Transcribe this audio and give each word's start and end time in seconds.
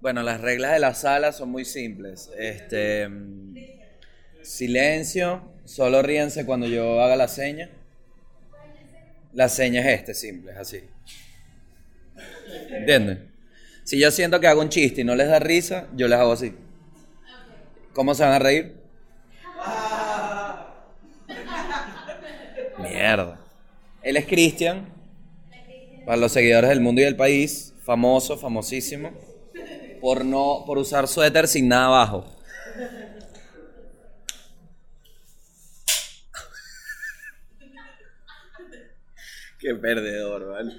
Bueno, 0.00 0.22
las 0.22 0.40
reglas 0.40 0.72
de 0.72 0.80
la 0.80 0.94
sala 0.94 1.32
son 1.32 1.50
muy 1.50 1.64
simples. 1.64 2.30
Este, 2.36 3.08
silencio, 4.42 5.48
solo 5.64 6.02
ríense 6.02 6.44
cuando 6.44 6.66
yo 6.66 7.00
haga 7.00 7.14
la 7.14 7.28
seña. 7.28 7.70
La 9.32 9.48
seña 9.48 9.80
es 9.80 10.00
este, 10.00 10.14
simple, 10.14 10.52
así. 10.52 10.80
¿Entienden? 12.70 13.30
Si 13.84 13.98
yo 13.98 14.10
siento 14.10 14.40
que 14.40 14.46
hago 14.46 14.60
un 14.60 14.68
chiste 14.68 15.00
y 15.00 15.04
no 15.04 15.14
les 15.14 15.28
da 15.28 15.38
risa, 15.38 15.86
yo 15.94 16.08
les 16.08 16.18
hago 16.18 16.32
así. 16.32 16.54
¿Cómo 17.92 18.14
se 18.14 18.24
van 18.24 18.32
a 18.32 18.38
reír? 18.38 18.74
Mierda. 22.78 23.40
Él 24.02 24.16
es 24.16 24.26
Cristian, 24.26 24.86
para 26.04 26.16
los 26.16 26.32
seguidores 26.32 26.70
del 26.70 26.80
mundo 26.80 27.00
y 27.00 27.04
del 27.04 27.16
país, 27.16 27.71
famoso, 27.84 28.36
famosísimo, 28.38 29.12
por 30.00 30.24
no, 30.24 30.64
por 30.66 30.78
usar 30.78 31.08
suéter 31.08 31.48
sin 31.48 31.68
nada 31.68 31.86
abajo. 31.86 32.24
Qué 39.58 39.74
perdedor, 39.76 40.50
¿vale? 40.50 40.72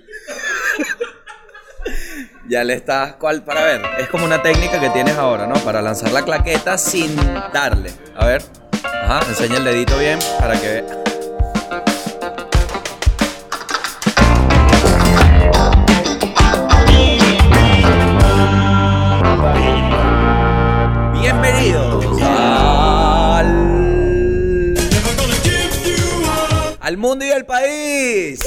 ya 2.50 2.64
le 2.66 2.74
estás. 2.74 3.14
¿Cuál? 3.16 3.44
Para 3.44 3.64
ver. 3.64 3.82
Es 3.98 4.10
como 4.10 4.26
una 4.26 4.42
técnica 4.42 4.78
que 4.80 4.90
tienes 4.90 5.16
ahora, 5.16 5.48
¿no? 5.48 5.56
Para 5.64 5.82
lanzar 5.82 6.12
la 6.12 6.24
claqueta 6.24 6.78
sin 6.78 7.16
darle. 7.54 7.92
A 8.16 8.26
ver. 8.26 8.44
Ajá, 8.84 9.22
enseña 9.30 9.58
el 9.58 9.64
dedito 9.64 9.98
bien 9.98 10.20
para 10.40 10.60
que 10.60 10.68
vea. 10.68 11.13
Mundo 27.04 27.26
y 27.26 27.32
al 27.32 27.46
país. 27.46 28.40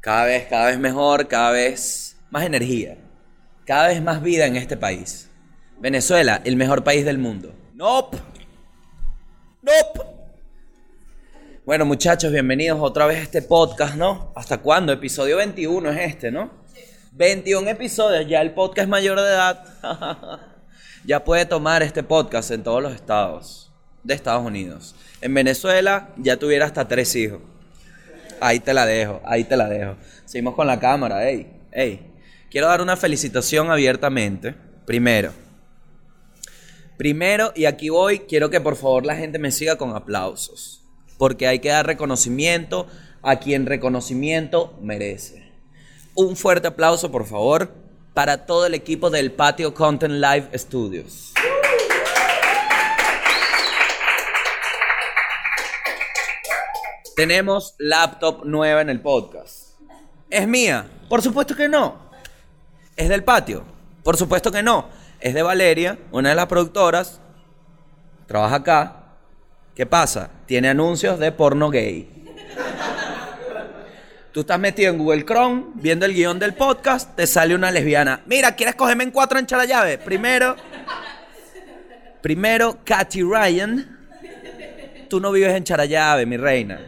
Cada 0.00 0.24
vez, 0.24 0.48
cada 0.48 0.66
vez 0.66 0.80
mejor, 0.80 1.28
cada 1.28 1.52
vez 1.52 2.16
más 2.30 2.44
energía, 2.44 2.98
cada 3.64 3.86
vez 3.86 4.02
más 4.02 4.20
vida 4.20 4.46
en 4.46 4.56
este 4.56 4.76
país. 4.76 5.30
Venezuela, 5.78 6.40
el 6.44 6.56
mejor 6.56 6.82
país 6.82 7.04
del 7.04 7.18
mundo. 7.18 7.54
Nope. 7.74 8.18
Nope. 9.62 10.00
Bueno, 11.64 11.84
muchachos, 11.84 12.32
bienvenidos 12.32 12.80
otra 12.82 13.06
vez 13.06 13.18
a 13.18 13.22
este 13.22 13.42
podcast, 13.42 13.94
¿no? 13.94 14.32
¿Hasta 14.34 14.58
cuándo? 14.58 14.92
Episodio 14.92 15.36
21 15.36 15.88
es 15.92 16.00
este, 16.00 16.32
¿no? 16.32 16.50
21 17.12 17.70
episodios, 17.70 18.26
ya 18.26 18.40
el 18.40 18.54
podcast 18.54 18.88
mayor 18.88 19.20
de 19.20 19.28
edad. 19.28 20.40
ya 21.04 21.24
puede 21.24 21.46
tomar 21.46 21.82
este 21.82 22.02
podcast 22.02 22.50
en 22.50 22.62
todos 22.62 22.82
los 22.82 22.94
estados 22.94 23.72
de 24.02 24.14
Estados 24.14 24.44
Unidos. 24.44 24.94
En 25.20 25.34
Venezuela 25.34 26.10
ya 26.16 26.36
tuviera 26.36 26.66
hasta 26.66 26.88
tres 26.88 27.14
hijos. 27.16 27.40
Ahí 28.40 28.60
te 28.60 28.72
la 28.72 28.86
dejo, 28.86 29.20
ahí 29.24 29.44
te 29.44 29.56
la 29.56 29.68
dejo. 29.68 29.96
Seguimos 30.24 30.54
con 30.54 30.66
la 30.66 30.80
cámara, 30.80 31.28
ey, 31.28 31.60
ey. 31.72 32.06
Quiero 32.50 32.66
dar 32.66 32.80
una 32.80 32.96
felicitación 32.96 33.70
abiertamente. 33.70 34.54
Primero. 34.86 35.32
Primero, 36.96 37.52
y 37.54 37.64
aquí 37.66 37.88
voy, 37.88 38.20
quiero 38.20 38.50
que 38.50 38.60
por 38.60 38.76
favor 38.76 39.06
la 39.06 39.16
gente 39.16 39.38
me 39.38 39.52
siga 39.52 39.76
con 39.76 39.94
aplausos. 39.94 40.82
Porque 41.18 41.46
hay 41.46 41.58
que 41.60 41.68
dar 41.68 41.86
reconocimiento 41.86 42.86
a 43.22 43.36
quien 43.36 43.66
reconocimiento 43.66 44.78
merece. 44.82 45.50
Un 46.14 46.36
fuerte 46.36 46.68
aplauso, 46.68 47.10
por 47.10 47.26
favor, 47.26 47.72
para 48.20 48.44
todo 48.44 48.66
el 48.66 48.74
equipo 48.74 49.08
del 49.08 49.32
Patio 49.32 49.72
Content 49.72 50.12
Live 50.12 50.50
Studios. 50.58 51.32
Tenemos 57.16 57.74
laptop 57.78 58.44
nueva 58.44 58.82
en 58.82 58.90
el 58.90 59.00
podcast. 59.00 59.68
¿Es 60.28 60.46
mía? 60.46 60.86
Por 61.08 61.22
supuesto 61.22 61.56
que 61.56 61.66
no. 61.66 62.10
¿Es 62.94 63.08
del 63.08 63.24
patio? 63.24 63.64
Por 64.02 64.18
supuesto 64.18 64.52
que 64.52 64.62
no. 64.62 64.90
Es 65.18 65.32
de 65.32 65.42
Valeria, 65.42 65.98
una 66.12 66.28
de 66.28 66.34
las 66.34 66.44
productoras. 66.44 67.22
Trabaja 68.26 68.56
acá. 68.56 68.96
¿Qué 69.74 69.86
pasa? 69.86 70.28
Tiene 70.44 70.68
anuncios 70.68 71.18
de 71.18 71.32
porno 71.32 71.70
gay. 71.70 72.20
Tú 74.32 74.40
estás 74.40 74.60
metido 74.60 74.92
en 74.92 74.98
Google 74.98 75.24
Chrome, 75.24 75.64
viendo 75.74 76.06
el 76.06 76.14
guion 76.14 76.38
del 76.38 76.54
podcast, 76.54 77.16
te 77.16 77.26
sale 77.26 77.52
una 77.52 77.72
lesbiana. 77.72 78.22
Mira, 78.26 78.54
¿quieres 78.54 78.76
cogerme 78.76 79.02
en 79.02 79.10
cuatro 79.10 79.40
en 79.40 79.46
llave? 79.46 79.98
Primero, 79.98 80.54
primero, 82.22 82.78
Katy 82.84 83.22
Ryan. 83.22 83.98
Tú 85.08 85.18
no 85.18 85.32
vives 85.32 85.52
en 85.56 85.64
Charallave, 85.64 86.26
mi 86.26 86.36
reina. 86.36 86.80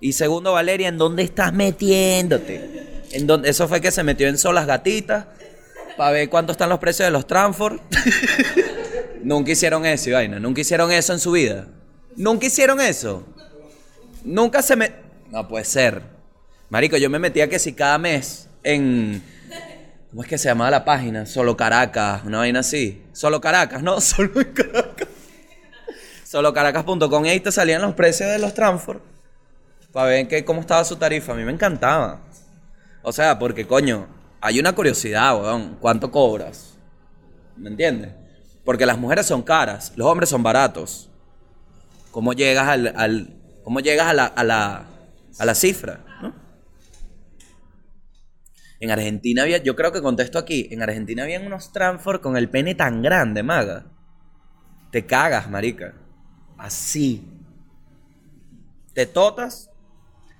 Y 0.00 0.12
segundo, 0.12 0.52
Valeria, 0.52 0.88
¿en 0.88 0.98
dónde 0.98 1.22
estás 1.22 1.54
metiéndote? 1.54 3.00
¿En 3.12 3.26
dónde? 3.26 3.48
Eso 3.48 3.66
fue 3.68 3.80
que 3.80 3.90
se 3.90 4.02
metió 4.02 4.28
en 4.28 4.36
Solas 4.36 4.66
Gatitas 4.66 5.24
para 5.96 6.10
ver 6.10 6.28
cuánto 6.28 6.52
están 6.52 6.68
los 6.68 6.78
precios 6.78 7.06
de 7.06 7.10
los 7.10 7.26
Transford. 7.26 7.80
Nunca 9.22 9.52
hicieron 9.52 9.86
eso, 9.86 10.10
vaina. 10.10 10.38
Nunca 10.38 10.60
hicieron 10.60 10.92
eso 10.92 11.14
en 11.14 11.20
su 11.20 11.32
vida. 11.32 11.68
Nunca 12.16 12.44
hicieron 12.44 12.82
eso. 12.82 13.24
Nunca 14.24 14.60
se 14.60 14.76
me... 14.76 14.92
No 15.30 15.48
puede 15.48 15.64
ser. 15.64 16.21
Marico, 16.72 16.96
yo 16.96 17.10
me 17.10 17.18
metía 17.18 17.50
que 17.50 17.58
si 17.58 17.74
cada 17.74 17.98
mes 17.98 18.48
en... 18.62 19.22
¿Cómo 20.08 20.22
es 20.22 20.28
que 20.28 20.38
se 20.38 20.48
llamaba 20.48 20.70
la 20.70 20.86
página? 20.86 21.26
Solo 21.26 21.54
Caracas, 21.54 22.22
una 22.24 22.38
vaina 22.38 22.60
así. 22.60 23.02
Solo 23.12 23.42
Caracas, 23.42 23.82
¿no? 23.82 24.00
Solo 24.00 24.32
Caracas. 24.54 25.08
Solocaracas.com 26.24 27.26
y 27.26 27.28
ahí 27.28 27.40
te 27.40 27.52
salían 27.52 27.82
los 27.82 27.92
precios 27.92 28.30
de 28.30 28.38
los 28.38 28.54
Transford. 28.54 29.02
Para 29.92 30.06
ver 30.06 30.44
cómo 30.46 30.62
estaba 30.62 30.82
su 30.84 30.96
tarifa. 30.96 31.32
A 31.32 31.34
mí 31.34 31.44
me 31.44 31.52
encantaba. 31.52 32.22
O 33.02 33.12
sea, 33.12 33.38
porque 33.38 33.66
coño, 33.66 34.06
hay 34.40 34.58
una 34.58 34.74
curiosidad, 34.74 35.38
weón. 35.38 35.76
¿Cuánto 35.78 36.10
cobras? 36.10 36.78
¿Me 37.54 37.68
entiendes? 37.68 38.12
Porque 38.64 38.86
las 38.86 38.96
mujeres 38.96 39.26
son 39.26 39.42
caras, 39.42 39.92
los 39.94 40.08
hombres 40.08 40.30
son 40.30 40.42
baratos. 40.42 41.10
¿Cómo 42.12 42.32
llegas 42.32 42.66
al, 42.66 42.94
al 42.96 43.36
cómo 43.62 43.80
llegas 43.80 44.06
a 44.06 44.14
la, 44.14 44.24
a 44.24 44.42
la, 44.42 44.86
a 45.38 45.44
la 45.44 45.54
cifra? 45.54 46.00
¿no? 46.22 46.41
En 48.82 48.90
Argentina 48.90 49.42
había, 49.44 49.58
yo 49.58 49.76
creo 49.76 49.92
que 49.92 50.02
contesto 50.02 50.40
aquí, 50.40 50.66
en 50.72 50.82
Argentina 50.82 51.22
habían 51.22 51.46
unos 51.46 51.70
Transford 51.70 52.20
con 52.20 52.36
el 52.36 52.48
pene 52.48 52.74
tan 52.74 53.00
grande, 53.00 53.44
maga. 53.44 53.86
Te 54.90 55.06
cagas, 55.06 55.48
marica. 55.48 55.94
Así. 56.58 57.22
Te 58.92 59.06
totas. 59.06 59.70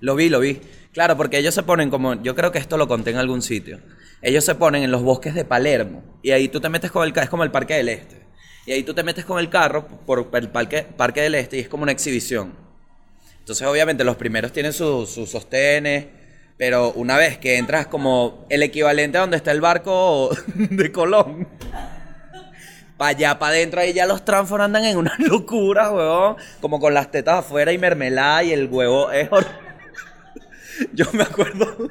Lo 0.01 0.15
vi, 0.15 0.27
lo 0.27 0.41
vi. 0.41 0.59
Claro, 0.91 1.15
porque 1.15 1.37
ellos 1.37 1.55
se 1.55 1.63
ponen 1.63 1.89
como, 1.89 2.21
yo 2.21 2.35
creo 2.35 2.51
que 2.51 2.59
esto 2.59 2.75
lo 2.75 2.89
conté 2.89 3.11
en 3.11 3.15
algún 3.15 3.41
sitio. 3.41 3.79
Ellos 4.21 4.43
se 4.43 4.55
ponen 4.55 4.83
en 4.83 4.91
los 4.91 5.03
bosques 5.03 5.33
de 5.35 5.45
Palermo 5.45 6.03
y 6.21 6.31
ahí 6.31 6.49
tú 6.49 6.59
te 6.59 6.67
metes 6.67 6.91
con 6.91 7.07
el 7.07 7.17
es 7.17 7.29
como 7.29 7.45
el 7.45 7.51
Parque 7.51 7.75
del 7.75 7.87
Este. 7.87 8.25
Y 8.65 8.73
ahí 8.73 8.83
tú 8.83 8.93
te 8.93 9.03
metes 9.03 9.23
con 9.23 9.39
el 9.39 9.49
carro 9.49 9.87
por 10.05 10.29
el 10.33 10.49
Parque, 10.49 10.85
parque 10.97 11.21
del 11.21 11.35
Este 11.35 11.55
y 11.55 11.59
es 11.61 11.69
como 11.69 11.83
una 11.83 11.93
exhibición. 11.93 12.53
Entonces, 13.39 13.65
obviamente, 13.65 14.03
los 14.03 14.17
primeros 14.17 14.51
tienen 14.51 14.73
sus 14.73 15.09
sostenes, 15.09 16.07
pero 16.57 16.91
una 16.93 17.17
vez 17.17 17.37
que 17.37 17.57
entras 17.57 17.87
como 17.87 18.45
el 18.49 18.63
equivalente 18.63 19.17
a 19.17 19.21
donde 19.21 19.37
está 19.37 19.51
el 19.51 19.61
barco 19.61 20.29
de 20.55 20.91
Colón, 20.91 21.47
para 22.97 23.09
allá, 23.09 23.39
para 23.39 23.53
adentro, 23.53 23.81
ahí 23.81 23.93
ya 23.93 24.05
los 24.05 24.23
transfor 24.23 24.61
andan 24.61 24.85
en 24.85 24.97
una 24.97 25.15
locura, 25.19 25.91
huevón. 25.91 26.37
Como 26.61 26.79
con 26.79 26.93
las 26.93 27.11
tetas 27.11 27.39
afuera 27.39 27.71
y 27.73 27.77
mermelada 27.77 28.43
y 28.43 28.53
el 28.53 28.67
huevo 28.67 29.11
es 29.11 29.29
Yo 30.93 31.05
me 31.13 31.23
acuerdo. 31.23 31.89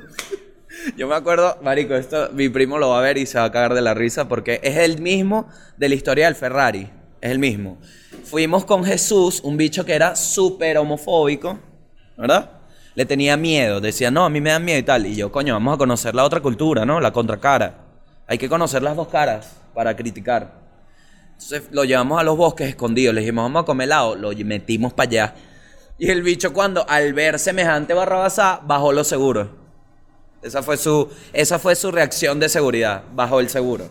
Yo 0.97 1.07
me 1.07 1.15
acuerdo, 1.15 1.59
Marico, 1.63 1.95
esto 1.95 2.31
mi 2.33 2.49
primo 2.49 2.79
lo 2.79 2.89
va 2.89 2.99
a 2.99 3.03
ver 3.03 3.19
y 3.19 3.27
se 3.27 3.39
va 3.39 3.45
a 3.45 3.53
cagar 3.53 3.75
de 3.75 3.83
la 3.83 3.95
risa 3.95 4.27
porque 4.29 4.61
es 4.63 4.79
el 4.79 5.01
mismo 5.01 5.49
de 5.77 5.89
la 5.89 5.95
historia 5.95 6.27
del 6.27 6.35
Ferrari. 6.35 6.91
Es 7.21 7.31
el 7.31 7.39
mismo. 7.39 7.79
Fuimos 8.25 8.65
con 8.65 8.85
Jesús, 8.85 9.41
un 9.45 9.57
bicho 9.57 9.85
que 9.85 9.95
era 9.95 10.17
súper 10.17 10.79
homofóbico, 10.79 11.59
¿verdad? 12.17 12.62
Le 12.95 13.07
tenía 13.07 13.37
miedo, 13.37 13.81
decía, 13.81 14.11
no, 14.11 14.25
a 14.25 14.31
mí 14.31 14.41
me 14.41 14.51
da 14.51 14.59
miedo 14.59 14.79
y 14.79 14.83
tal. 14.83 15.07
Y 15.07 15.17
yo, 15.17 15.33
coño, 15.33 15.55
vamos 15.55 15.75
a 15.75 15.79
conocer 15.79 16.15
la 16.15 16.25
otra 16.25 16.41
cultura, 16.41 16.85
¿no? 16.85 17.01
La 17.01 17.13
contracara. 17.13 17.79
Hay 18.27 18.39
que 18.39 18.49
conocer 18.49 18.83
las 18.83 18.97
dos 18.97 19.09
caras 19.09 19.57
para 19.75 19.97
criticar. 19.97 20.61
Entonces 21.33 21.65
lo 21.73 21.85
llevamos 21.85 22.21
a 22.21 22.23
los 22.23 22.37
bosques 22.37 22.69
escondidos, 22.69 23.15
le 23.15 23.23
dijimos, 23.23 23.45
vamos 23.45 23.63
a 23.63 23.67
comer 23.67 23.87
helado, 23.87 24.15
lo 24.15 24.33
metimos 24.45 24.93
para 24.93 25.09
allá. 25.09 25.35
Y 25.99 26.11
el 26.11 26.23
bicho 26.23 26.53
cuando 26.53 26.89
al 26.89 27.15
ver 27.15 27.39
semejante 27.39 27.95
barrabasá, 27.95 28.61
bajó 28.65 28.93
los 28.93 29.09
seguros. 29.09 29.49
Esa 30.43 30.63
fue 30.63 30.77
su, 30.77 31.09
esa 31.33 31.59
fue 31.59 31.77
su 31.77 31.91
reacción 31.91 32.41
de 32.41 32.49
seguridad, 32.49 33.05
bajó 33.15 33.41
el 33.41 33.49
seguro. 33.49 33.91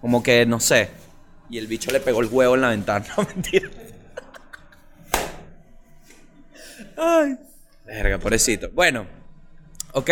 Como 0.00 0.22
que, 0.22 0.46
no 0.46 0.60
sé. 0.60 0.90
Y 1.50 1.58
el 1.58 1.66
bicho 1.66 1.90
le 1.90 2.00
pegó 2.00 2.20
el 2.20 2.28
huevo 2.30 2.54
en 2.54 2.60
la 2.60 2.68
ventana. 2.68 3.06
Mentira. 3.34 3.68
Ay. 6.96 7.38
Verga, 7.88 8.18
pobrecito. 8.18 8.68
Bueno, 8.72 9.06
ok. 9.92 10.10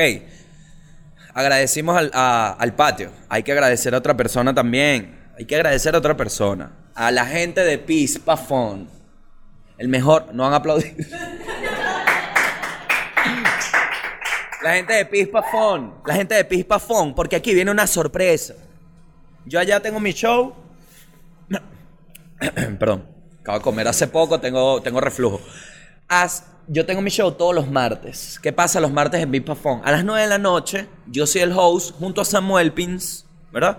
Agradecimos 1.34 1.96
al, 1.96 2.10
al 2.12 2.74
patio. 2.74 3.12
Hay 3.28 3.42
que 3.42 3.52
agradecer 3.52 3.94
a 3.94 3.98
otra 3.98 4.16
persona 4.16 4.54
también. 4.54 5.30
Hay 5.38 5.44
que 5.44 5.54
agradecer 5.54 5.94
a 5.94 5.98
otra 5.98 6.16
persona. 6.16 6.72
A 6.94 7.10
la 7.10 7.26
gente 7.26 7.62
de 7.62 7.76
Pispa 7.78 8.38
Phone. 8.38 8.88
El 9.76 9.88
mejor. 9.88 10.32
No 10.32 10.46
han 10.46 10.54
aplaudido. 10.54 10.96
La 14.62 14.74
gente 14.74 14.94
de 14.94 15.04
Pispa 15.06 15.42
Phone. 15.44 15.92
La 16.06 16.14
gente 16.14 16.34
de 16.34 16.44
Pispa 16.44 16.78
Phone. 16.80 17.14
Porque 17.14 17.36
aquí 17.36 17.54
viene 17.54 17.70
una 17.70 17.86
sorpresa. 17.86 18.54
Yo 19.44 19.60
allá 19.60 19.78
tengo 19.80 20.00
mi 20.00 20.12
show. 20.12 20.54
Perdón. 22.78 23.06
Acabo 23.42 23.58
de 23.58 23.62
comer 23.64 23.86
hace 23.86 24.08
poco. 24.08 24.40
Tengo, 24.40 24.82
tengo 24.82 25.00
reflujo. 25.00 25.40
Haz- 26.08 26.44
yo 26.68 26.84
tengo 26.86 27.00
mi 27.00 27.10
show 27.10 27.32
todos 27.32 27.54
los 27.54 27.70
martes. 27.70 28.38
¿Qué 28.42 28.52
pasa 28.52 28.80
los 28.80 28.92
martes 28.92 29.22
en 29.22 29.44
Phone? 29.44 29.82
A 29.84 29.92
las 29.92 30.04
9 30.04 30.22
de 30.22 30.28
la 30.28 30.38
noche. 30.38 30.88
Yo 31.06 31.26
soy 31.26 31.42
el 31.42 31.52
host 31.52 31.94
junto 31.98 32.20
a 32.20 32.24
Samuel 32.24 32.72
Pins. 32.72 33.26
¿Verdad? 33.52 33.78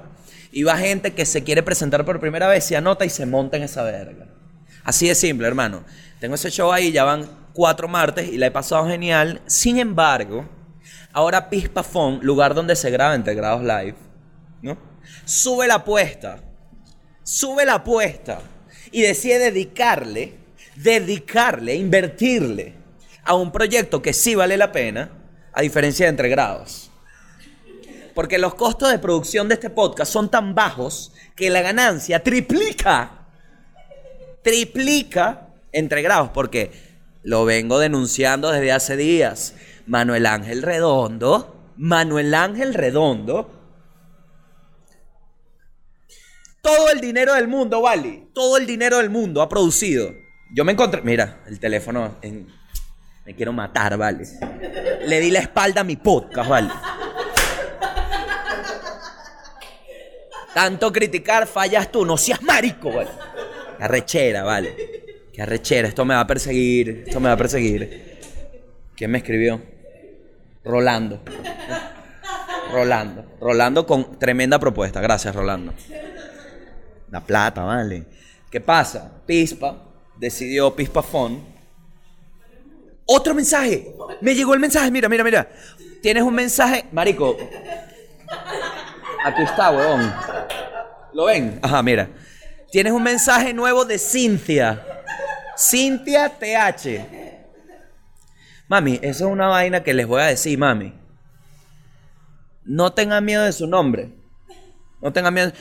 Y 0.51 0.63
va 0.63 0.77
gente 0.77 1.13
que 1.13 1.25
se 1.25 1.43
quiere 1.43 1.61
presentar 1.61 2.05
por 2.05 2.19
primera 2.19 2.47
vez, 2.47 2.63
se 2.63 2.75
anota 2.75 3.05
y 3.05 3.09
se 3.09 3.25
monta 3.25 3.57
en 3.57 3.63
esa 3.63 3.83
verga. 3.83 4.25
Así 4.83 5.07
de 5.07 5.15
simple, 5.15 5.47
hermano. 5.47 5.83
Tengo 6.19 6.35
ese 6.35 6.49
show 6.49 6.71
ahí, 6.71 6.91
ya 6.91 7.03
van 7.03 7.29
cuatro 7.53 7.87
martes 7.87 8.29
y 8.29 8.37
la 8.37 8.47
he 8.47 8.51
pasado 8.51 8.87
genial. 8.87 9.41
Sin 9.45 9.77
embargo, 9.77 10.47
ahora 11.11 11.49
Pispa 11.49 11.83
Phone, 11.83 12.19
lugar 12.23 12.55
donde 12.55 12.75
se 12.75 12.89
graba 12.89 13.15
Integrados 13.15 13.61
Live, 13.61 13.95
¿no? 14.61 14.77
Sube 15.25 15.67
la 15.67 15.75
apuesta. 15.75 16.39
Sube 17.23 17.65
la 17.65 17.75
apuesta. 17.75 18.39
Y 18.91 19.01
decide 19.01 19.39
dedicarle, 19.39 20.39
dedicarle, 20.77 21.75
invertirle 21.75 22.73
a 23.23 23.35
un 23.35 23.51
proyecto 23.51 24.01
que 24.01 24.13
sí 24.13 24.35
vale 24.35 24.57
la 24.57 24.71
pena, 24.71 25.11
a 25.53 25.61
diferencia 25.61 26.05
de 26.05 26.11
Entregrados. 26.11 26.91
Porque 28.13 28.37
los 28.37 28.55
costos 28.55 28.91
de 28.91 28.99
producción 28.99 29.47
de 29.47 29.55
este 29.55 29.69
podcast 29.69 30.11
son 30.11 30.29
tan 30.29 30.55
bajos 30.55 31.11
que 31.35 31.49
la 31.49 31.61
ganancia 31.61 32.23
triplica 32.23 33.17
triplica 34.43 35.49
entre 35.73 36.01
grados, 36.01 36.29
porque 36.33 36.71
lo 37.23 37.43
vengo 37.43 37.79
denunciando 37.79 38.49
desde 38.49 38.71
hace 38.71 38.95
días. 38.95 39.55
Manuel 39.85 40.25
Ángel 40.25 40.61
Redondo, 40.61 41.73
Manuel 41.75 42.33
Ángel 42.33 42.73
Redondo, 42.73 43.51
todo 46.61 46.89
el 46.91 47.01
dinero 47.01 47.33
del 47.33 47.47
mundo, 47.47 47.81
vale, 47.81 48.29
todo 48.33 48.57
el 48.57 48.65
dinero 48.65 48.97
del 48.97 49.09
mundo 49.09 49.41
ha 49.41 49.49
producido. 49.49 50.26
Yo 50.53 50.63
me 50.65 50.71
encontré, 50.71 51.01
mira, 51.01 51.39
el 51.47 51.59
teléfono, 51.59 52.17
en- 52.21 52.47
me 53.25 53.35
quiero 53.35 53.51
matar, 53.51 53.97
vale. 53.97 54.23
Le 55.05 55.19
di 55.19 55.29
la 55.31 55.39
espalda 55.39 55.81
a 55.81 55.83
mi 55.83 55.97
podcast, 55.97 56.49
vale. 56.49 56.69
Tanto 60.53 60.91
criticar, 60.91 61.45
fallas 61.45 61.91
tú, 61.91 62.05
no 62.05 62.17
seas 62.17 62.41
marico, 62.41 62.91
vale. 62.91 63.09
Qué 63.77 63.83
arrechera, 63.83 64.43
vale. 64.43 64.75
Qué 65.33 65.41
arrechera, 65.41 65.87
esto 65.87 66.03
me 66.05 66.15
va 66.15 66.21
a 66.21 66.27
perseguir, 66.27 67.03
esto 67.05 67.19
me 67.19 67.27
va 67.27 67.33
a 67.33 67.37
perseguir. 67.37 68.17
¿Quién 68.95 69.11
me 69.11 69.19
escribió? 69.19 69.61
Rolando. 70.63 71.21
Rolando. 72.71 73.37
Rolando 73.39 73.85
con 73.85 74.17
tremenda 74.17 74.57
propuesta. 74.57 74.99
Gracias, 74.99 75.35
Rolando. 75.35 75.73
La 77.11 77.21
plata, 77.23 77.63
vale. 77.63 78.05
¿Qué 78.49 78.59
pasa? 78.61 79.21
Pispa 79.25 79.86
decidió 80.19 80.75
Pispa 80.75 81.01
Phone. 81.01 81.41
Otro 83.05 83.33
mensaje. 83.33 83.95
Me 84.21 84.35
llegó 84.35 84.53
el 84.53 84.59
mensaje. 84.59 84.91
Mira, 84.91 85.07
mira, 85.09 85.23
mira. 85.23 85.49
Tienes 86.01 86.23
un 86.23 86.33
mensaje, 86.33 86.85
marico. 86.91 87.37
Aquí 89.23 89.41
está, 89.43 89.71
huevón. 89.71 90.13
¿Lo 91.13 91.25
ven? 91.25 91.59
Ajá, 91.61 91.81
mira. 91.81 92.09
Tienes 92.71 92.93
un 92.93 93.03
mensaje 93.03 93.53
nuevo 93.53 93.85
de 93.85 93.97
Cintia. 93.97 94.83
Cintia 95.57 96.29
TH. 96.29 97.05
Mami, 98.67 98.99
eso 99.01 99.25
es 99.25 99.31
una 99.31 99.47
vaina 99.47 99.83
que 99.83 99.93
les 99.93 100.05
voy 100.05 100.21
a 100.21 100.25
decir, 100.25 100.57
mami. 100.57 100.93
No 102.65 102.91
tengan 102.91 103.23
miedo 103.23 103.43
de 103.43 103.53
su 103.53 103.65
nombre. 103.65 104.11
No 105.01 105.13
tengan 105.13 105.33
miedo. 105.33 105.53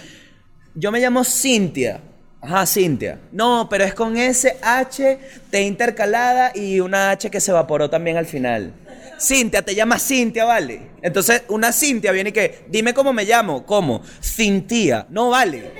Yo 0.75 0.91
me 0.91 0.99
llamo 0.99 1.23
Cintia. 1.25 2.01
Ajá, 2.41 2.67
Cintia. 2.67 3.19
No, 3.33 3.69
pero 3.69 3.85
es 3.85 3.95
con 3.95 4.17
ese 4.17 4.59
H 4.63 5.19
T 5.51 5.63
intercalada 5.63 6.53
y 6.55 6.81
una 6.81 7.11
H 7.11 7.31
que 7.31 7.41
se 7.41 7.51
evaporó 7.51 7.91
también 7.91 8.17
al 8.17 8.27
final. 8.27 8.73
Cintia, 9.19 9.63
te 9.63 9.75
llamas 9.75 10.07
Cintia, 10.07 10.45
¿vale? 10.45 10.91
Entonces, 11.03 11.43
una 11.49 11.73
Cintia 11.73 12.13
viene 12.13 12.31
y 12.31 12.33
que, 12.33 12.67
dime 12.69 12.95
cómo 12.95 13.13
me 13.13 13.25
llamo. 13.25 13.65
¿Cómo? 13.65 14.03
Cintia. 14.23 15.07
No, 15.09 15.31
vale. 15.31 15.73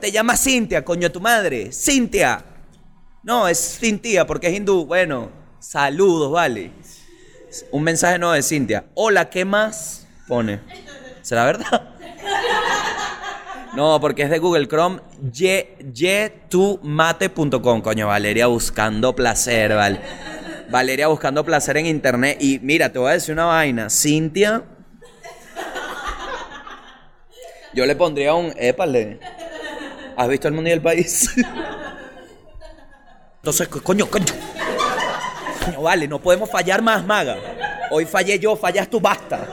Te 0.00 0.10
llamas 0.10 0.42
Cintia, 0.42 0.84
coño 0.84 1.10
tu 1.12 1.20
madre. 1.20 1.72
Cintia. 1.72 2.44
No, 3.22 3.46
es 3.46 3.78
Cintia 3.78 4.26
porque 4.26 4.48
es 4.48 4.54
hindú. 4.54 4.84
Bueno, 4.84 5.30
saludos, 5.60 6.32
vale. 6.32 6.72
Un 7.70 7.84
mensaje 7.84 8.18
nuevo 8.18 8.34
de 8.34 8.42
Cintia. 8.42 8.86
Hola, 8.94 9.30
¿qué 9.30 9.44
más? 9.44 10.06
Pone. 10.26 10.60
¿Será 11.22 11.44
verdad? 11.44 11.90
No, 13.74 13.98
porque 14.00 14.22
es 14.22 14.30
de 14.30 14.38
Google 14.38 14.68
Chrome. 14.68 15.00
Ye- 15.32 15.76
yetumate.com. 15.92 17.80
Coño, 17.80 18.06
Valeria 18.08 18.46
buscando 18.46 19.14
placer, 19.16 19.74
vale. 19.74 20.00
Valeria 20.70 21.08
buscando 21.08 21.42
placer 21.44 21.76
en 21.78 21.86
internet. 21.86 22.36
Y 22.40 22.58
mira, 22.60 22.92
te 22.92 22.98
voy 22.98 23.10
a 23.10 23.12
decir 23.14 23.32
una 23.32 23.46
vaina. 23.46 23.88
Cintia. 23.88 24.62
Yo 27.74 27.86
le 27.86 27.96
pondría 27.96 28.34
un. 28.34 28.52
Épale. 28.56 29.18
¿Has 30.16 30.28
visto 30.28 30.48
el 30.48 30.54
mundo 30.54 30.68
y 30.68 30.72
el 30.74 30.82
país? 30.82 31.30
Entonces, 33.36 33.68
co- 33.68 33.82
coño, 33.82 34.06
coño. 34.06 34.26
Coño, 35.64 35.80
vale, 35.82 36.06
no 36.06 36.20
podemos 36.20 36.50
fallar 36.50 36.82
más, 36.82 37.04
maga. 37.06 37.38
Hoy 37.90 38.04
fallé 38.04 38.38
yo, 38.38 38.54
fallas 38.56 38.88
tú, 38.88 39.00
basta. 39.00 39.46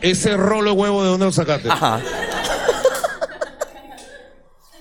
Ese 0.00 0.34
rolo 0.36 0.70
de 0.74 0.76
huevo, 0.80 1.02
¿de 1.02 1.08
dónde 1.10 1.26
lo 1.26 1.32
sacaste? 1.32 1.68
Ajá. 1.68 2.00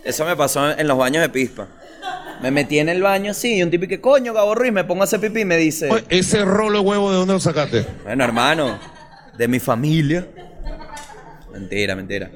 Eso 0.04 0.26
me 0.26 0.36
pasó 0.36 0.72
en 0.72 0.88
los 0.88 0.98
baños 0.98 1.22
de 1.22 1.30
pispa. 1.30 1.68
Me 2.42 2.52
metí 2.52 2.80
en 2.80 2.90
el 2.90 3.02
baño 3.02 3.32
así 3.32 3.56
y 3.56 3.64
un 3.64 3.72
tipo 3.72 3.88
que 3.88 4.02
coño, 4.02 4.34
Gabo 4.34 4.54
Ruiz, 4.54 4.74
me 4.74 4.84
pongo 4.84 5.02
a 5.02 5.06
hacer 5.06 5.22
pipí 5.22 5.42
y 5.42 5.46
me 5.46 5.56
dice, 5.56 5.90
Ese 6.10 6.44
rolo 6.44 6.80
de 6.82 6.86
huevo, 6.86 7.12
¿de 7.12 7.18
dónde 7.18 7.34
lo 7.34 7.40
sacaste? 7.40 7.86
bueno, 8.04 8.24
hermano, 8.24 8.80
de 9.38 9.48
mi 9.48 9.60
familia. 9.60 10.28
Mentira, 11.54 11.96
mentira. 11.96 12.30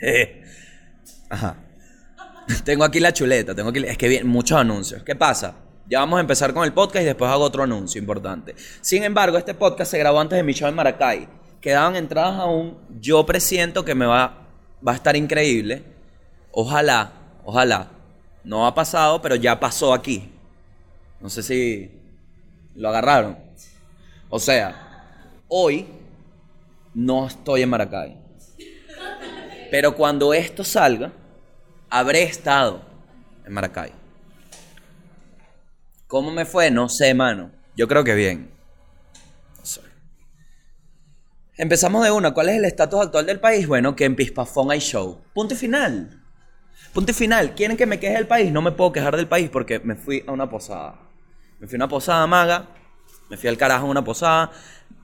Ajá. 1.30 1.56
Tengo 2.64 2.84
aquí 2.84 3.00
la 3.00 3.12
chuleta, 3.12 3.54
tengo 3.54 3.70
aquí, 3.70 3.84
es 3.84 3.98
que 3.98 4.08
bien, 4.08 4.26
muchos 4.26 4.58
anuncios. 4.58 5.02
¿Qué 5.02 5.16
pasa? 5.16 5.56
Ya 5.86 6.00
vamos 6.00 6.18
a 6.18 6.20
empezar 6.20 6.54
con 6.54 6.64
el 6.64 6.72
podcast 6.72 7.02
y 7.02 7.06
después 7.06 7.30
hago 7.30 7.42
otro 7.44 7.62
anuncio 7.62 7.98
importante. 7.98 8.54
Sin 8.80 9.02
embargo, 9.02 9.36
este 9.36 9.54
podcast 9.54 9.90
se 9.90 9.98
grabó 9.98 10.20
antes 10.20 10.36
de 10.36 10.42
mi 10.42 10.52
show 10.52 10.68
en 10.68 10.74
Maracay. 10.74 11.28
Quedaban 11.60 11.96
entradas 11.96 12.38
aún. 12.38 12.78
Yo 13.00 13.24
presiento 13.26 13.84
que 13.84 13.94
me 13.94 14.06
va, 14.06 14.46
va 14.86 14.92
a 14.92 14.94
estar 14.94 15.16
increíble. 15.16 15.82
Ojalá, 16.52 17.12
ojalá. 17.44 17.88
No 18.44 18.66
ha 18.66 18.74
pasado, 18.74 19.20
pero 19.20 19.34
ya 19.34 19.58
pasó 19.58 19.92
aquí. 19.92 20.32
No 21.20 21.28
sé 21.28 21.42
si 21.42 21.90
lo 22.74 22.88
agarraron. 22.88 23.36
O 24.30 24.38
sea, 24.38 25.04
hoy 25.48 25.86
no 26.94 27.26
estoy 27.26 27.62
en 27.62 27.70
Maracay. 27.70 28.16
Pero 29.70 29.94
cuando 29.94 30.32
esto 30.32 30.64
salga, 30.64 31.12
habré 31.90 32.22
estado 32.22 32.82
en 33.44 33.52
Maracay. 33.52 33.92
¿Cómo 36.06 36.30
me 36.30 36.46
fue? 36.46 36.70
No 36.70 36.88
sé, 36.88 37.12
mano. 37.12 37.50
Yo 37.76 37.86
creo 37.86 38.02
que 38.02 38.14
bien. 38.14 38.50
Empezamos 41.58 42.04
de 42.04 42.12
una. 42.12 42.32
¿Cuál 42.32 42.50
es 42.50 42.56
el 42.56 42.64
estatus 42.64 43.00
actual 43.00 43.26
del 43.26 43.40
país? 43.40 43.66
Bueno, 43.66 43.96
que 43.96 44.04
en 44.04 44.14
Pispafón 44.14 44.70
hay 44.70 44.78
show. 44.78 45.20
Punto 45.34 45.54
y 45.54 45.56
final. 45.56 46.17
Punto 46.92 47.12
final. 47.12 47.54
¿Quieren 47.54 47.76
que 47.76 47.86
me 47.86 48.00
queje 48.00 48.14
del 48.14 48.26
país? 48.26 48.50
No 48.50 48.62
me 48.62 48.72
puedo 48.72 48.92
quejar 48.92 49.16
del 49.16 49.28
país 49.28 49.50
porque 49.50 49.78
me 49.80 49.94
fui 49.94 50.24
a 50.26 50.32
una 50.32 50.48
posada. 50.48 51.00
Me 51.60 51.66
fui 51.66 51.76
a 51.76 51.78
una 51.78 51.88
posada 51.88 52.26
maga. 52.26 52.68
Me 53.30 53.36
fui 53.36 53.48
al 53.48 53.56
carajo 53.56 53.86
a 53.86 53.90
una 53.90 54.04
posada. 54.04 54.50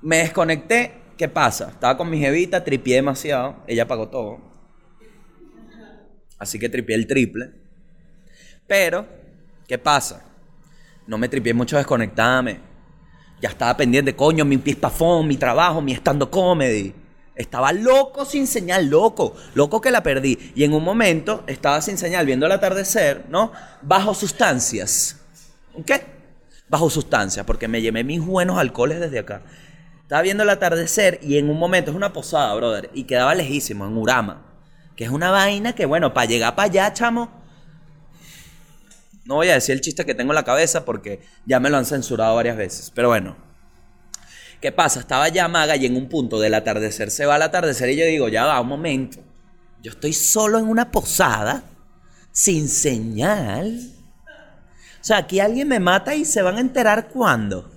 Me 0.02 0.18
desconecté. 0.18 1.02
¿Qué 1.16 1.28
pasa? 1.28 1.70
Estaba 1.70 1.96
con 1.96 2.10
mi 2.10 2.18
jevita, 2.18 2.64
tripié 2.64 2.96
demasiado. 2.96 3.62
Ella 3.68 3.86
pagó 3.86 4.08
todo. 4.08 4.40
Así 6.38 6.58
que 6.58 6.68
tripié 6.68 6.96
el 6.96 7.06
triple. 7.06 7.52
Pero, 8.66 9.06
¿qué 9.68 9.78
pasa? 9.78 10.24
No 11.06 11.18
me 11.18 11.28
tripié 11.28 11.54
mucho 11.54 11.76
desconectarme. 11.76 12.60
Ya 13.40 13.50
estaba 13.50 13.76
pendiente, 13.76 14.16
coño, 14.16 14.44
mi 14.44 14.56
pispafón, 14.56 15.28
mi 15.28 15.36
trabajo, 15.36 15.80
mi 15.80 15.92
stand 15.92 16.28
comedy. 16.30 16.94
Estaba 17.36 17.72
loco 17.72 18.24
sin 18.24 18.46
señal, 18.46 18.86
loco, 18.86 19.34
loco 19.54 19.80
que 19.80 19.90
la 19.90 20.02
perdí. 20.02 20.52
Y 20.54 20.64
en 20.64 20.72
un 20.72 20.84
momento 20.84 21.42
estaba 21.46 21.80
sin 21.82 21.98
señal, 21.98 22.26
viendo 22.26 22.46
el 22.46 22.52
atardecer, 22.52 23.24
¿no? 23.28 23.50
Bajo 23.82 24.14
sustancias. 24.14 25.20
¿Qué? 25.84 26.04
Bajo 26.68 26.88
sustancias, 26.90 27.44
porque 27.44 27.66
me 27.66 27.82
llevé 27.82 28.04
mis 28.04 28.24
buenos 28.24 28.58
alcoholes 28.58 29.00
desde 29.00 29.18
acá. 29.18 29.42
Estaba 30.02 30.22
viendo 30.22 30.44
el 30.44 30.50
atardecer 30.50 31.18
y 31.22 31.38
en 31.38 31.50
un 31.50 31.58
momento, 31.58 31.90
es 31.90 31.96
una 31.96 32.12
posada, 32.12 32.54
brother, 32.54 32.90
y 32.94 33.04
quedaba 33.04 33.34
lejísimo, 33.34 33.84
en 33.84 33.96
Urama. 33.96 34.42
Que 34.94 35.04
es 35.04 35.10
una 35.10 35.30
vaina 35.30 35.74
que, 35.74 35.86
bueno, 35.86 36.14
para 36.14 36.26
llegar 36.26 36.54
para 36.54 36.66
allá, 36.66 36.92
chamo. 36.92 37.30
No 39.24 39.36
voy 39.36 39.48
a 39.48 39.54
decir 39.54 39.74
el 39.74 39.80
chiste 39.80 40.04
que 40.04 40.14
tengo 40.14 40.30
en 40.32 40.36
la 40.36 40.44
cabeza 40.44 40.84
porque 40.84 41.20
ya 41.46 41.58
me 41.58 41.70
lo 41.70 41.78
han 41.78 41.86
censurado 41.86 42.36
varias 42.36 42.56
veces. 42.56 42.92
Pero 42.94 43.08
bueno. 43.08 43.53
¿Qué 44.64 44.72
pasa? 44.72 45.00
Estaba 45.00 45.28
ya 45.28 45.46
maga 45.46 45.76
y 45.76 45.84
en 45.84 45.94
un 45.94 46.08
punto 46.08 46.40
del 46.40 46.54
atardecer 46.54 47.10
se 47.10 47.26
va 47.26 47.34
al 47.34 47.42
atardecer 47.42 47.90
y 47.90 47.96
yo 47.96 48.06
digo, 48.06 48.28
ya 48.28 48.46
va, 48.46 48.58
un 48.62 48.68
momento. 48.68 49.18
Yo 49.82 49.90
estoy 49.90 50.14
solo 50.14 50.58
en 50.58 50.66
una 50.66 50.90
posada, 50.90 51.64
sin 52.32 52.70
señal. 52.70 53.78
O 54.26 55.04
sea, 55.04 55.18
aquí 55.18 55.38
alguien 55.38 55.68
me 55.68 55.80
mata 55.80 56.14
y 56.14 56.24
se 56.24 56.40
van 56.40 56.56
a 56.56 56.60
enterar 56.60 57.08
cuándo. 57.08 57.70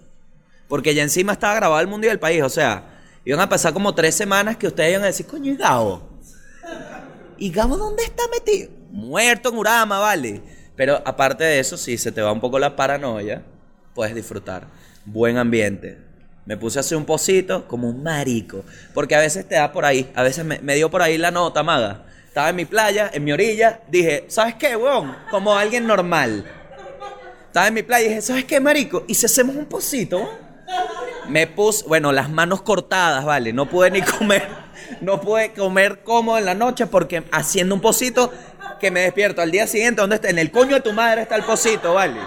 Porque 0.70 0.96
ya 0.96 1.04
encima 1.04 1.34
estaba 1.34 1.56
grabado 1.56 1.82
el 1.82 1.88
mundo 1.88 2.08
y 2.08 2.10
el 2.10 2.22
país. 2.22 2.42
O 2.42 2.50
sea, 2.50 2.86
iban 3.26 3.42
a 3.42 3.50
pasar 3.50 3.74
como 3.74 3.94
tres 3.94 4.16
semanas 4.16 4.56
que 4.56 4.68
ustedes 4.68 4.92
iban 4.92 5.04
a 5.04 5.08
decir, 5.08 5.26
coño, 5.26 5.52
¿y 5.52 5.58
Gabo? 5.58 6.08
¿Y 7.38 7.52
Gabo 7.52 7.76
dónde 7.76 8.04
está 8.04 8.24
metido? 8.30 8.72
Muerto 8.92 9.50
en 9.50 9.58
Urama, 9.58 10.00
vale. 10.00 10.42
Pero 10.78 11.02
aparte 11.04 11.44
de 11.44 11.60
eso, 11.60 11.76
si 11.76 11.98
se 11.98 12.14
te 12.14 12.22
va 12.22 12.32
un 12.32 12.40
poco 12.40 12.58
la 12.58 12.78
paranoia, 12.78 13.44
puedes 13.94 14.16
disfrutar. 14.16 14.68
Buen 15.04 15.36
ambiente. 15.36 16.07
Me 16.48 16.56
puse 16.56 16.80
a 16.80 16.82
hacer 16.82 16.98
un 16.98 17.04
pocito 17.04 17.68
como 17.68 17.90
un 17.90 18.02
marico. 18.02 18.64
Porque 18.94 19.16
a 19.16 19.20
veces 19.20 19.46
te 19.48 19.56
da 19.56 19.74
por 19.74 19.84
ahí. 19.84 20.10
A 20.16 20.24
veces 20.24 20.46
me, 20.46 20.76
dio 20.76 20.90
por 20.90 21.02
ahí 21.02 21.18
la 21.18 21.30
nota, 21.30 21.62
maga. 21.62 22.06
Estaba 22.26 22.50
en 22.50 22.56
mi 22.56 22.64
playa, 22.64 23.12
en 23.14 23.26
mi 23.26 23.34
orilla. 23.34 23.82
Dije, 23.90 24.24
¿sabes 24.30 24.56
qué, 24.56 24.78
weón? 24.78 25.14
Como 25.30 25.54
alguien 25.54 25.86
normal. 25.86 26.50
Estaba 27.48 27.68
en 27.68 27.74
mi 27.74 27.84
playa 27.84 28.06
y 28.06 28.10
dije, 28.10 28.22
¿sabes 28.22 28.46
qué, 28.46 28.62
marico? 28.62 29.04
Y 29.10 29.16
si 29.16 29.26
hacemos 29.26 29.58
un 29.58 29.66
pocito? 29.66 30.26
Me 31.28 31.48
puse, 31.48 31.86
bueno, 31.86 32.14
las 32.14 32.30
manos 32.30 32.62
cortadas, 32.62 33.26
vale. 33.26 33.52
No 33.52 33.70
pude 33.70 33.92
ni 33.92 34.02
comer. 34.18 34.48
No 35.02 35.20
pude 35.20 35.52
comer 35.52 36.00
cómodo 36.02 36.38
en 36.38 36.46
la 36.46 36.56
noche 36.56 36.88
porque 36.88 37.24
haciendo 37.30 37.76
un 37.76 37.82
pocito 37.82 38.32
que 38.80 38.90
me 38.90 39.02
despierto 39.02 39.42
al 39.42 39.52
día 39.52 39.68
siguiente, 39.68 40.00
¿dónde 40.00 40.16
está? 40.16 40.30
En 40.30 40.40
el 40.40 40.50
coño 40.52 40.76
de 40.76 40.82
tu 40.82 40.94
madre 40.94 41.24
está 41.24 41.36
el 41.36 41.44
pocito, 41.44 41.94
vale. 41.94 42.22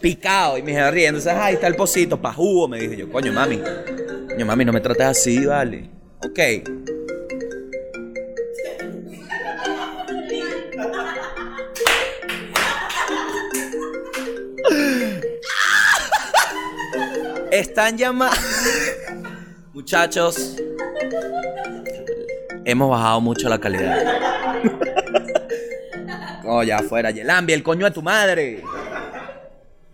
Picado 0.00 0.58
y 0.58 0.62
me 0.62 0.72
dije. 0.72 1.06
Entonces, 1.06 1.32
ahí 1.32 1.54
está 1.54 1.66
el 1.66 1.74
pocito, 1.76 2.20
pa' 2.20 2.32
jugo, 2.32 2.68
me 2.68 2.78
dije 2.78 2.96
yo, 2.96 3.10
coño, 3.10 3.32
mami. 3.32 3.60
Coño, 4.28 4.46
mami, 4.46 4.64
no 4.64 4.72
me 4.72 4.80
trates 4.80 5.06
así, 5.06 5.44
vale. 5.44 5.90
Ok. 6.24 6.38
Están 17.50 17.96
llamados. 17.96 18.38
Muchachos, 19.72 20.56
hemos 22.64 22.90
bajado 22.90 23.20
mucho 23.20 23.48
la 23.48 23.58
calidad. 23.58 24.04
Oh, 26.48 26.62
ya 26.62 26.78
fuera, 26.78 27.10
Yelambi, 27.10 27.52
el 27.52 27.62
coño 27.64 27.86
de 27.86 27.90
tu 27.90 28.02
madre. 28.02 28.62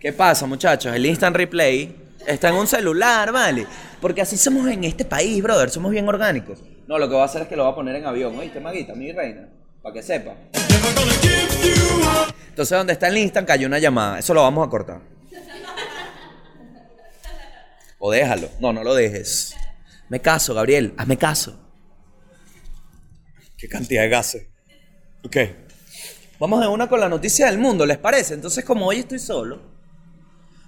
¿Qué 0.02 0.12
pasa, 0.12 0.47
muchachos? 0.47 0.92
El 0.92 1.06
instant 1.06 1.37
replay 1.37 1.94
está 2.26 2.49
en 2.49 2.56
un 2.56 2.66
celular, 2.66 3.30
¿vale? 3.30 3.68
Porque 4.00 4.21
así 4.21 4.37
somos 4.37 4.66
en 4.66 4.82
este 4.82 5.04
país, 5.04 5.40
brother. 5.40 5.71
Somos 5.71 5.92
bien 5.92 6.09
orgánicos. 6.09 6.59
No, 6.88 6.99
lo 6.99 7.06
que 7.06 7.14
voy 7.14 7.23
a 7.23 7.26
hacer 7.26 7.42
es 7.42 7.49
que 7.49 7.54
lo 7.54 7.62
voy 7.62 7.71
a 7.71 7.75
poner 7.76 7.94
en 7.94 8.06
avión. 8.06 8.37
¿Oíste, 8.37 8.59
Maguita, 8.59 8.97
mi 8.97 9.12
reina? 9.12 9.49
Para 9.80 9.92
que 9.92 10.02
sepa. 10.02 10.35
Entonces, 12.49 12.76
donde 12.76 12.94
está 12.94 13.06
el 13.06 13.16
instant, 13.16 13.47
cayó 13.47 13.68
una 13.68 13.78
llamada. 13.78 14.18
Eso 14.18 14.35
lo 14.35 14.42
vamos 14.42 14.66
a 14.66 14.71
cortar. 14.71 15.00
O 18.00 18.11
déjalo. 18.11 18.49
No, 18.59 18.73
no 18.73 18.82
lo 18.82 18.97
dejes. 18.97 19.54
Me 20.09 20.21
caso, 20.21 20.52
Gabriel. 20.52 20.94
Hazme 20.97 21.16
caso. 21.16 21.61
Qué 23.56 23.68
cantidad 23.68 24.02
de 24.02 24.09
gases. 24.09 24.49
Ok. 25.25 25.37
Vamos 26.40 26.61
de 26.61 26.66
una 26.66 26.88
con 26.88 26.99
la 26.99 27.09
noticia 27.09 27.47
del 27.47 27.59
mundo, 27.59 27.87
¿les 27.87 27.99
parece? 27.99 28.35
Entonces, 28.35 28.64
como 28.64 28.88
hoy 28.88 28.99
estoy 28.99 29.21
solo, 29.21 29.71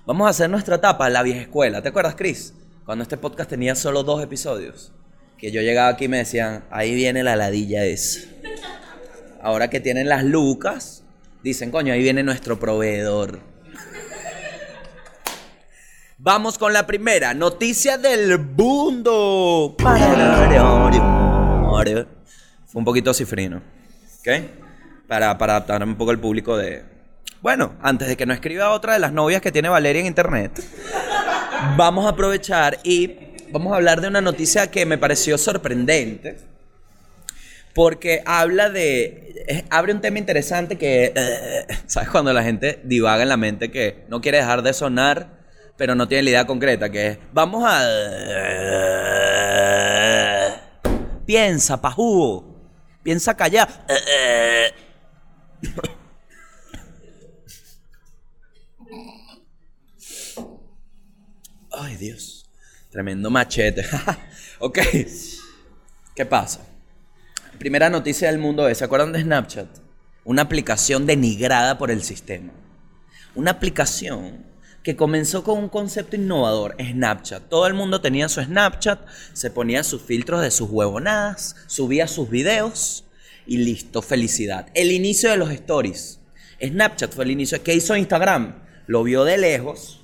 vamos 0.07 0.27
a 0.27 0.31
hacer 0.31 0.51
nuestra 0.51 0.77
etapa 0.77 1.07
en 1.07 1.13
la 1.13 1.23
vieja 1.23 1.41
escuela. 1.43 1.83
¿Te 1.83 1.89
acuerdas, 1.89 2.15
Chris? 2.17 2.55
Cuando 2.85 3.03
este 3.03 3.17
podcast 3.17 3.51
tenía 3.51 3.75
solo 3.75 4.03
dos 4.03 4.23
episodios. 4.23 4.93
Que 5.39 5.51
yo 5.51 5.61
llegaba 5.63 5.89
aquí 5.89 6.05
y 6.05 6.09
me 6.09 6.19
decían, 6.19 6.65
ahí 6.71 6.95
viene 6.95 7.23
la 7.23 7.37
ladilla 7.37 7.85
esa. 7.85 8.21
Ahora 9.43 9.69
que 9.69 9.81
tienen 9.81 10.09
las 10.09 10.25
lucas, 10.25 11.03
dicen, 11.43 11.71
coño, 11.71 11.93
ahí 11.93 12.03
viene 12.03 12.23
nuestro 12.23 12.59
proveedor. 12.59 13.41
Vamos 16.17 16.57
con 16.57 16.73
la 16.73 16.87
primera 16.87 17.35
noticia 17.35 17.99
del 17.99 18.39
mundo. 18.39 19.75
Fue 22.67 22.79
un 22.79 22.85
poquito 22.85 23.13
cifrino. 23.13 23.63
¿Ok? 24.21 24.29
Para, 25.07 25.37
para 25.37 25.57
adaptar 25.57 25.83
un 25.83 25.97
poco 25.97 26.13
al 26.13 26.19
público 26.19 26.57
de... 26.57 26.94
Bueno, 27.45 27.77
antes 27.83 28.09
de 28.09 28.17
que 28.17 28.25
no 28.25 28.33
escriba 28.33 28.71
otra 28.71 28.95
de 28.95 28.99
las 28.99 29.13
novias 29.13 29.43
que 29.43 29.53
tiene 29.53 29.69
Valeria 29.69 30.01
en 30.01 30.07
internet, 30.07 30.65
vamos 31.77 32.07
a 32.07 32.09
aprovechar 32.09 32.79
y 32.85 33.19
vamos 33.51 33.71
a 33.75 33.77
hablar 33.77 34.01
de 34.01 34.09
una 34.09 34.23
noticia 34.23 34.71
que 34.71 34.87
me 34.87 34.97
pareció 34.97 35.37
sorprendente. 35.37 36.39
Porque 37.75 38.23
habla 38.25 38.71
de. 38.71 39.67
abre 39.69 39.93
un 39.93 40.01
tema 40.01 40.19
interesante 40.19 40.79
que. 40.79 41.13
eh, 41.15 41.67
¿Sabes? 41.87 42.09
Cuando 42.09 42.33
la 42.33 42.43
gente 42.43 42.81
divaga 42.83 43.23
en 43.25 43.29
la 43.29 43.37
mente 43.37 43.71
que 43.71 44.07
no 44.09 44.23
quiere 44.23 44.39
dejar 44.39 44.63
de 44.63 44.73
sonar, 44.73 45.45
pero 45.77 45.95
no 45.95 46.09
tiene 46.09 46.23
la 46.23 46.31
idea 46.31 46.47
concreta, 46.47 46.89
que 46.89 47.09
es. 47.09 47.19
Vamos 47.35 47.63
a. 47.67 47.83
Piensa, 51.27 51.79
pajú. 51.79 52.57
Piensa 53.03 53.37
callar. 53.37 53.69
Dios. 61.99 62.47
Tremendo 62.91 63.31
machete. 63.31 63.85
ok. 64.59 64.79
¿Qué 66.15 66.27
pasa? 66.27 66.61
Primera 67.59 67.91
noticia 67.91 68.29
del 68.31 68.39
mundo 68.39 68.69
es, 68.69 68.79
¿se 68.79 68.85
acuerdan 68.85 69.13
de 69.13 69.23
Snapchat? 69.23 69.69
Una 70.25 70.43
aplicación 70.43 71.07
denigrada 71.07 71.79
por 71.79 71.91
el 71.91 72.03
sistema. 72.03 72.53
Una 73.35 73.53
aplicación 73.53 74.45
que 74.85 74.97
comenzó 74.97 75.43
con 75.43 75.59
un 75.59 75.69
concepto 75.69 76.15
innovador, 76.15 76.77
Snapchat. 76.79 77.49
Todo 77.49 77.67
el 77.67 77.75
mundo 77.75 78.01
tenía 78.01 78.29
su 78.29 78.43
Snapchat, 78.43 79.01
se 79.33 79.51
ponía 79.51 79.83
sus 79.83 80.03
filtros 80.03 80.43
de 80.43 80.51
sus 80.51 80.69
huevonadas, 80.71 81.57
subía 81.67 82.07
sus 82.07 82.29
videos 82.29 83.05
y 83.47 83.57
listo, 83.57 84.03
felicidad. 84.03 84.69
El 84.75 84.93
inicio 84.93 85.31
de 85.31 85.37
los 85.37 85.51
stories. 85.51 86.21
Snapchat 86.63 87.13
fue 87.13 87.25
el 87.25 87.31
inicio. 87.31 87.63
¿Qué 87.63 87.75
hizo 87.75 87.97
Instagram? 87.97 88.63
Lo 88.87 89.03
vio 89.03 89.25
de 89.25 89.39
lejos 89.39 90.03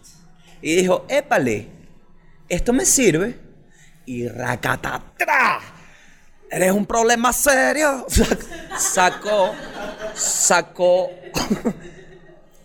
y 0.62 0.74
dijo, 0.74 1.04
épale, 1.08 1.68
esto 2.50 2.72
me 2.74 2.84
sirve. 2.84 3.38
Y 4.04 4.28
racatatra. 4.28 5.60
Eres 6.50 6.72
un 6.72 6.84
problema 6.84 7.32
serio. 7.32 8.06
Sacó, 8.76 9.54
sacó, 10.14 11.10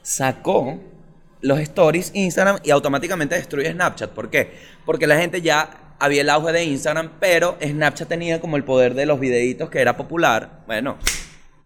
sacó 0.02 0.80
los 1.42 1.60
stories 1.60 2.12
Instagram 2.16 2.58
y 2.64 2.72
automáticamente 2.72 3.36
destruye 3.36 3.72
Snapchat. 3.72 4.12
¿Por 4.12 4.32
qué? 4.32 4.58
Porque 4.86 5.06
la 5.06 5.18
gente 5.18 5.42
ya 5.42 5.96
había 6.00 6.22
el 6.22 6.30
auge 6.32 6.52
de 6.52 6.64
Instagram, 6.64 7.12
pero 7.20 7.58
Snapchat 7.62 8.08
tenía 8.08 8.42
como 8.42 8.58
el 8.58 8.64
poder 8.64 8.96
de 8.96 9.06
los 9.06 9.20
videitos 9.20 9.70
que 9.70 9.80
era 9.82 9.96
popular. 9.96 10.64
Bueno, 10.66 10.98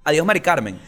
adiós 0.03 0.25
Mari 0.25 0.41
Carmen. 0.41 0.79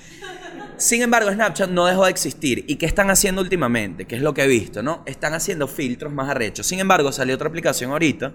Sin 0.81 1.03
embargo, 1.03 1.31
Snapchat 1.31 1.69
no 1.69 1.85
dejó 1.85 2.05
de 2.05 2.11
existir. 2.11 2.65
¿Y 2.67 2.77
qué 2.77 2.87
están 2.87 3.11
haciendo 3.11 3.41
últimamente? 3.41 4.05
¿Qué 4.05 4.15
es 4.15 4.21
lo 4.21 4.33
que 4.33 4.43
he 4.43 4.47
visto, 4.47 4.81
no? 4.81 5.03
Están 5.05 5.33
haciendo 5.35 5.67
filtros 5.67 6.11
más 6.11 6.27
arrechos. 6.27 6.65
Sin 6.65 6.79
embargo, 6.79 7.11
salió 7.11 7.35
otra 7.35 7.47
aplicación 7.47 7.91
ahorita 7.91 8.33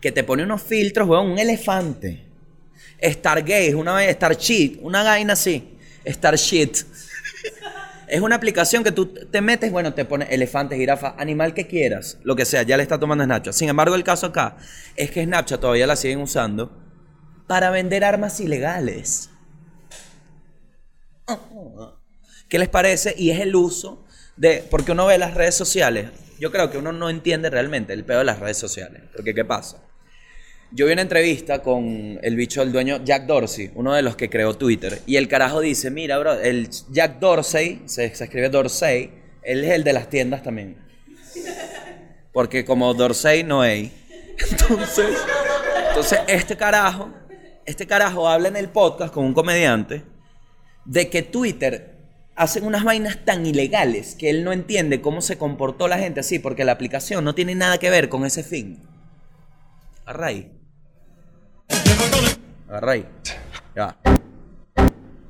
que 0.00 0.12
te 0.12 0.24
pone 0.24 0.44
unos 0.44 0.62
filtros, 0.62 1.06
weón, 1.06 1.32
un 1.32 1.38
elefante. 1.38 2.26
Stargaze, 3.02 3.74
una 3.74 3.92
vaina, 3.92 4.12
Starship, 4.12 4.78
una 4.80 5.02
vaina 5.02 5.34
así. 5.34 5.76
Starship. 6.06 6.72
Es 8.08 8.20
una 8.20 8.36
aplicación 8.36 8.82
que 8.82 8.90
tú 8.90 9.06
te 9.06 9.40
metes, 9.40 9.70
bueno, 9.70 9.94
te 9.94 10.04
pone 10.04 10.26
elefante, 10.30 10.76
jirafa, 10.76 11.14
animal 11.16 11.54
que 11.54 11.66
quieras, 11.66 12.18
lo 12.24 12.34
que 12.34 12.44
sea, 12.44 12.62
ya 12.62 12.76
le 12.76 12.82
está 12.82 12.98
tomando 12.98 13.22
Snapchat. 13.22 13.54
Sin 13.54 13.68
embargo, 13.68 13.94
el 13.94 14.02
caso 14.02 14.26
acá 14.26 14.56
es 14.96 15.10
que 15.10 15.22
Snapchat 15.22 15.60
todavía 15.60 15.86
la 15.86 15.96
siguen 15.96 16.20
usando 16.20 16.76
para 17.46 17.70
vender 17.70 18.04
armas 18.04 18.40
ilegales. 18.40 19.29
¿Qué 22.48 22.58
les 22.58 22.68
parece? 22.68 23.14
Y 23.16 23.30
es 23.30 23.40
el 23.40 23.54
uso 23.54 24.04
de. 24.36 24.64
Porque 24.68 24.92
uno 24.92 25.06
ve 25.06 25.18
las 25.18 25.34
redes 25.34 25.54
sociales. 25.54 26.08
Yo 26.38 26.50
creo 26.50 26.70
que 26.70 26.78
uno 26.78 26.92
no 26.92 27.10
entiende 27.10 27.48
realmente 27.50 27.92
el 27.92 28.04
pedo 28.04 28.18
de 28.18 28.24
las 28.24 28.40
redes 28.40 28.56
sociales. 28.56 29.02
Porque, 29.14 29.34
¿qué 29.34 29.44
pasa? 29.44 29.82
Yo 30.72 30.86
vi 30.86 30.92
una 30.92 31.02
entrevista 31.02 31.62
con 31.62 32.18
el 32.22 32.36
bicho 32.36 32.60
del 32.60 32.72
dueño 32.72 33.04
Jack 33.04 33.26
Dorsey, 33.26 33.70
uno 33.74 33.94
de 33.94 34.02
los 34.02 34.16
que 34.16 34.30
creó 34.30 34.56
Twitter. 34.56 35.00
Y 35.06 35.16
el 35.16 35.28
carajo 35.28 35.60
dice: 35.60 35.90
Mira, 35.90 36.18
bro, 36.18 36.34
el 36.34 36.68
Jack 36.90 37.18
Dorsey, 37.20 37.82
se, 37.86 38.06
escribe 38.06 38.48
Dorsey, 38.48 39.12
él 39.42 39.64
es 39.64 39.70
el 39.70 39.84
de 39.84 39.92
las 39.92 40.08
tiendas 40.08 40.42
también. 40.42 40.76
Porque 42.32 42.64
como 42.64 42.94
Dorsey 42.94 43.44
no 43.44 43.60
hay. 43.60 43.92
Entonces, 44.50 45.18
entonces 45.88 46.18
este 46.26 46.56
carajo, 46.56 47.10
este 47.66 47.86
carajo 47.86 48.28
habla 48.28 48.48
en 48.48 48.56
el 48.56 48.70
podcast 48.70 49.12
con 49.12 49.24
un 49.24 49.34
comediante 49.34 50.02
de 50.90 51.08
que 51.08 51.22
Twitter 51.22 51.94
hacen 52.34 52.64
unas 52.64 52.82
vainas 52.82 53.24
tan 53.24 53.46
ilegales 53.46 54.16
que 54.16 54.28
él 54.28 54.42
no 54.42 54.52
entiende 54.52 55.00
cómo 55.00 55.22
se 55.22 55.38
comportó 55.38 55.86
la 55.86 55.98
gente 55.98 56.18
así, 56.18 56.40
porque 56.40 56.64
la 56.64 56.72
aplicación 56.72 57.24
no 57.24 57.32
tiene 57.32 57.54
nada 57.54 57.78
que 57.78 57.90
ver 57.90 58.08
con 58.08 58.26
ese 58.26 58.42
fin. 58.42 58.82
Agarra 60.04 60.26
ahí. 60.26 60.52
Ya. 63.76 63.96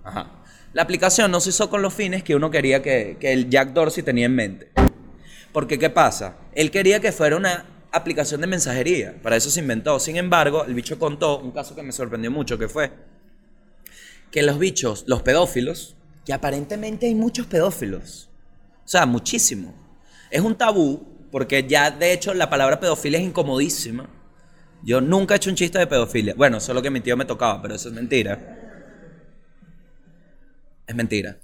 Ajá. 0.02 0.31
La 0.73 0.81
aplicación 0.81 1.31
no 1.31 1.40
se 1.40 1.50
hizo 1.50 1.69
con 1.69 1.83
los 1.83 1.93
fines 1.93 2.23
que 2.23 2.35
uno 2.35 2.50
quería 2.50 2.81
que, 2.81 3.19
que 3.21 3.35
el 3.35 3.50
Jack 3.50 3.75
Dorsey 3.75 4.02
tenía 4.02 4.26
en 4.26 4.35
mente. 4.35 4.71
Porque, 5.52 5.79
¿qué 5.79 5.90
pasa? 5.90 6.37
Él 6.55 6.71
quería 6.71 7.00
que 7.00 7.12
fuera 7.12 7.37
una 7.37 7.67
aplicación 7.93 8.40
de 8.40 8.47
mensajería. 8.47 9.14
Para 9.23 9.37
eso 9.37 9.50
se 9.50 9.61
inventó. 9.61 10.00
Sin 10.00 10.17
embargo, 10.17 10.64
el 10.64 10.73
bicho 10.73 10.99
contó 10.99 11.38
un 11.38 11.50
caso 11.50 11.75
que 11.75 11.83
me 11.83 11.93
sorprendió 11.93 12.31
mucho, 12.31 12.57
que 12.57 12.69
fue 12.69 12.90
que 14.31 14.43
los 14.43 14.59
bichos, 14.59 15.05
los 15.07 15.23
pedófilos, 15.23 15.97
que 16.25 16.33
aparentemente 16.33 17.07
hay 17.07 17.15
muchos 17.15 17.47
pedófilos. 17.47 18.31
O 18.85 18.89
sea, 18.89 19.07
muchísimo. 19.07 19.75
Es 20.31 20.41
un 20.41 20.57
tabú, 20.57 21.29
porque 21.31 21.67
ya 21.67 21.91
de 21.91 22.13
hecho 22.13 22.35
la 22.35 22.51
palabra 22.51 22.81
pedofilia 22.81 23.19
es 23.19 23.25
incomodísima. 23.25 24.09
Yo 24.83 25.01
nunca 25.01 25.35
he 25.35 25.37
hecho 25.37 25.51
un 25.51 25.57
chiste 25.57 25.79
de 25.79 25.87
pedofilia. 25.87 26.35
Bueno, 26.35 26.61
solo 26.61 26.83
que 26.83 26.91
mi 26.91 27.01
tío 27.01 27.17
me 27.17 27.25
tocaba, 27.25 27.61
pero 27.61 27.75
eso 27.75 27.89
es 27.89 27.95
mentira. 27.95 28.39
Es 30.87 30.95
mentira. 30.95 31.37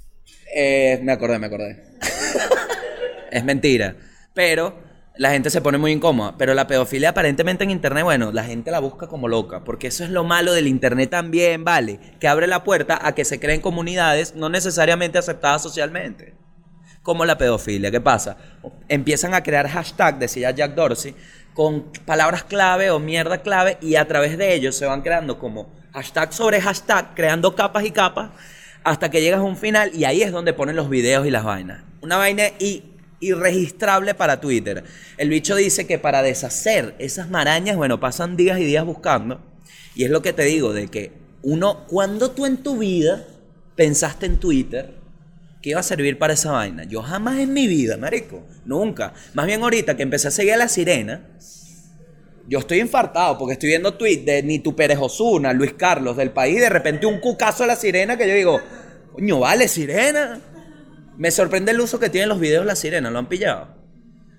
Eh, 0.54 0.98
me 1.02 1.12
acordé, 1.12 1.38
me 1.38 1.46
acordé. 1.46 1.84
es 3.30 3.44
mentira. 3.44 3.96
Pero 4.32 4.85
la 5.18 5.30
gente 5.30 5.50
se 5.50 5.60
pone 5.60 5.78
muy 5.78 5.92
incómoda. 5.92 6.34
Pero 6.38 6.54
la 6.54 6.66
pedofilia 6.66 7.10
aparentemente 7.10 7.64
en 7.64 7.70
internet, 7.70 8.04
bueno, 8.04 8.32
la 8.32 8.44
gente 8.44 8.70
la 8.70 8.80
busca 8.80 9.06
como 9.06 9.28
loca. 9.28 9.64
Porque 9.64 9.88
eso 9.88 10.04
es 10.04 10.10
lo 10.10 10.24
malo 10.24 10.52
del 10.52 10.66
internet 10.66 11.10
también, 11.10 11.64
¿vale? 11.64 11.98
Que 12.20 12.28
abre 12.28 12.46
la 12.46 12.64
puerta 12.64 12.98
a 13.02 13.14
que 13.14 13.24
se 13.24 13.40
creen 13.40 13.60
comunidades 13.60 14.34
no 14.34 14.48
necesariamente 14.48 15.18
aceptadas 15.18 15.62
socialmente. 15.62 16.34
Como 17.02 17.24
la 17.24 17.38
pedofilia. 17.38 17.90
¿Qué 17.90 18.00
pasa? 18.00 18.36
Empiezan 18.88 19.34
a 19.34 19.42
crear 19.42 19.68
hashtag, 19.68 20.18
decía 20.18 20.50
Jack 20.50 20.74
Dorsey, 20.74 21.14
con 21.54 21.92
palabras 22.04 22.44
clave 22.44 22.90
o 22.90 22.98
mierda 22.98 23.42
clave 23.42 23.78
y 23.80 23.96
a 23.96 24.06
través 24.06 24.36
de 24.36 24.54
ellos 24.54 24.76
se 24.76 24.86
van 24.86 25.02
creando 25.02 25.38
como 25.38 25.72
hashtag 25.92 26.32
sobre 26.32 26.60
hashtag, 26.60 27.14
creando 27.14 27.54
capas 27.54 27.84
y 27.84 27.90
capas 27.90 28.30
hasta 28.86 29.10
que 29.10 29.20
llegas 29.20 29.40
a 29.40 29.44
un 29.44 29.56
final 29.56 29.90
y 29.94 30.04
ahí 30.04 30.22
es 30.22 30.30
donde 30.30 30.52
ponen 30.52 30.76
los 30.76 30.88
videos 30.88 31.26
y 31.26 31.30
las 31.30 31.42
vainas. 31.42 31.82
Una 32.02 32.18
vaina 32.18 32.44
y 32.60 32.84
irregistrable 33.20 34.14
para 34.14 34.40
Twitter. 34.40 34.84
El 35.16 35.28
bicho 35.28 35.56
dice 35.56 35.86
que 35.86 35.98
para 35.98 36.22
deshacer 36.22 36.94
esas 36.98 37.30
marañas, 37.30 37.76
bueno, 37.76 38.00
pasan 38.00 38.36
días 38.36 38.58
y 38.60 38.64
días 38.64 38.84
buscando. 38.84 39.40
Y 39.94 40.04
es 40.04 40.10
lo 40.10 40.22
que 40.22 40.32
te 40.32 40.44
digo, 40.44 40.72
de 40.72 40.88
que 40.88 41.12
uno, 41.42 41.86
cuando 41.86 42.32
tú 42.32 42.46
en 42.46 42.58
tu 42.58 42.78
vida 42.78 43.26
pensaste 43.74 44.26
en 44.26 44.38
Twitter, 44.38 44.94
que 45.62 45.70
iba 45.70 45.80
a 45.80 45.82
servir 45.82 46.18
para 46.18 46.34
esa 46.34 46.52
vaina? 46.52 46.84
Yo 46.84 47.02
jamás 47.02 47.38
en 47.38 47.52
mi 47.52 47.66
vida, 47.66 47.96
marico, 47.96 48.44
nunca. 48.64 49.14
Más 49.34 49.46
bien 49.46 49.62
ahorita 49.62 49.96
que 49.96 50.02
empecé 50.02 50.28
a 50.28 50.30
seguir 50.30 50.52
a 50.52 50.56
la 50.56 50.68
sirena, 50.68 51.26
yo 52.48 52.60
estoy 52.60 52.80
infartado 52.80 53.38
porque 53.38 53.54
estoy 53.54 53.70
viendo 53.70 53.94
tweets 53.94 54.24
de 54.24 54.42
Nitu 54.42 54.76
Pérez 54.76 54.98
Osuna, 55.00 55.52
Luis 55.52 55.72
Carlos 55.72 56.16
del 56.16 56.30
país, 56.30 56.60
de 56.60 56.68
repente 56.68 57.06
un 57.06 57.18
cucazo 57.18 57.64
a 57.64 57.66
la 57.66 57.76
sirena 57.76 58.16
que 58.16 58.28
yo 58.28 58.34
digo, 58.34 58.60
coño, 59.12 59.40
vale, 59.40 59.66
sirena. 59.66 60.40
Me 61.16 61.30
sorprende 61.30 61.72
el 61.72 61.80
uso 61.80 61.98
que 61.98 62.10
tienen 62.10 62.28
los 62.28 62.40
videos 62.40 62.66
la 62.66 62.76
sirena, 62.76 63.10
¿lo 63.10 63.18
han 63.18 63.26
pillado? 63.26 63.68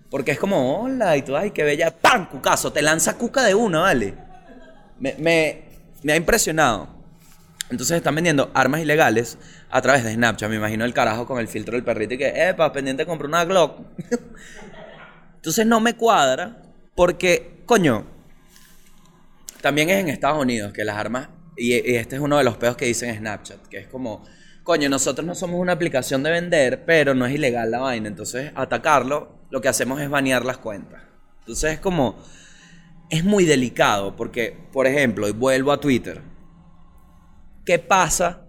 Porque 0.10 0.32
es 0.32 0.40
como, 0.40 0.82
hola, 0.82 1.18
y 1.18 1.24
tú, 1.24 1.36
ay, 1.36 1.52
qué 1.52 1.64
bella, 1.64 1.92
¡pam! 1.92 2.30
Cucazo, 2.30 2.72
te 2.72 2.82
lanza 2.82 3.18
cuca 3.18 3.44
de 3.44 3.56
una, 3.56 3.80
¿vale? 3.80 4.14
Me, 5.00 5.16
me, 5.18 5.64
me 6.04 6.14
ha 6.14 6.16
impresionado. 6.16 6.88
Entonces 7.70 7.98
están 7.98 8.16
vendiendo 8.16 8.50
armas 8.54 8.82
ilegales 8.82 9.38
a 9.70 9.82
través 9.82 10.04
de 10.04 10.14
Snapchat. 10.14 10.50
Me 10.50 10.56
imagino 10.56 10.86
el 10.86 10.94
carajo 10.94 11.26
con 11.26 11.40
el 11.40 11.48
filtro 11.48 11.74
del 11.76 11.84
perrito 11.84 12.14
y 12.14 12.18
que, 12.18 12.50
epa, 12.50 12.72
pendiente 12.72 13.06
comprar 13.06 13.28
una 13.28 13.44
Glock. 13.44 13.82
Entonces 15.36 15.66
no 15.66 15.82
me 15.82 15.96
cuadra 15.96 16.62
porque, 16.96 17.62
coño, 17.66 18.06
también 19.62 19.90
es 19.90 19.98
en 19.98 20.10
Estados 20.10 20.42
Unidos 20.42 20.72
que 20.72 20.86
las 20.86 20.96
armas, 20.98 21.30
y, 21.58 21.74
y 21.74 21.96
este 21.96 22.16
es 22.16 22.22
uno 22.22 22.38
de 22.38 22.44
los 22.44 22.58
peos 22.58 22.78
que 22.78 22.86
dicen 22.86 23.16
Snapchat, 23.18 23.68
que 23.68 23.80
es 23.80 23.88
como, 23.88 24.24
coño, 24.68 24.90
nosotros 24.90 25.26
no 25.26 25.34
somos 25.34 25.62
una 25.62 25.72
aplicación 25.72 26.24
de 26.24 26.30
vender, 26.30 26.84
pero 26.86 27.16
no 27.16 27.26
es 27.26 27.34
ilegal 27.34 27.72
la 27.72 27.80
vaina. 27.80 28.10
Entonces, 28.10 28.52
atacarlo, 28.54 29.40
lo 29.50 29.62
que 29.62 29.70
hacemos 29.70 30.02
es 30.02 30.10
banear 30.10 30.44
las 30.44 30.58
cuentas. 30.58 31.04
Entonces 31.40 31.76
es 31.76 31.80
como, 31.80 32.18
es 33.10 33.24
muy 33.24 33.46
delicado 33.46 34.18
porque, 34.18 34.58
por 34.74 34.86
ejemplo, 34.86 35.30
y 35.30 35.32
vuelvo 35.32 35.72
a 35.72 35.80
Twitter. 35.80 36.22
¿Qué 37.64 37.80
pasa 37.80 38.46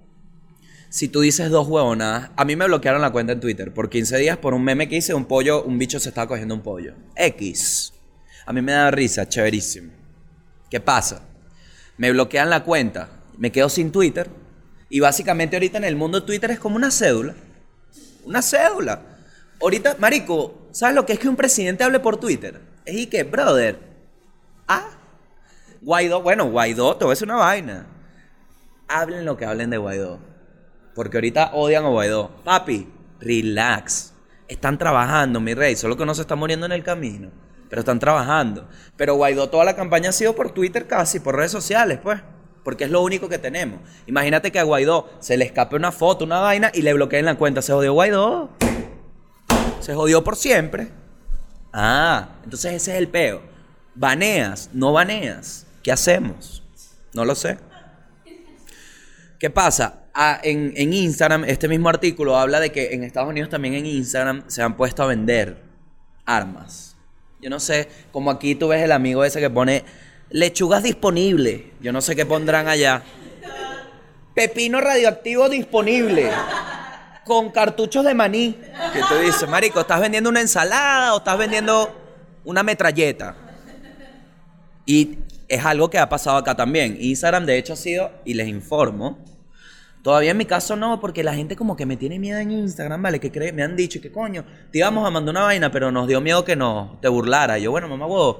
si 0.89 1.07
tú 1.07 1.21
dices 1.21 1.51
dos 1.51 1.69
huevonadas? 1.69 2.33
A 2.35 2.45
mí 2.45 2.57
me 2.57 2.67
bloquearon 2.67 3.01
la 3.01 3.13
cuenta 3.13 3.35
en 3.35 3.39
Twitter 3.39 3.73
por 3.73 3.89
15 3.89 4.19
días 4.19 4.39
por 4.39 4.55
un 4.55 4.65
meme 4.65 4.89
que 4.89 4.97
hice, 4.97 5.15
un 5.15 5.27
pollo, 5.27 5.63
un 5.63 5.79
bicho 5.79 6.01
se 6.01 6.09
estaba 6.09 6.27
cogiendo 6.27 6.53
un 6.53 6.63
pollo. 6.63 6.95
X. 7.15 7.93
A 8.45 8.53
mí 8.53 8.61
me 8.61 8.73
da 8.73 8.91
risa, 8.91 9.29
chéverísimo. 9.29 9.93
¿Qué 10.69 10.81
pasa? 10.81 11.29
Me 11.97 12.11
bloquean 12.11 12.51
la 12.51 12.65
cuenta, 12.65 13.09
me 13.37 13.53
quedo 13.53 13.69
sin 13.69 13.93
Twitter 13.93 14.48
y 14.89 15.01
básicamente 15.01 15.57
ahorita 15.57 15.79
en 15.79 15.85
el 15.85 15.97
mundo 15.97 16.25
Twitter 16.25 16.51
es 16.51 16.59
como 16.59 16.77
una 16.77 16.91
cédula. 16.91 17.35
Una 18.25 18.43
cédula. 18.43 19.03
Ahorita, 19.61 19.97
marico, 19.99 20.69
¿sabes 20.71 20.95
lo 20.95 21.05
que 21.05 21.15
es 21.15 21.19
que 21.19 21.29
un 21.29 21.37
presidente 21.37 21.85
hable 21.85 22.01
por 22.01 22.19
Twitter? 22.19 22.61
Es 22.85 22.97
y 22.97 23.07
que, 23.07 23.25
brother, 23.25 23.79
ah, 24.67 24.89
Guaidó, 25.81 26.23
bueno, 26.23 26.51
Guaidó, 26.51 26.97
te 26.97 27.07
decir 27.07 27.27
una 27.27 27.37
vaina. 27.37 27.87
Hablen 28.89 29.25
lo 29.25 29.37
que 29.37 29.45
hablen 29.45 29.71
de 29.71 29.77
Guaidó. 29.77 30.21
Porque 30.95 31.19
ahorita 31.19 31.51
odian 31.55 31.85
a 31.85 31.89
Guaidó. 31.89 32.31
Papi, 32.45 32.89
relax. 33.21 34.15
Están 34.49 34.79
trabajando, 34.79 35.41
mi 35.41 35.55
rey. 35.55 35.77
Solo 35.77 35.97
que 35.97 36.07
no 36.07 36.15
se 36.15 36.23
está 36.23 36.35
muriendo 36.35 36.67
en 36.67 36.73
el 36.73 36.83
camino. 36.83 37.31
Pero 37.69 37.81
están 37.81 37.99
trabajando. 37.99 38.67
Pero 38.97 39.15
Guaidó, 39.15 39.51
toda 39.51 39.65
la 39.65 39.77
campaña 39.77 40.09
ha 40.09 40.13
sido 40.13 40.35
por 40.35 40.51
Twitter 40.51 40.87
casi, 40.87 41.21
por 41.21 41.37
redes 41.37 41.53
sociales, 41.53 41.99
pues. 42.03 42.21
Porque 42.69 42.85
es 42.85 42.91
lo 42.91 43.01
único 43.01 43.31
que 43.31 43.39
tenemos. 43.39 43.81
Imagínate 44.07 44.53
que 44.53 44.59
a 44.59 44.63
Guaidó 44.63 45.09
se 45.21 45.39
le 45.39 45.47
escape 45.47 45.75
una 45.75 45.91
foto, 45.91 46.27
una 46.27 46.41
vaina 46.41 46.71
y 46.75 46.83
le 46.83 46.93
bloqueen 46.93 47.25
la 47.25 47.35
cuenta. 47.37 47.63
Se 47.63 47.73
jodió 47.73 47.95
Guaidó. 47.95 48.51
Se 49.81 49.95
jodió 49.95 50.23
por 50.23 50.37
siempre. 50.37 50.89
Ah, 51.73 52.29
entonces 52.45 52.75
ese 52.75 52.91
es 52.91 52.99
el 52.99 53.09
peo. 53.09 53.41
Baneas, 53.95 54.69
no 54.75 54.93
baneas. 54.93 55.67
¿Qué 55.83 55.91
hacemos? 55.91 56.63
No 57.15 57.25
lo 57.25 57.35
sé. 57.35 57.57
¿Qué 59.39 59.49
pasa? 59.49 60.03
Ah, 60.13 60.39
en, 60.43 60.75
en 60.77 60.93
Instagram, 60.93 61.45
este 61.45 61.69
mismo 61.69 61.89
artículo 61.89 62.37
habla 62.37 62.61
de 62.61 62.71
que 62.71 62.93
en 62.93 63.03
Estados 63.03 63.31
Unidos 63.31 63.49
también 63.49 63.73
en 63.73 63.87
Instagram 63.87 64.45
se 64.47 64.61
han 64.61 64.77
puesto 64.77 65.03
a 65.03 65.07
vender 65.07 65.57
armas. 66.27 66.97
Yo 67.41 67.49
no 67.49 67.61
sé, 67.61 67.89
como 68.13 68.31
aquí 68.31 68.55
tú 68.55 68.69
ves 68.69 68.83
el 68.83 68.93
amigo 68.93 69.25
ese 69.25 69.41
que 69.41 69.49
pone 69.49 69.85
lechugas 70.31 70.83
disponibles. 70.83 71.63
Yo 71.81 71.93
no 71.93 72.01
sé 72.01 72.15
qué 72.17 72.27
pondrán 72.27 72.69
allá. 72.69 73.03
Pepino 74.35 74.81
radioactivo 74.81 75.49
disponible. 75.49 76.31
Con 77.25 77.51
cartuchos 77.51 78.05
de 78.05 78.15
maní. 78.15 78.57
Que 78.93 79.01
tú 79.09 79.15
dices, 79.23 79.49
marico, 79.49 79.81
¿estás 79.81 80.01
vendiendo 80.01 80.31
una 80.31 80.41
ensalada 80.41 81.15
o 81.15 81.19
estás 81.19 81.39
vendiendo 81.39 81.95
una 82.45 82.63
metralleta? 82.63 83.37
Y 84.87 85.19
es 85.49 85.65
algo 85.65 85.91
que 85.91 85.99
ha 85.99 86.09
pasado 86.09 86.37
acá 86.37 86.55
también. 86.55 86.97
Instagram, 87.01 87.45
de 87.47 87.59
hecho, 87.59 87.73
ha 87.73 87.77
sido, 87.77 88.11
y 88.25 88.35
les 88.35 88.49
informo, 88.49 89.19
todavía 90.03 90.31
en 90.31 90.37
mi 90.37 90.47
caso 90.47 90.77
no, 90.77 91.01
porque 91.01 91.23
la 91.23 91.35
gente 91.35 91.57
como 91.57 91.77
que 91.77 91.85
me 91.85 91.97
tiene 91.97 92.19
miedo 92.19 92.39
en 92.39 92.51
Instagram, 92.51 93.03
¿vale? 93.03 93.21
Que 93.21 93.31
cree, 93.31 93.53
me 93.53 93.63
han 93.63 93.77
dicho 93.77 94.01
que 94.01 94.13
coño, 94.13 94.45
te 94.71 94.79
íbamos 94.79 95.07
a 95.07 95.11
mandar 95.11 95.33
una 95.33 95.43
vaina, 95.43 95.71
pero 95.71 95.91
nos 95.91 96.07
dio 96.07 96.21
miedo 96.21 96.45
que 96.45 96.57
nos 96.57 97.01
te 97.01 97.09
burlara. 97.09 97.59
Y 97.59 97.63
yo, 97.63 97.71
bueno, 97.71 97.89
mamá, 97.89 98.07
vos, 98.07 98.37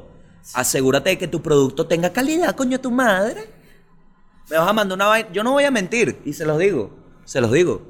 asegúrate 0.55 1.11
de 1.11 1.19
que 1.19 1.29
tu 1.29 1.43
producto 1.43 1.87
tenga 1.87 2.13
calidad, 2.13 2.55
coño, 2.55 2.81
tu 2.81 2.91
madre. 2.91 3.49
Me 4.51 4.57
vas 4.57 4.69
a 4.69 4.73
mandar 4.73 4.97
una 4.97 5.07
vaina. 5.07 5.29
Yo 5.33 5.45
no 5.45 5.53
voy 5.53 5.65
a 5.65 5.71
mentir, 5.71 6.21
y 6.25 6.33
se 6.33 6.47
los 6.47 6.59
digo, 6.59 6.91
se 7.25 7.41
los 7.41 7.53
digo, 7.53 7.83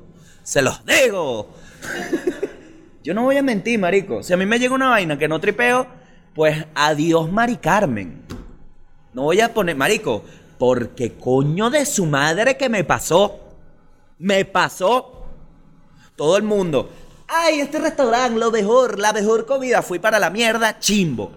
se 0.42 0.62
los 0.62 0.84
digo. 0.84 1.50
yo 3.02 3.14
no 3.14 3.22
voy 3.22 3.36
a 3.36 3.42
mentir, 3.42 3.78
marico. 3.78 4.22
Si 4.22 4.32
a 4.32 4.36
mí 4.36 4.46
me 4.46 4.58
llega 4.58 4.74
una 4.74 4.88
vaina 4.88 5.18
que 5.18 5.28
no 5.28 5.40
tripeo, 5.40 5.86
pues 6.34 6.66
adiós, 6.74 7.30
Mari 7.30 7.56
Carmen. 7.56 8.24
No 9.12 9.22
voy 9.22 9.40
a 9.40 9.52
poner, 9.54 9.76
marico, 9.76 10.24
porque 10.58 11.14
coño 11.14 11.70
de 11.70 11.86
su 11.86 12.06
madre 12.06 12.56
que 12.56 12.68
me 12.68 12.84
pasó. 12.84 13.40
Me 14.18 14.44
pasó. 14.44 15.26
Todo 16.16 16.36
el 16.36 16.42
mundo. 16.42 16.90
Ay, 17.28 17.60
este 17.60 17.78
restaurante, 17.78 18.38
lo 18.38 18.50
mejor, 18.50 18.98
la 18.98 19.12
mejor 19.12 19.46
comida. 19.46 19.82
Fui 19.82 19.98
para 19.98 20.18
la 20.18 20.30
mierda, 20.30 20.78
chimbo. 20.80 21.30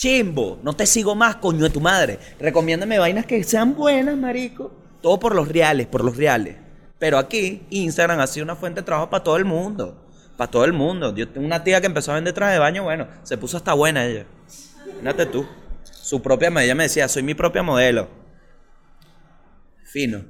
Chimbo. 0.00 0.58
No 0.62 0.72
te 0.72 0.86
sigo 0.86 1.14
más, 1.14 1.36
coño 1.36 1.62
de 1.62 1.68
tu 1.68 1.78
madre. 1.78 2.18
Recomiéndame 2.38 2.98
vainas 2.98 3.26
que 3.26 3.44
sean 3.44 3.74
buenas, 3.74 4.16
marico. 4.16 4.72
Todo 5.02 5.20
por 5.20 5.34
los 5.34 5.46
reales, 5.46 5.88
por 5.88 6.02
los 6.02 6.16
reales. 6.16 6.56
Pero 6.98 7.18
aquí, 7.18 7.66
Instagram 7.68 8.18
ha 8.18 8.26
sido 8.26 8.44
una 8.44 8.56
fuente 8.56 8.80
de 8.80 8.86
trabajo 8.86 9.10
para 9.10 9.22
todo 9.22 9.36
el 9.36 9.44
mundo. 9.44 10.02
Para 10.38 10.50
todo 10.50 10.64
el 10.64 10.72
mundo. 10.72 11.14
Yo 11.14 11.28
tengo 11.28 11.46
una 11.46 11.62
tía 11.62 11.82
que 11.82 11.86
empezó 11.86 12.12
a 12.12 12.14
vender 12.14 12.32
traje 12.32 12.54
de 12.54 12.58
baño, 12.58 12.82
bueno, 12.82 13.08
se 13.24 13.36
puso 13.36 13.58
hasta 13.58 13.74
buena 13.74 14.06
ella. 14.06 14.24
Imagínate 14.86 15.26
tú. 15.26 15.46
Su 15.82 16.22
propia, 16.22 16.48
ella 16.48 16.74
me 16.74 16.84
decía, 16.84 17.06
soy 17.06 17.22
mi 17.22 17.34
propia 17.34 17.62
modelo. 17.62 18.08
Fino. 19.84 20.24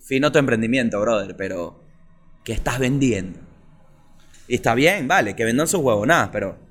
Fino 0.00 0.32
tu 0.32 0.38
emprendimiento, 0.38 0.98
brother, 0.98 1.36
pero 1.36 1.84
¿qué 2.42 2.54
estás 2.54 2.78
vendiendo? 2.78 3.38
Y 4.48 4.54
está 4.54 4.74
bien, 4.74 5.08
vale, 5.08 5.36
que 5.36 5.44
vendan 5.44 5.68
sus 5.68 5.80
huevonadas, 5.80 6.30
pero 6.32 6.64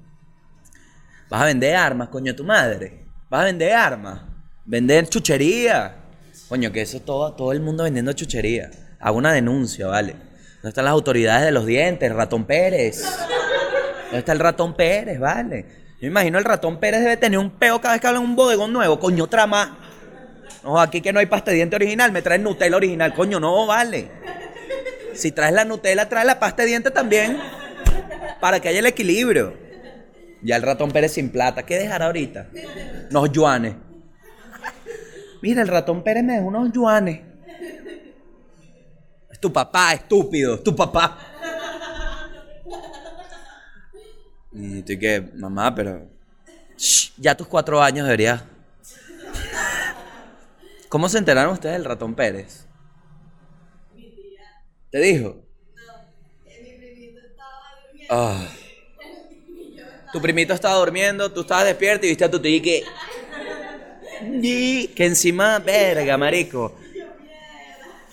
vas 1.29 1.41
a 1.41 1.45
vender 1.45 1.75
armas, 1.75 2.09
coño, 2.09 2.35
tu 2.35 2.43
madre. 2.43 3.05
Vas 3.29 3.41
a 3.41 3.45
vender 3.45 3.73
armas. 3.73 4.21
Vender 4.65 5.07
chuchería. 5.07 5.95
Coño, 6.49 6.71
que 6.71 6.81
eso 6.81 6.99
todo, 6.99 7.33
todo 7.33 7.51
el 7.51 7.61
mundo 7.61 7.83
vendiendo 7.83 8.13
chuchería. 8.13 8.69
Hago 8.99 9.17
una 9.17 9.33
denuncia, 9.33 9.87
vale. 9.87 10.13
¿Dónde 10.13 10.69
están 10.69 10.85
las 10.85 10.93
autoridades 10.93 11.45
de 11.45 11.51
los 11.51 11.65
dientes? 11.65 12.13
Ratón 12.13 12.45
Pérez. 12.45 13.03
¿Dónde 14.05 14.19
está 14.19 14.31
el 14.31 14.39
ratón 14.39 14.75
Pérez, 14.75 15.19
vale? 15.19 15.65
Yo 15.99 16.07
imagino 16.07 16.37
el 16.37 16.45
ratón 16.45 16.79
Pérez 16.79 17.01
debe 17.01 17.17
tener 17.17 17.39
un 17.39 17.49
peo 17.49 17.81
cada 17.81 17.95
vez 17.95 18.01
que 18.01 18.07
habla 18.07 18.19
en 18.19 18.25
un 18.25 18.35
bodegón 18.35 18.71
nuevo. 18.71 18.99
Coño, 18.99 19.23
otra 19.23 19.47
más. 19.47 19.69
No, 20.63 20.79
aquí 20.79 21.01
que 21.01 21.11
no 21.11 21.19
hay 21.19 21.25
pasta 21.25 21.51
de 21.51 21.57
diente 21.57 21.75
original, 21.75 22.11
me 22.11 22.21
traen 22.21 22.43
Nutella 22.43 22.77
original. 22.77 23.13
Coño, 23.13 23.39
no 23.39 23.65
vale. 23.65 24.09
Si 25.13 25.31
traes 25.31 25.53
la 25.53 25.65
Nutella, 25.65 26.07
traes 26.07 26.25
la 26.25 26.39
pasta 26.39 26.63
de 26.63 26.69
diente 26.69 26.91
también. 26.91 27.37
Para 28.39 28.59
que 28.59 28.69
haya 28.69 28.79
el 28.79 28.85
equilibrio. 28.85 29.53
Ya 30.43 30.57
el 30.57 30.61
ratón 30.61 30.91
Pérez 30.91 31.13
sin 31.13 31.29
plata. 31.29 31.65
¿Qué 31.65 31.79
dejará 31.79 32.07
ahorita? 32.07 32.49
Unos 33.09 33.31
yuanes. 33.31 33.75
Mira, 35.41 35.61
el 35.61 35.67
ratón 35.67 36.03
Pérez 36.03 36.23
me 36.23 36.33
dejó 36.33 36.47
unos 36.47 36.71
yuanes. 36.71 37.21
Es 39.31 39.39
tu 39.39 39.51
papá, 39.51 39.93
estúpido. 39.93 40.55
Es 40.55 40.63
tu 40.63 40.75
papá. 40.75 41.17
Y 44.51 44.79
estoy 44.79 44.99
que, 44.99 45.21
mamá, 45.35 45.73
pero. 45.73 46.09
Shh, 46.77 47.13
ya 47.17 47.35
tus 47.35 47.47
cuatro 47.47 47.81
años 47.81 48.05
deberías. 48.05 48.43
¿Cómo 50.89 51.09
se 51.09 51.17
enteraron 51.17 51.53
ustedes 51.53 51.75
del 51.75 51.85
ratón 51.85 52.13
Pérez? 52.13 52.67
¿Te 54.91 54.99
dijo? 54.99 55.43
Ah. 58.09 58.45
Tu 60.13 60.21
primito 60.21 60.53
estaba 60.53 60.75
durmiendo, 60.75 61.31
tú 61.31 61.41
estabas 61.41 61.65
despierto 61.65 62.05
y 62.05 62.09
viste 62.09 62.23
a 62.23 62.31
tu 62.31 62.39
tío 62.39 62.55
y 62.55 62.61
que. 62.61 62.83
Y 64.41 64.87
que 64.89 65.05
encima, 65.05 65.59
verga, 65.59 66.17
marico. 66.17 66.75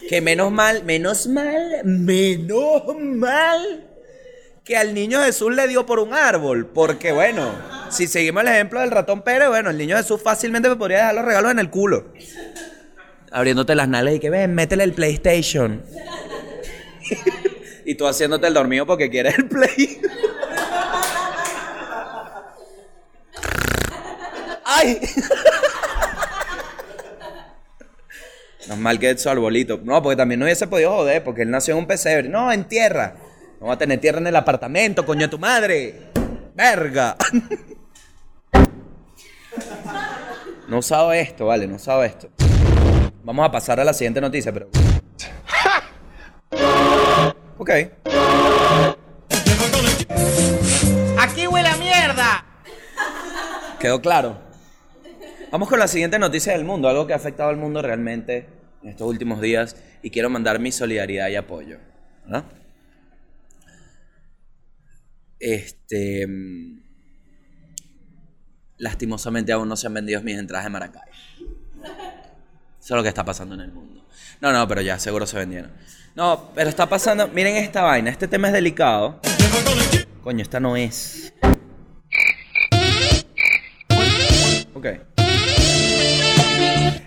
Que 0.08 0.20
menos 0.20 0.50
mal, 0.50 0.82
menos 0.82 1.26
mal, 1.26 1.82
menos 1.84 2.96
mal 2.96 3.86
que 4.64 4.76
al 4.76 4.94
niño 4.94 5.22
Jesús 5.22 5.54
le 5.54 5.68
dio 5.68 5.84
por 5.84 5.98
un 5.98 6.14
árbol. 6.14 6.66
Porque 6.66 7.12
bueno, 7.12 7.52
si 7.90 8.06
seguimos 8.06 8.42
el 8.42 8.48
ejemplo 8.48 8.80
del 8.80 8.90
ratón 8.90 9.22
Pérez, 9.22 9.48
bueno, 9.48 9.70
el 9.70 9.76
niño 9.78 9.96
Jesús 9.96 10.20
fácilmente 10.22 10.68
me 10.68 10.76
podría 10.76 10.98
dejar 10.98 11.14
los 11.16 11.24
regalos 11.24 11.50
en 11.50 11.58
el 11.58 11.70
culo. 11.70 12.12
Abriéndote 13.30 13.74
las 13.74 13.88
nalgas 13.88 14.14
y 14.14 14.20
que 14.20 14.30
ven, 14.30 14.54
métele 14.54 14.84
el 14.84 14.92
PlayStation. 14.92 15.82
y 17.84 17.94
tú 17.94 18.06
haciéndote 18.06 18.46
el 18.46 18.54
dormido 18.54 18.86
porque 18.86 19.10
quieres 19.10 19.38
el 19.38 19.48
Play. 19.48 20.00
¡Ay! 24.80 25.00
No 28.68 28.74
es 28.74 28.80
mal 28.80 28.98
que 28.98 29.16
su 29.18 29.28
arbolito. 29.28 29.80
No, 29.82 30.02
porque 30.02 30.16
también 30.16 30.38
no 30.38 30.46
hubiese 30.46 30.66
podido 30.66 30.92
joder, 30.92 31.24
porque 31.24 31.42
él 31.42 31.50
nació 31.50 31.74
en 31.74 31.78
un 31.80 31.86
pesebre. 31.86 32.28
No, 32.28 32.52
en 32.52 32.64
tierra. 32.64 33.14
No 33.60 33.66
va 33.66 33.74
a 33.74 33.78
tener 33.78 34.00
tierra 34.00 34.18
en 34.18 34.26
el 34.26 34.36
apartamento, 34.36 35.04
coño 35.04 35.22
de 35.22 35.28
tu 35.28 35.38
madre. 35.38 36.10
Verga. 36.54 37.16
No 40.68 40.78
usado 40.78 41.12
esto, 41.12 41.46
vale, 41.46 41.66
no 41.66 41.76
usado 41.76 42.04
esto. 42.04 42.30
Vamos 43.24 43.44
a 43.44 43.50
pasar 43.50 43.80
a 43.80 43.84
la 43.84 43.92
siguiente 43.92 44.20
noticia, 44.20 44.52
pero. 44.52 44.68
Ok. 47.58 47.70
¡Aquí 51.18 51.46
huele 51.46 51.68
a 51.68 51.76
mierda! 51.76 52.44
Quedó 53.80 54.00
claro. 54.00 54.49
Vamos 55.50 55.68
con 55.68 55.80
la 55.80 55.88
siguiente 55.88 56.16
noticia 56.18 56.52
del 56.52 56.64
mundo, 56.64 56.88
algo 56.88 57.08
que 57.08 57.12
ha 57.12 57.16
afectado 57.16 57.48
al 57.48 57.56
mundo 57.56 57.82
realmente 57.82 58.46
en 58.82 58.90
estos 58.90 59.08
últimos 59.08 59.40
días 59.40 59.74
y 60.00 60.10
quiero 60.10 60.30
mandar 60.30 60.60
mi 60.60 60.70
solidaridad 60.70 61.28
y 61.28 61.34
apoyo. 61.34 61.78
¿verdad? 62.24 62.44
Este. 65.40 66.26
mm, 66.26 66.80
Lastimosamente 68.78 69.52
aún 69.52 69.68
no 69.68 69.76
se 69.76 69.88
han 69.88 69.94
vendido 69.94 70.22
mis 70.22 70.38
entradas 70.38 70.64
de 70.64 70.70
Maracay. 70.70 71.02
Eso 71.82 71.90
es 72.78 72.90
lo 72.90 73.02
que 73.02 73.08
está 73.08 73.24
pasando 73.24 73.54
en 73.54 73.60
el 73.60 73.72
mundo. 73.72 74.06
No, 74.40 74.52
no, 74.52 74.66
pero 74.68 74.80
ya, 74.80 74.98
seguro 74.98 75.26
se 75.26 75.36
vendieron. 75.36 75.70
No, 76.14 76.50
pero 76.54 76.70
está 76.70 76.88
pasando. 76.88 77.28
Miren 77.28 77.56
esta 77.56 77.82
vaina, 77.82 78.08
este 78.08 78.26
tema 78.26 78.46
es 78.46 78.54
delicado. 78.54 79.20
Coño, 80.22 80.42
esta 80.42 80.60
no 80.60 80.76
es. 80.76 81.34
Ok. 84.72 85.09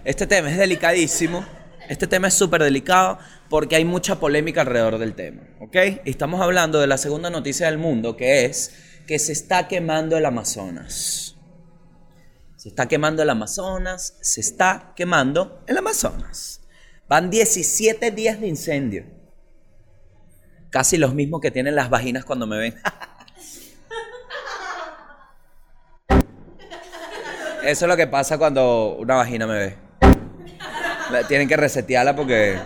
Este 0.05 0.27
tema 0.27 0.51
es 0.51 0.57
delicadísimo. 0.57 1.45
Este 1.87 2.07
tema 2.07 2.27
es 2.27 2.33
súper 2.33 2.61
delicado 2.61 3.19
porque 3.49 3.77
hay 3.77 3.85
mucha 3.85 4.19
polémica 4.19 4.61
alrededor 4.61 4.97
del 4.97 5.13
tema. 5.13 5.43
¿Ok? 5.61 5.77
Estamos 6.03 6.41
hablando 6.41 6.81
de 6.81 6.87
la 6.87 6.97
segunda 6.97 7.29
noticia 7.29 7.67
del 7.67 7.77
mundo 7.77 8.17
que 8.17 8.43
es 8.45 8.73
que 9.07 9.17
se 9.17 9.31
está 9.31 9.69
quemando 9.69 10.17
el 10.17 10.25
Amazonas. 10.25 11.37
Se 12.57 12.67
está 12.69 12.87
quemando 12.87 13.23
el 13.23 13.29
Amazonas. 13.29 14.17
Se 14.21 14.41
está 14.41 14.91
quemando 14.95 15.63
el 15.67 15.77
Amazonas. 15.77 16.61
Van 17.07 17.29
17 17.29 18.11
días 18.11 18.41
de 18.41 18.47
incendio. 18.47 19.05
Casi 20.69 20.97
los 20.97 21.13
mismos 21.13 21.39
que 21.39 21.51
tienen 21.51 21.75
las 21.75 21.89
vaginas 21.89 22.25
cuando 22.25 22.45
me 22.45 22.57
ven. 22.57 22.75
Eso 27.63 27.85
es 27.85 27.89
lo 27.89 27.95
que 27.95 28.07
pasa 28.07 28.37
cuando 28.37 28.97
una 28.97 29.15
vagina 29.15 29.47
me 29.47 29.53
ve. 29.53 29.82
Tienen 31.27 31.47
que 31.47 31.57
resetearla 31.57 32.15
porque. 32.15 32.59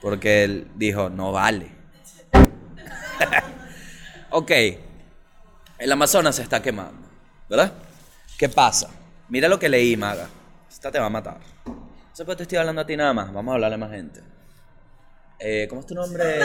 Porque 0.00 0.44
él 0.44 0.68
dijo, 0.74 1.08
no 1.08 1.32
vale. 1.32 1.70
ok. 4.30 4.50
El 5.78 5.92
Amazonas 5.92 6.36
se 6.36 6.42
está 6.42 6.60
quemando. 6.60 7.08
¿Verdad? 7.48 7.72
¿Qué 8.38 8.48
pasa? 8.48 8.90
Mira 9.28 9.48
lo 9.48 9.58
que 9.58 9.68
leí, 9.68 9.96
maga. 9.96 10.28
Esta 10.68 10.90
te 10.90 10.98
va 10.98 11.06
a 11.06 11.10
matar. 11.10 11.38
No 11.66 12.10
sé 12.12 12.24
por 12.24 12.34
qué 12.34 12.38
te 12.38 12.42
estoy 12.44 12.58
hablando 12.58 12.82
a 12.82 12.86
ti 12.86 12.96
nada 12.96 13.12
más. 13.12 13.32
Vamos 13.32 13.52
a 13.52 13.54
hablarle 13.54 13.76
a 13.76 13.78
más 13.78 13.90
gente. 13.90 14.20
Eh, 15.38 15.66
¿Cómo 15.68 15.80
es 15.80 15.86
tu 15.86 15.94
nombre? 15.94 16.40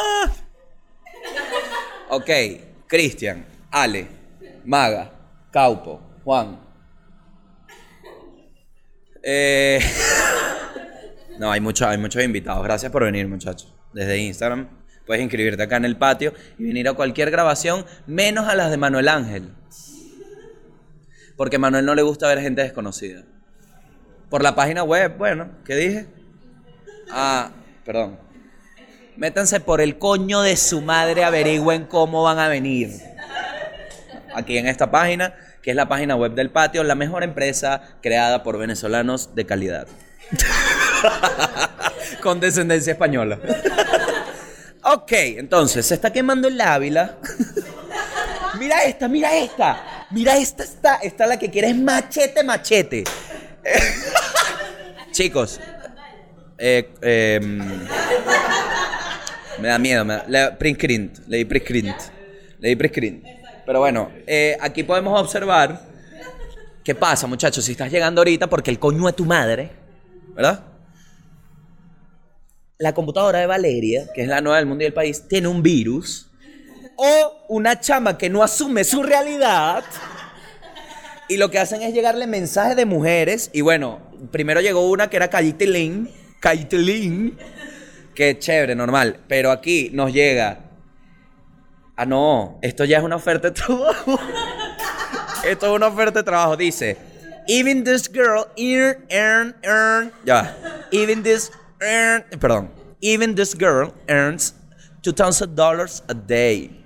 Ah. 0.00 0.32
Ok. 2.10 2.30
Cristian, 2.86 3.44
Ale, 3.70 4.08
Maga, 4.64 5.12
Caupo, 5.50 6.00
Juan. 6.24 6.67
Eh, 9.22 9.80
No, 11.38 11.52
hay, 11.52 11.60
mucho- 11.60 11.86
hay 11.86 11.98
muchos 11.98 12.22
invitados. 12.24 12.64
Gracias 12.64 12.90
por 12.90 13.04
venir, 13.04 13.28
muchachos. 13.28 13.72
Desde 13.92 14.18
Instagram 14.18 14.68
puedes 15.06 15.22
inscribirte 15.22 15.62
acá 15.62 15.76
en 15.76 15.84
el 15.84 15.96
patio 15.96 16.34
y 16.58 16.64
venir 16.64 16.88
a 16.88 16.92
cualquier 16.94 17.30
grabación, 17.30 17.86
menos 18.06 18.48
a 18.48 18.54
las 18.56 18.70
de 18.70 18.76
Manuel 18.76 19.08
Ángel. 19.08 19.48
Porque 21.36 21.56
a 21.56 21.58
Manuel 21.60 21.86
no 21.86 21.94
le 21.94 22.02
gusta 22.02 22.26
ver 22.26 22.40
gente 22.40 22.62
desconocida. 22.62 23.22
Por 24.28 24.42
la 24.42 24.54
página 24.56 24.82
web, 24.82 25.16
bueno, 25.16 25.48
¿qué 25.64 25.76
dije? 25.76 26.06
Ah, 27.10 27.52
perdón. 27.84 28.18
Métanse 29.16 29.60
por 29.60 29.80
el 29.80 29.96
coño 29.98 30.42
de 30.42 30.56
su 30.56 30.80
madre, 30.80 31.22
averigüen 31.24 31.86
cómo 31.86 32.24
van 32.24 32.38
a 32.40 32.48
venir. 32.48 32.90
Aquí 34.34 34.58
en 34.58 34.66
esta 34.66 34.90
página, 34.90 35.34
que 35.62 35.70
es 35.70 35.76
la 35.76 35.88
página 35.88 36.16
web 36.16 36.34
del 36.34 36.50
patio, 36.50 36.82
la 36.84 36.94
mejor 36.94 37.22
empresa 37.22 37.82
creada 38.02 38.42
por 38.42 38.58
venezolanos 38.58 39.34
de 39.34 39.46
calidad. 39.46 39.86
Con 42.22 42.40
descendencia 42.40 42.92
española. 42.92 43.38
ok, 44.82 45.12
entonces, 45.12 45.86
se 45.86 45.94
está 45.94 46.12
quemando 46.12 46.48
el 46.48 46.60
Ávila. 46.60 47.16
mira 48.58 48.82
esta, 48.84 49.08
mira 49.08 49.36
esta. 49.36 50.06
Mira 50.10 50.36
esta, 50.36 50.64
esta, 50.64 50.96
esta 50.96 51.26
la 51.26 51.38
que 51.38 51.50
quiere 51.50 51.68
es 51.68 51.76
machete, 51.76 52.42
machete. 52.42 53.04
Chicos, 55.12 55.60
eh, 56.58 56.90
em, 57.02 57.58
me 59.60 59.68
da 59.68 59.78
miedo, 59.78 60.04
me 60.04 60.14
da, 60.14 60.24
le, 60.26 60.52
print 60.52 60.78
screen, 60.78 61.12
leí 61.26 61.44
print 61.44 61.64
screen, 61.64 61.94
leí 62.60 62.76
print. 62.76 63.37
Pero 63.68 63.80
bueno, 63.80 64.10
eh, 64.26 64.56
aquí 64.62 64.82
podemos 64.82 65.20
observar 65.20 65.82
qué 66.82 66.94
pasa, 66.94 67.26
muchachos, 67.26 67.66
si 67.66 67.72
estás 67.72 67.92
llegando 67.92 68.22
ahorita 68.22 68.46
porque 68.46 68.70
el 68.70 68.78
coño 68.78 69.04
de 69.04 69.12
tu 69.12 69.26
madre, 69.26 69.68
¿verdad? 70.34 70.64
La 72.78 72.94
computadora 72.94 73.40
de 73.40 73.46
Valeria, 73.46 74.06
que 74.14 74.22
es 74.22 74.28
la 74.28 74.40
nueva 74.40 74.56
del 74.56 74.64
mundo 74.64 74.84
y 74.84 74.86
del 74.86 74.94
país, 74.94 75.28
tiene 75.28 75.48
un 75.48 75.62
virus 75.62 76.30
O 76.96 77.44
una 77.50 77.78
chama 77.78 78.16
que 78.16 78.30
no 78.30 78.42
asume 78.42 78.84
su 78.84 79.02
realidad. 79.02 79.84
Y 81.28 81.36
lo 81.36 81.50
que 81.50 81.58
hacen 81.58 81.82
es 81.82 81.92
llegarle 81.92 82.26
mensajes 82.26 82.74
de 82.74 82.86
mujeres. 82.86 83.50
Y 83.52 83.60
bueno, 83.60 84.00
primero 84.30 84.62
llegó 84.62 84.88
una 84.88 85.10
que 85.10 85.18
era 85.18 85.28
Cayitelín. 85.28 86.10
Cayitelín. 86.40 87.36
Que 88.14 88.38
chévere, 88.38 88.74
normal. 88.74 89.20
Pero 89.28 89.50
aquí 89.50 89.90
nos 89.92 90.10
llega. 90.10 90.67
Ah, 91.98 92.06
no. 92.06 92.60
Esto 92.62 92.84
ya 92.84 92.98
es 92.98 93.02
una 93.02 93.16
oferta 93.16 93.48
de 93.48 93.54
trabajo. 93.54 94.20
esto 95.44 95.66
es 95.66 95.72
una 95.72 95.88
oferta 95.88 96.20
de 96.20 96.22
trabajo. 96.22 96.56
Dice. 96.56 96.96
Even 97.48 97.82
this 97.82 98.08
girl 98.08 98.46
earn, 98.56 99.04
earn, 99.10 99.56
earn. 99.64 100.12
Ya. 100.24 100.54
Even 100.92 101.24
this 101.24 101.50
earn. 101.80 102.24
Perdón. 102.38 102.70
Even 103.00 103.34
this 103.34 103.52
girl 103.52 103.92
earns 104.06 104.54
$2,000 105.02 106.02
a 106.06 106.14
day. 106.14 106.84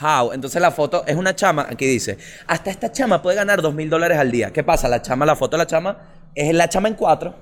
How? 0.00 0.32
Entonces 0.32 0.62
la 0.62 0.70
foto 0.70 1.02
es 1.08 1.16
una 1.16 1.34
chama, 1.34 1.66
aquí 1.68 1.86
dice, 1.86 2.18
hasta 2.46 2.70
esta 2.70 2.92
chama 2.92 3.20
puede 3.20 3.36
ganar 3.36 3.62
dos 3.62 3.74
mil 3.74 3.90
dólares 3.90 4.16
al 4.16 4.30
día. 4.30 4.52
¿Qué 4.52 4.62
pasa? 4.62 4.88
La 4.88 5.02
chama, 5.02 5.26
la 5.26 5.34
foto 5.34 5.56
de 5.56 5.64
la 5.64 5.66
chama 5.66 5.96
es 6.36 6.54
la 6.54 6.68
chama 6.68 6.86
en 6.86 6.94
cuatro. 6.94 7.34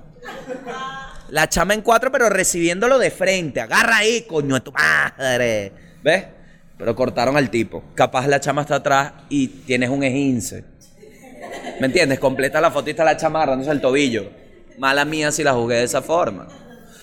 La 1.29 1.47
chama 1.47 1.75
en 1.75 1.81
cuatro, 1.81 2.11
pero 2.11 2.29
recibiéndolo 2.29 2.97
de 2.97 3.11
frente. 3.11 3.61
Agarra 3.61 3.97
ahí, 3.97 4.25
coño 4.27 4.55
de 4.55 4.61
tu 4.61 4.71
madre. 4.71 5.71
¿Ves? 6.03 6.40
Pero 6.81 6.95
cortaron 6.95 7.37
al 7.37 7.51
tipo. 7.51 7.83
Capaz 7.93 8.25
la 8.25 8.39
chama 8.39 8.63
está 8.63 8.77
atrás 8.77 9.13
y 9.29 9.47
tienes 9.49 9.91
un 9.91 10.03
ejince. 10.03 10.63
¿Me 11.79 11.85
entiendes? 11.85 12.17
Completa 12.17 12.59
la 12.59 12.71
foto 12.71 12.87
y 12.87 12.89
está 12.89 13.03
la 13.03 13.15
chama 13.15 13.37
agarrándose 13.37 13.69
el 13.69 13.79
tobillo. 13.79 14.31
Mala 14.79 15.05
mía 15.05 15.31
si 15.31 15.43
la 15.43 15.53
jugué 15.53 15.75
de 15.75 15.83
esa 15.83 16.01
forma. 16.01 16.47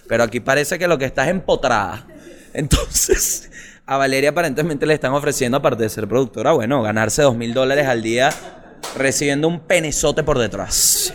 Pero 0.09 0.25
aquí 0.25 0.41
parece 0.41 0.81
que 0.81 0.89
lo 0.89 0.99
que 0.99 1.05
está 1.05 1.23
es 1.27 1.31
empotrada. 1.31 2.09
Entonces, 2.55 3.53
a 3.87 3.97
Valeria 3.97 4.31
aparentemente 4.31 4.85
le 4.85 4.95
están 4.95 5.13
ofreciendo, 5.13 5.59
aparte 5.59 5.85
de 5.85 5.91
ser 5.91 6.09
productora, 6.09 6.51
bueno, 6.51 6.83
ganarse 6.83 7.23
dos 7.23 7.37
mil 7.37 7.55
dólares 7.55 7.87
al 7.87 8.03
día 8.03 8.31
recibiendo 8.97 9.47
un 9.47 9.61
penezote 9.61 10.25
por 10.25 10.41
detrás. 10.41 11.15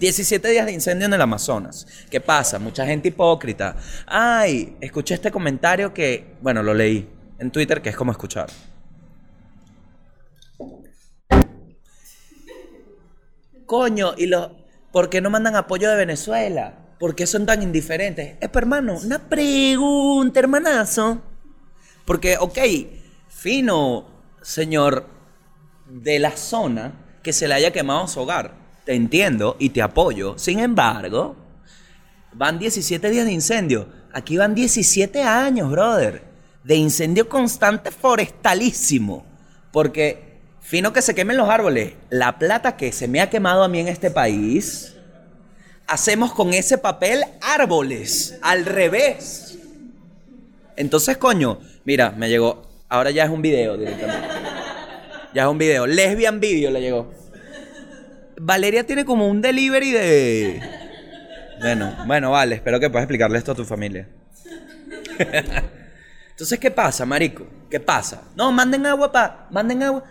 17 0.00 0.50
días 0.50 0.66
de 0.66 0.72
incendio 0.72 1.06
en 1.06 1.14
el 1.14 1.22
Amazonas. 1.22 1.86
¿Qué 2.10 2.20
pasa? 2.20 2.58
Mucha 2.58 2.84
gente 2.84 3.08
hipócrita. 3.08 3.74
Ay, 4.06 4.76
escuché 4.82 5.14
este 5.14 5.30
comentario 5.30 5.94
que, 5.94 6.34
bueno, 6.42 6.62
lo 6.62 6.74
leí 6.74 7.15
en 7.38 7.50
Twitter, 7.50 7.82
que 7.82 7.90
es 7.90 7.96
como 7.96 8.12
escuchar. 8.12 8.48
Coño, 13.66 14.14
¿y 14.16 14.26
los, 14.26 14.50
por 14.92 15.10
qué 15.10 15.20
no 15.20 15.28
mandan 15.28 15.56
apoyo 15.56 15.90
de 15.90 15.96
Venezuela? 15.96 16.74
¿Por 16.98 17.14
qué 17.14 17.26
son 17.26 17.44
tan 17.44 17.62
indiferentes? 17.62 18.36
Es, 18.40 18.50
hermano, 18.54 18.98
una 18.98 19.18
pregunta, 19.18 20.40
hermanazo. 20.40 21.20
Porque, 22.04 22.36
ok, 22.38 22.58
fino, 23.28 24.06
señor 24.40 25.06
de 25.86 26.18
la 26.18 26.36
zona, 26.36 26.92
que 27.22 27.32
se 27.32 27.48
le 27.48 27.54
haya 27.54 27.72
quemado 27.72 28.06
su 28.06 28.20
hogar. 28.20 28.54
Te 28.84 28.94
entiendo 28.94 29.56
y 29.58 29.70
te 29.70 29.82
apoyo. 29.82 30.38
Sin 30.38 30.60
embargo, 30.60 31.34
van 32.32 32.58
17 32.58 33.10
días 33.10 33.26
de 33.26 33.32
incendio. 33.32 33.88
Aquí 34.12 34.36
van 34.36 34.54
17 34.54 35.22
años, 35.24 35.70
brother. 35.70 36.35
De 36.66 36.74
incendio 36.74 37.28
constante 37.28 37.92
forestalísimo. 37.92 39.24
Porque, 39.70 40.40
fino 40.60 40.92
que 40.92 41.00
se 41.00 41.14
quemen 41.14 41.36
los 41.36 41.48
árboles, 41.48 41.92
la 42.10 42.40
plata 42.40 42.76
que 42.76 42.90
se 42.90 43.06
me 43.06 43.20
ha 43.20 43.30
quemado 43.30 43.62
a 43.62 43.68
mí 43.68 43.78
en 43.78 43.86
este 43.86 44.10
país, 44.10 44.96
hacemos 45.86 46.32
con 46.32 46.52
ese 46.54 46.76
papel 46.76 47.22
árboles. 47.40 48.36
Al 48.42 48.66
revés. 48.66 49.58
Entonces, 50.74 51.18
coño, 51.18 51.60
mira, 51.84 52.10
me 52.10 52.28
llegó. 52.28 52.68
Ahora 52.88 53.12
ya 53.12 53.22
es 53.22 53.30
un 53.30 53.42
video 53.42 53.76
directamente. 53.76 54.26
Ya 55.34 55.42
es 55.42 55.48
un 55.48 55.58
video. 55.58 55.86
Lesbian 55.86 56.40
video 56.40 56.72
le 56.72 56.80
llegó. 56.80 57.14
Valeria 58.40 58.84
tiene 58.84 59.04
como 59.04 59.28
un 59.28 59.40
delivery 59.40 59.92
de. 59.92 60.60
Bueno, 61.60 61.96
bueno, 62.08 62.32
vale. 62.32 62.56
Espero 62.56 62.80
que 62.80 62.90
puedas 62.90 63.04
explicarle 63.04 63.38
esto 63.38 63.52
a 63.52 63.54
tu 63.54 63.64
familia. 63.64 64.08
Entonces, 66.36 66.60
¿qué 66.60 66.70
pasa, 66.70 67.06
marico? 67.06 67.46
¿Qué 67.70 67.80
pasa? 67.80 68.24
No, 68.36 68.52
manden 68.52 68.84
agua 68.84 69.10
pa. 69.10 69.48
Manden 69.50 69.82
agua. 69.82 70.04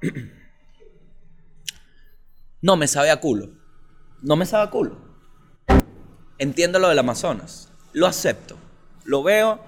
No 2.64 2.76
me 2.76 2.86
sabe 2.86 3.10
a 3.10 3.18
culo. 3.18 3.48
No 4.22 4.36
me 4.36 4.46
sabe 4.46 4.62
a 4.62 4.70
culo. 4.70 4.96
Entiendo 6.38 6.78
lo 6.78 6.88
del 6.88 6.98
Amazonas. 7.00 7.68
Lo 7.92 8.06
acepto. 8.06 8.56
Lo 9.04 9.24
veo. 9.24 9.60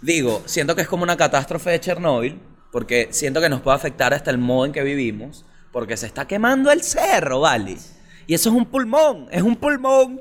Digo, 0.00 0.42
siento 0.46 0.74
que 0.74 0.82
es 0.82 0.88
como 0.88 1.04
una 1.04 1.16
catástrofe 1.16 1.70
de 1.70 1.78
Chernóbil. 1.78 2.40
Porque 2.72 3.10
siento 3.12 3.40
que 3.40 3.48
nos 3.48 3.60
puede 3.60 3.76
afectar 3.76 4.12
hasta 4.12 4.32
el 4.32 4.38
modo 4.38 4.66
en 4.66 4.72
que 4.72 4.82
vivimos. 4.82 5.44
Porque 5.70 5.96
se 5.96 6.06
está 6.06 6.26
quemando 6.26 6.72
el 6.72 6.82
cerro, 6.82 7.38
¿vale? 7.38 7.78
Y 8.26 8.34
eso 8.34 8.48
es 8.48 8.56
un 8.56 8.66
pulmón. 8.66 9.28
Es 9.30 9.42
un 9.42 9.54
pulmón. 9.54 10.20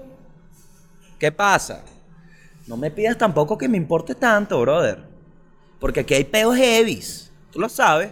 ¿Qué 1.17 1.31
pasa? 1.31 1.83
No 2.67 2.77
me 2.77 2.91
pidas 2.91 3.17
tampoco 3.17 3.57
que 3.57 3.67
me 3.67 3.77
importe 3.77 4.15
tanto, 4.15 4.59
brother. 4.61 5.03
Porque 5.79 6.01
aquí 6.01 6.13
hay 6.13 6.23
peos 6.23 6.55
heavies. 6.55 7.31
Tú 7.51 7.59
lo 7.59 7.69
sabes. 7.69 8.11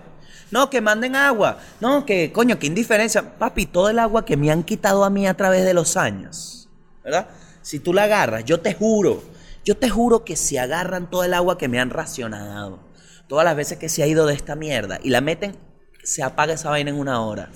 No, 0.51 0.69
que 0.69 0.81
manden 0.81 1.15
agua. 1.15 1.59
No, 1.79 2.05
que 2.05 2.31
coño, 2.31 2.57
qué 2.57 2.67
indiferencia. 2.67 3.37
Papi, 3.37 3.67
todo 3.67 3.89
el 3.89 3.99
agua 3.99 4.25
que 4.25 4.37
me 4.37 4.51
han 4.51 4.63
quitado 4.63 5.03
a 5.03 5.09
mí 5.09 5.27
a 5.27 5.37
través 5.37 5.65
de 5.65 5.73
los 5.73 5.95
años. 5.95 6.67
¿Verdad? 7.03 7.27
Si 7.61 7.79
tú 7.79 7.93
la 7.93 8.03
agarras, 8.03 8.45
yo 8.45 8.59
te 8.59 8.73
juro. 8.73 9.23
Yo 9.63 9.77
te 9.77 9.89
juro 9.89 10.25
que 10.25 10.35
si 10.35 10.57
agarran 10.57 11.09
todo 11.09 11.23
el 11.23 11.33
agua 11.33 11.57
que 11.57 11.67
me 11.67 11.79
han 11.79 11.91
racionado, 11.91 12.79
todas 13.27 13.45
las 13.45 13.55
veces 13.55 13.77
que 13.77 13.89
se 13.89 14.01
ha 14.01 14.07
ido 14.07 14.25
de 14.25 14.33
esta 14.33 14.55
mierda 14.55 14.99
y 15.03 15.09
la 15.09 15.21
meten, 15.21 15.55
se 16.03 16.23
apaga 16.23 16.53
esa 16.53 16.71
vaina 16.71 16.89
en 16.89 16.97
una 16.97 17.21
hora. 17.21 17.51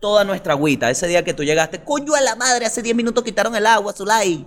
Toda 0.00 0.24
nuestra 0.24 0.52
agüita, 0.52 0.90
ese 0.90 1.06
día 1.06 1.24
que 1.24 1.32
tú 1.32 1.44
llegaste, 1.44 1.82
coño 1.82 2.14
a 2.14 2.20
la 2.20 2.34
madre, 2.34 2.66
hace 2.66 2.82
10 2.82 2.94
minutos 2.94 3.24
quitaron 3.24 3.54
el 3.54 3.66
agua, 3.66 3.92
Zulay. 3.92 4.44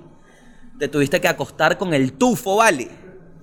Te 0.79 0.89
tuviste 0.89 1.21
que 1.21 1.27
acostar 1.27 1.77
con 1.77 1.93
el 1.93 2.13
tufo, 2.13 2.57
¿vale? 2.57 2.89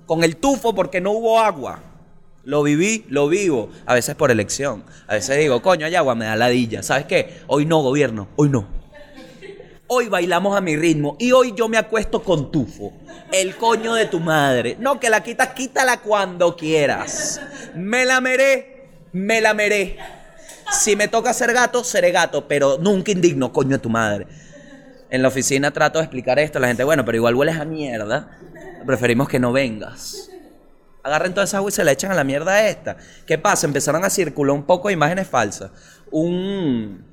Con 0.05 0.23
el 0.23 0.37
tufo 0.37 0.75
porque 0.75 1.01
no 1.01 1.11
hubo 1.11 1.39
agua. 1.39 1.81
Lo 2.43 2.61
viví, 2.61 3.05
lo 3.09 3.27
vivo. 3.27 3.69
A 3.85 3.95
veces 3.95 4.15
por 4.15 4.29
elección. 4.29 4.83
A 5.07 5.15
veces 5.15 5.39
digo, 5.39 5.61
coño, 5.61 5.85
hay 5.85 5.95
agua, 5.95 6.13
me 6.13 6.25
da 6.25 6.35
ladilla. 6.35 6.83
¿Sabes 6.83 7.05
qué? 7.05 7.41
Hoy 7.47 7.65
no, 7.65 7.81
gobierno, 7.81 8.27
hoy 8.35 8.49
no. 8.49 8.67
Hoy 9.87 10.09
bailamos 10.09 10.55
a 10.55 10.61
mi 10.61 10.75
ritmo 10.75 11.15
y 11.19 11.31
hoy 11.31 11.53
yo 11.55 11.67
me 11.69 11.77
acuesto 11.77 12.23
con 12.23 12.51
tufo. 12.51 12.93
El 13.31 13.55
coño 13.57 13.95
de 13.95 14.05
tu 14.05 14.19
madre. 14.19 14.77
No, 14.79 14.99
que 14.99 15.09
la 15.09 15.23
quitas, 15.23 15.49
quítala 15.49 16.01
cuando 16.01 16.55
quieras. 16.55 17.41
Me 17.75 18.05
la 18.05 18.21
meré, 18.21 18.89
me 19.11 19.41
la 19.41 19.53
meré. 19.53 19.97
Si 20.71 20.95
me 20.95 21.07
toca 21.07 21.33
ser 21.33 21.53
gato, 21.53 21.83
seré 21.83 22.11
gato, 22.11 22.47
pero 22.47 22.77
nunca 22.77 23.11
indigno, 23.11 23.51
coño 23.51 23.71
de 23.71 23.79
tu 23.79 23.89
madre. 23.89 24.27
En 25.13 25.21
la 25.21 25.27
oficina 25.27 25.69
trato 25.69 25.99
de 25.99 26.05
explicar 26.05 26.39
esto 26.39 26.57
la 26.57 26.65
gente, 26.65 26.83
bueno, 26.83 27.05
pero 27.05 27.15
igual 27.15 27.35
hueles 27.35 27.59
a 27.59 27.65
mierda. 27.65 28.35
Preferimos 28.83 29.29
que 29.29 29.37
no 29.37 29.51
vengas. 29.51 30.27
Agarren 31.03 31.35
toda 31.35 31.43
esa 31.43 31.57
agua 31.57 31.69
y 31.69 31.71
se 31.71 31.83
la 31.83 31.91
echan 31.91 32.11
a 32.11 32.15
la 32.15 32.23
mierda 32.23 32.67
esta. 32.67 32.97
¿Qué 33.27 33.37
pasa? 33.37 33.67
Empezaron 33.67 34.03
a 34.03 34.09
circular 34.09 34.55
un 34.55 34.63
poco 34.63 34.87
de 34.87 34.95
imágenes 34.95 35.27
falsas. 35.27 35.69
Un, 36.09 37.05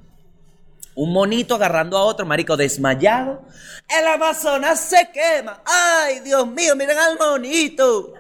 un 0.95 1.13
monito 1.13 1.57
agarrando 1.57 1.99
a 1.99 2.05
otro, 2.05 2.25
marico, 2.25 2.57
desmayado. 2.57 3.43
El 3.87 4.07
Amazonas 4.07 4.81
se 4.81 5.11
quema. 5.13 5.61
¡Ay, 5.67 6.21
Dios 6.21 6.47
mío, 6.47 6.75
miren 6.75 6.97
al 6.97 7.19
monito! 7.19 8.15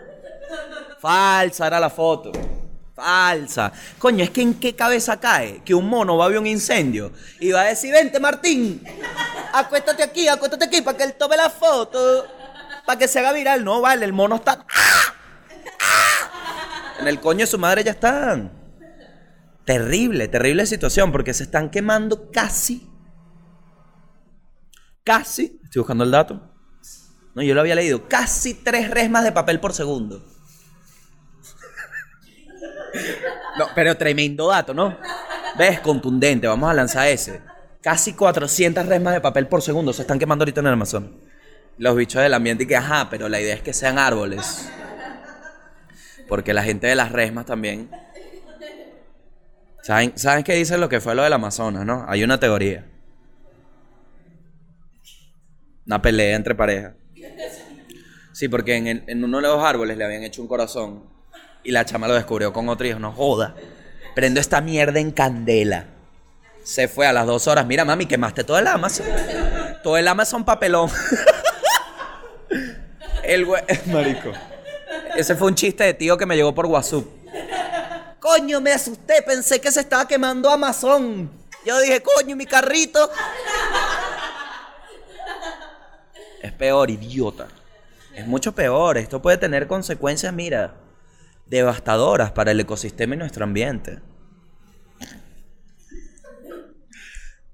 Falsa 0.98 1.66
era 1.66 1.80
la 1.80 1.88
foto. 1.88 2.32
Falsa. 3.00 3.72
Coño, 3.98 4.22
es 4.24 4.30
que 4.30 4.42
en 4.42 4.54
qué 4.54 4.74
cabeza 4.76 5.18
cae 5.18 5.62
que 5.64 5.74
un 5.74 5.88
mono 5.88 6.16
va 6.16 6.26
a 6.26 6.28
ver 6.28 6.38
un 6.38 6.46
incendio 6.46 7.12
y 7.38 7.50
va 7.50 7.62
a 7.62 7.64
decir, 7.64 7.92
vente 7.92 8.20
Martín, 8.20 8.84
acuéstate 9.52 10.02
aquí, 10.02 10.28
acuéstate 10.28 10.66
aquí 10.66 10.82
para 10.82 10.96
que 10.98 11.04
él 11.04 11.14
tome 11.14 11.36
la 11.36 11.48
foto, 11.48 12.26
para 12.84 12.98
que 12.98 13.08
se 13.08 13.18
haga 13.18 13.32
viral. 13.32 13.64
No, 13.64 13.80
vale, 13.80 14.04
el 14.04 14.12
mono 14.12 14.36
está... 14.36 14.66
¡Ah! 14.68 15.14
En 17.00 17.08
el 17.08 17.18
coño 17.18 17.40
de 17.40 17.46
su 17.46 17.58
madre 17.58 17.82
ya 17.82 17.92
están. 17.92 18.52
Terrible, 19.64 20.28
terrible 20.28 20.66
situación, 20.66 21.12
porque 21.12 21.32
se 21.32 21.44
están 21.44 21.70
quemando 21.70 22.30
casi. 22.30 22.86
Casi. 25.02 25.58
Estoy 25.64 25.80
buscando 25.80 26.04
el 26.04 26.10
dato. 26.10 26.52
No, 27.34 27.42
yo 27.42 27.54
lo 27.54 27.60
había 27.60 27.74
leído. 27.74 28.06
Casi 28.08 28.54
tres 28.54 28.90
resmas 28.90 29.24
de 29.24 29.32
papel 29.32 29.60
por 29.60 29.72
segundo. 29.72 30.29
No, 33.58 33.66
pero 33.74 33.96
tremendo 33.96 34.48
dato, 34.48 34.74
¿no? 34.74 34.96
¿Ves? 35.58 35.80
Contundente. 35.80 36.46
Vamos 36.46 36.70
a 36.70 36.74
lanzar 36.74 37.08
ese. 37.08 37.40
Casi 37.82 38.12
400 38.14 38.86
resmas 38.86 39.14
de 39.14 39.20
papel 39.20 39.46
por 39.46 39.62
segundo 39.62 39.92
se 39.92 40.02
están 40.02 40.18
quemando 40.18 40.42
ahorita 40.42 40.60
en 40.60 40.66
el 40.66 40.72
Amazon. 40.74 41.18
Los 41.78 41.96
bichos 41.96 42.22
del 42.22 42.34
ambiente 42.34 42.64
y 42.64 42.66
que, 42.66 42.76
ajá, 42.76 43.08
pero 43.10 43.28
la 43.28 43.40
idea 43.40 43.54
es 43.54 43.62
que 43.62 43.72
sean 43.72 43.98
árboles. 43.98 44.70
Porque 46.28 46.52
la 46.52 46.62
gente 46.62 46.86
de 46.86 46.94
las 46.94 47.10
resmas 47.10 47.46
también. 47.46 47.90
¿Saben, 49.82 50.12
¿Saben 50.16 50.44
qué 50.44 50.54
dicen 50.54 50.80
lo 50.80 50.88
que 50.88 51.00
fue 51.00 51.14
lo 51.14 51.22
del 51.22 51.32
Amazonas, 51.32 51.86
no? 51.86 52.04
Hay 52.06 52.22
una 52.22 52.38
teoría. 52.38 52.86
Una 55.86 56.02
pelea 56.02 56.36
entre 56.36 56.54
parejas. 56.54 56.92
Sí, 58.32 58.48
porque 58.48 58.76
en, 58.76 59.24
uno 59.24 59.36
de 59.36 59.42
los 59.42 59.62
árboles 59.62 59.98
le 59.98 60.04
habían 60.04 60.22
hecho 60.22 60.40
un 60.40 60.48
corazón. 60.48 61.09
Y 61.62 61.72
la 61.72 61.84
chama 61.84 62.08
lo 62.08 62.14
descubrió 62.14 62.52
con 62.52 62.68
otro 62.68 62.86
y 62.86 62.90
dijo, 62.90 63.00
no 63.00 63.12
joda. 63.12 63.54
Prendo 64.14 64.40
esta 64.40 64.60
mierda 64.60 64.98
en 64.98 65.10
candela. 65.10 65.86
Se 66.64 66.88
fue 66.88 67.06
a 67.06 67.12
las 67.12 67.26
dos 67.26 67.46
horas. 67.48 67.66
Mira, 67.66 67.84
mami, 67.84 68.06
quemaste 68.06 68.44
todo 68.44 68.58
el 68.58 68.66
Amazon. 68.66 69.06
Todo 69.82 69.96
el 69.96 70.06
Amazon 70.08 70.44
papelón. 70.44 70.90
el 73.22 73.44
güey. 73.44 73.62
Marico. 73.86 74.32
Ese 75.16 75.34
fue 75.34 75.48
un 75.48 75.54
chiste 75.54 75.84
de 75.84 75.94
tío 75.94 76.16
que 76.16 76.26
me 76.26 76.36
llegó 76.36 76.54
por 76.54 76.66
WhatsApp. 76.66 77.04
Coño, 78.18 78.60
me 78.60 78.72
asusté. 78.72 79.22
Pensé 79.22 79.60
que 79.60 79.72
se 79.72 79.80
estaba 79.80 80.06
quemando 80.06 80.50
Amazon. 80.50 81.30
Yo 81.64 81.78
dije, 81.80 82.02
coño, 82.02 82.36
mi 82.36 82.46
carrito. 82.46 83.10
Es 86.42 86.52
peor, 86.52 86.90
idiota. 86.90 87.48
Es 88.14 88.26
mucho 88.26 88.52
peor. 88.52 88.98
Esto 88.98 89.20
puede 89.20 89.36
tener 89.36 89.66
consecuencias, 89.66 90.32
mira, 90.32 90.74
devastadoras 91.50 92.30
para 92.30 92.52
el 92.52 92.60
ecosistema 92.60 93.14
y 93.14 93.18
nuestro 93.18 93.44
ambiente. 93.44 93.98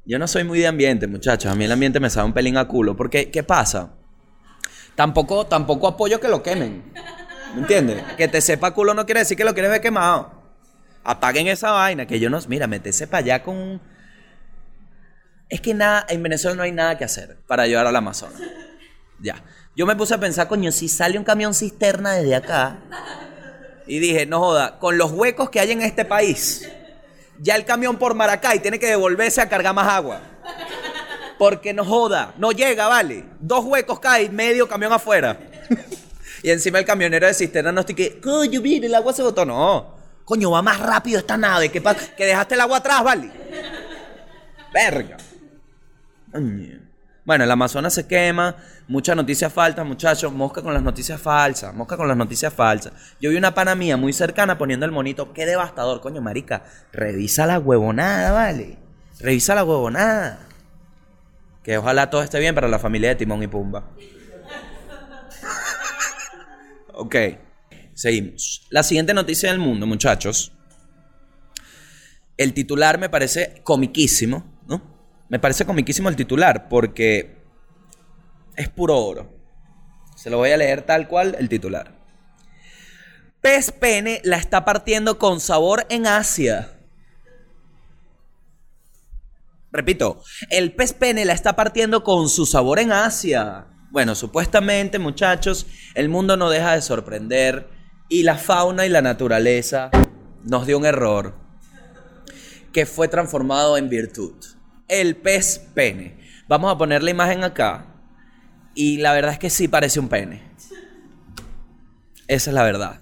Yo 0.05 0.21
no 0.21 0.29
soy 0.29 0.45
muy 0.45 0.61
de 0.61 0.69
ambiente, 0.69 1.09
muchachos. 1.09 1.51
A 1.51 1.57
mí 1.57 1.65
el 1.65 1.73
ambiente 1.73 1.99
me 1.99 2.11
sabe 2.11 2.27
un 2.27 2.33
pelín 2.33 2.57
a 2.59 2.69
culo. 2.69 2.95
Porque, 2.95 3.31
¿qué 3.31 3.43
pasa? 3.43 3.95
Tampoco, 4.95 5.47
tampoco 5.47 5.89
apoyo 5.89 6.21
que 6.21 6.29
lo 6.29 6.43
quemen. 6.45 6.93
¿Me 7.55 7.63
entiendes? 7.63 8.03
Que 8.17 8.29
te 8.29 8.41
sepa 8.41 8.73
culo 8.73 8.95
no 8.95 9.05
quiere 9.05 9.21
decir 9.21 9.37
que 9.37 9.45
lo 9.45 9.53
quieres 9.53 9.71
ver 9.71 9.81
quemado. 9.81 10.31
Apaguen 11.03 11.49
esa 11.49 11.73
vaina. 11.73 12.07
Que 12.07 12.21
yo 12.21 12.31
no. 12.31 12.39
Mira, 12.47 12.69
metese 12.69 13.09
para 13.09 13.25
allá 13.25 13.43
con. 13.43 13.81
Es 15.49 15.61
que 15.61 15.75
nada. 15.75 16.07
En 16.09 16.23
Venezuela 16.23 16.57
no 16.57 16.63
hay 16.63 16.73
nada 16.73 16.97
que 16.97 17.05
hacer 17.05 17.39
para 17.49 17.67
llevar 17.67 17.87
al 17.87 17.97
Amazonas. 17.97 18.41
Ya. 19.21 19.43
Yo 19.75 19.87
me 19.87 19.97
puse 19.97 20.15
a 20.15 20.21
pensar, 20.21 20.47
coño, 20.47 20.71
si 20.71 20.89
sale 20.89 21.19
un 21.19 21.25
camión 21.25 21.53
cisterna 21.53 22.13
desde 22.13 22.37
acá. 22.37 22.79
Y 23.87 23.99
dije, 23.99 24.27
no 24.27 24.41
joda, 24.41 24.79
con 24.79 24.99
los 24.99 25.13
huecos 25.13 25.51
que 25.51 25.61
hay 25.61 25.71
en 25.71 25.83
este 25.83 26.05
país, 26.05 26.69
ya 27.39 27.55
el 27.55 27.65
camión 27.65 27.97
por 27.97 28.15
Maracay 28.15 28.61
tiene 28.61 28.79
que 28.79 28.87
devolverse 28.87 29.41
a 29.41 29.49
cargar 29.49 29.75
más 29.75 29.89
agua. 29.89 30.21
Porque 31.39 31.73
no 31.73 31.85
joda, 31.85 32.35
no 32.39 32.53
llega, 32.53 32.89
vale. 32.89 33.25
Dos 33.41 33.65
huecos 33.65 34.01
cae, 34.01 34.29
medio 34.31 34.67
camión 34.69 34.93
afuera. 34.93 35.39
y 36.43 36.51
encima 36.51 36.79
el 36.79 36.85
camionero 36.85 37.27
de 37.27 37.35
cisterna 37.35 37.73
no 37.73 37.81
estoy 37.81 37.95
que, 37.95 38.21
coño, 38.21 38.61
mire, 38.61 38.87
el 38.87 38.95
agua 38.95 39.13
se 39.13 39.23
botó. 39.23 39.45
No, 39.45 39.97
coño, 40.25 40.51
va 40.51 40.63
más 40.63 40.81
rápido 40.81 41.19
esta 41.19 41.37
nave. 41.37 41.69
que 41.69 41.83
Que 42.17 42.25
dejaste 42.25 42.55
el 42.55 42.61
agua 42.63 42.79
atrás, 42.79 43.05
vale. 43.05 43.31
Verga. 44.73 45.17
Coño. 46.33 46.86
Bueno, 47.27 47.43
el 47.43 47.51
Amazonas 47.51 47.93
se 47.93 48.07
quema, 48.07 48.57
muchas 48.87 49.17
noticias 49.17 49.53
falsas, 49.53 49.85
muchachos, 49.85 50.33
mosca 50.33 50.63
con 50.63 50.73
las 50.73 50.83
noticias 50.83 51.21
falsas, 51.21 51.75
mosca 51.75 51.97
con 51.97 52.07
las 52.07 52.17
noticias 52.17 52.55
falsas. 52.55 52.93
Yo 53.21 53.31
vi 53.31 53.37
una 53.37 53.53
pana 53.53 53.75
mía 53.75 53.97
muy 53.97 54.13
cercana 54.13 54.57
poniendo 54.57 54.87
el 54.87 54.93
monito, 54.93 55.33
qué 55.33 55.45
devastador, 55.45 56.01
coño, 56.01 56.23
marica, 56.23 56.63
revisa 56.93 57.45
la 57.45 57.59
huevonada, 57.59 58.31
¿vale? 58.31 58.79
Revisa 59.19 59.57
la 59.57 59.65
huevonada. 59.65 60.39
Que 61.65 61.79
ojalá 61.79 62.11
todo 62.11 62.23
esté 62.23 62.39
bien 62.39 62.55
para 62.55 62.69
la 62.69 62.79
familia 62.79 63.09
de 63.09 63.17
Timón 63.17 63.43
y 63.43 63.49
Pumba. 63.49 63.91
ok, 66.95 67.17
seguimos. 67.93 68.69
La 68.71 68.85
siguiente 68.85 69.15
noticia 69.15 69.51
del 69.51 69.59
mundo, 69.59 69.85
muchachos. 69.85 70.53
El 72.37 72.55
titular 72.55 72.99
me 72.99 73.09
parece 73.09 73.63
comiquísimo. 73.65 74.56
Me 75.29 75.39
parece 75.41 75.65
comiquísimo 75.65 76.09
el 76.09 76.17
titular 76.17 76.69
porque 76.69 77.37
es 78.57 78.69
puro 78.69 78.97
oro. 78.99 79.33
Se 80.15 80.31
lo 80.31 80.39
voy 80.39 80.51
a 80.51 80.57
leer 80.57 80.83
tal 80.83 81.09
cual 81.09 81.37
el 81.39 81.49
titular. 81.49 81.95
Pez 83.41 83.71
pene 83.71 84.21
la 84.25 84.37
está 84.37 84.65
partiendo 84.65 85.19
con 85.19 85.41
sabor 85.41 85.87
en 85.89 86.07
Asia. 86.07 86.73
Repito, 89.73 90.23
el 90.51 90.75
pez 90.75 90.93
pene 90.93 91.25
la 91.25 91.33
está 91.33 91.55
partiendo 91.55 92.03
con 92.03 92.29
su 92.29 92.47
sabor 92.47 92.79
en 92.79 92.93
Asia. 92.93 93.67
Bueno, 93.91 94.15
supuestamente, 94.15 94.99
muchachos, 94.99 95.67
el 95.95 96.09
mundo 96.09 96.37
no 96.37 96.51
deja 96.51 96.73
de 96.75 96.83
sorprender 96.83 97.69
y 98.09 98.23
la 98.23 98.37
fauna 98.37 98.87
y 98.87 98.89
la 98.89 99.03
naturaleza 99.03 99.91
nos 100.45 100.67
dio 100.67 100.79
un 100.79 100.87
error 100.87 101.35
que 102.73 102.87
fue 102.87 103.09
transformado 103.09 103.77
en 103.77 103.89
virtud 103.89 104.56
el 104.89 105.17
pez 105.17 105.59
pene. 105.75 106.17
Vamos 106.49 106.73
a 106.73 106.79
poner 106.79 107.03
la 107.03 107.11
imagen 107.11 107.45
acá. 107.45 107.87
Y 108.75 108.99
la 108.99 109.13
verdad 109.13 109.33
es 109.33 109.39
que 109.39 109.51
sí 109.51 109.69
parece 109.69 109.99
un 109.99 110.09
pene. 110.09 110.43
Esa 112.29 112.51
es 112.51 112.55
la 112.55 112.63
verdad. 112.63 113.01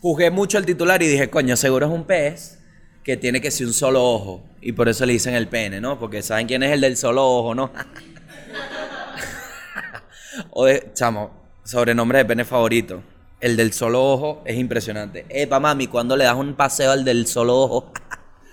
Juzgué 0.00 0.30
mucho 0.30 0.58
el 0.58 0.66
titular 0.66 1.02
y 1.02 1.08
dije, 1.08 1.30
coño, 1.30 1.56
seguro 1.56 1.86
es 1.86 1.92
un 1.92 2.04
pez 2.04 2.58
que 3.02 3.16
tiene 3.16 3.40
que 3.40 3.50
ser 3.50 3.66
un 3.66 3.72
solo 3.72 4.02
ojo. 4.02 4.44
Y 4.60 4.72
por 4.72 4.88
eso 4.88 5.06
le 5.06 5.12
dicen 5.12 5.34
el 5.34 5.48
pene, 5.48 5.80
¿no? 5.80 5.98
Porque 5.98 6.22
saben 6.22 6.46
quién 6.46 6.62
es 6.62 6.72
el 6.72 6.80
del 6.80 6.96
solo 6.96 7.26
ojo, 7.26 7.54
¿no? 7.54 7.72
chamo, 10.94 11.30
sobrenombre 11.62 12.18
de 12.18 12.24
pene 12.24 12.44
favorito. 12.44 13.02
El 13.40 13.56
del 13.56 13.72
solo 13.72 14.02
ojo 14.02 14.42
es 14.46 14.56
impresionante. 14.56 15.26
Epa, 15.28 15.60
mami, 15.60 15.86
cuando 15.86 16.16
le 16.16 16.24
das 16.24 16.36
un 16.36 16.54
paseo 16.54 16.92
al 16.92 17.04
del 17.04 17.26
solo 17.26 17.58
ojo? 17.58 17.92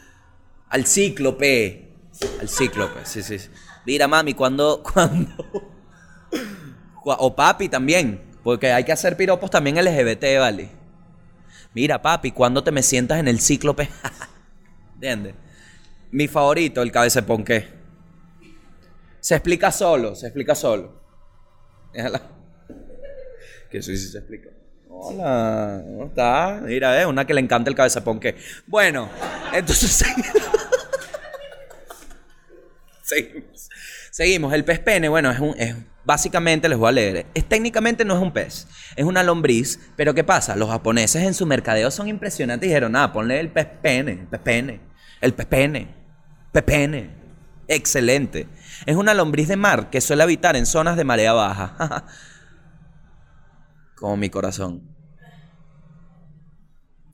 al 0.69 0.85
cíclope. 0.85 1.90
Al 2.39 2.49
cíclope, 2.49 3.05
sí, 3.05 3.23
sí. 3.23 3.37
Mira, 3.85 4.07
mami, 4.07 4.33
cuando, 4.33 4.83
cuando. 4.93 5.31
O 7.03 7.35
papi 7.35 7.69
también. 7.69 8.31
Porque 8.43 8.71
hay 8.71 8.83
que 8.83 8.91
hacer 8.91 9.15
piropos 9.15 9.51
también 9.51 9.75
LGBT, 9.77 10.39
¿vale? 10.39 10.69
Mira, 11.73 12.01
papi, 12.01 12.31
cuando 12.31 12.63
te 12.63 12.71
me 12.71 12.81
sientas 12.81 13.19
en 13.19 13.27
el 13.27 13.39
cíclope? 13.39 13.89
¿Entiendes? 14.95 15.35
Mi 16.11 16.27
favorito, 16.27 16.81
el 16.81 16.91
cabeza 16.91 17.25
ponqué. 17.25 17.69
Se 19.19 19.35
explica 19.35 19.71
solo, 19.71 20.15
se 20.15 20.27
explica 20.27 20.55
solo. 20.55 20.99
Déjala. 21.93 22.21
Que 23.69 23.81
sí 23.81 23.95
se 23.95 24.17
explica. 24.17 24.49
Hola, 24.89 25.81
¿cómo 25.85 26.05
estás? 26.05 26.61
Mira, 26.63 26.99
es 26.99 27.05
una 27.05 27.25
que 27.25 27.33
le 27.33 27.41
encanta 27.41 27.69
el 27.69 27.75
cabeza 27.75 28.03
ponqué. 28.03 28.35
Bueno, 28.67 29.07
entonces. 29.53 30.03
Seguimos. 33.11 33.69
Seguimos. 34.11 34.53
El 34.53 34.63
pez 34.63 34.79
pene, 34.79 35.09
bueno, 35.09 35.31
es 35.31 35.39
un. 35.39 35.53
Es, 35.57 35.75
básicamente 36.05 36.69
les 36.69 36.77
voy 36.77 36.89
a 36.89 36.91
leer. 36.93 37.25
Es, 37.33 37.47
técnicamente 37.47 38.05
no 38.05 38.15
es 38.15 38.21
un 38.21 38.31
pez, 38.31 38.67
es 38.95 39.05
una 39.05 39.21
lombriz. 39.21 39.79
Pero 39.97 40.13
¿qué 40.13 40.23
pasa? 40.23 40.55
Los 40.55 40.69
japoneses 40.69 41.23
en 41.23 41.33
su 41.33 41.45
mercadeo 41.45 41.91
son 41.91 42.07
impresionantes. 42.07 42.69
Dijeron, 42.69 42.93
nada, 42.93 43.11
ponle 43.11 43.39
el 43.39 43.49
pez 43.49 43.67
pene, 43.81 44.13
el 44.13 44.27
pez 44.27 44.39
pene, 44.39 44.81
el 45.19 45.33
pez 45.33 45.45
pene, 45.45 45.95
pez 46.53 46.63
pene. 46.63 47.21
Excelente. 47.67 48.47
Es 48.85 48.95
una 48.95 49.13
lombriz 49.13 49.47
de 49.47 49.57
mar 49.57 49.89
que 49.89 50.01
suele 50.01 50.23
habitar 50.23 50.55
en 50.55 50.65
zonas 50.65 50.95
de 50.97 51.03
marea 51.03 51.33
baja. 51.33 52.05
Como 53.95 54.17
mi 54.17 54.29
corazón. 54.29 54.89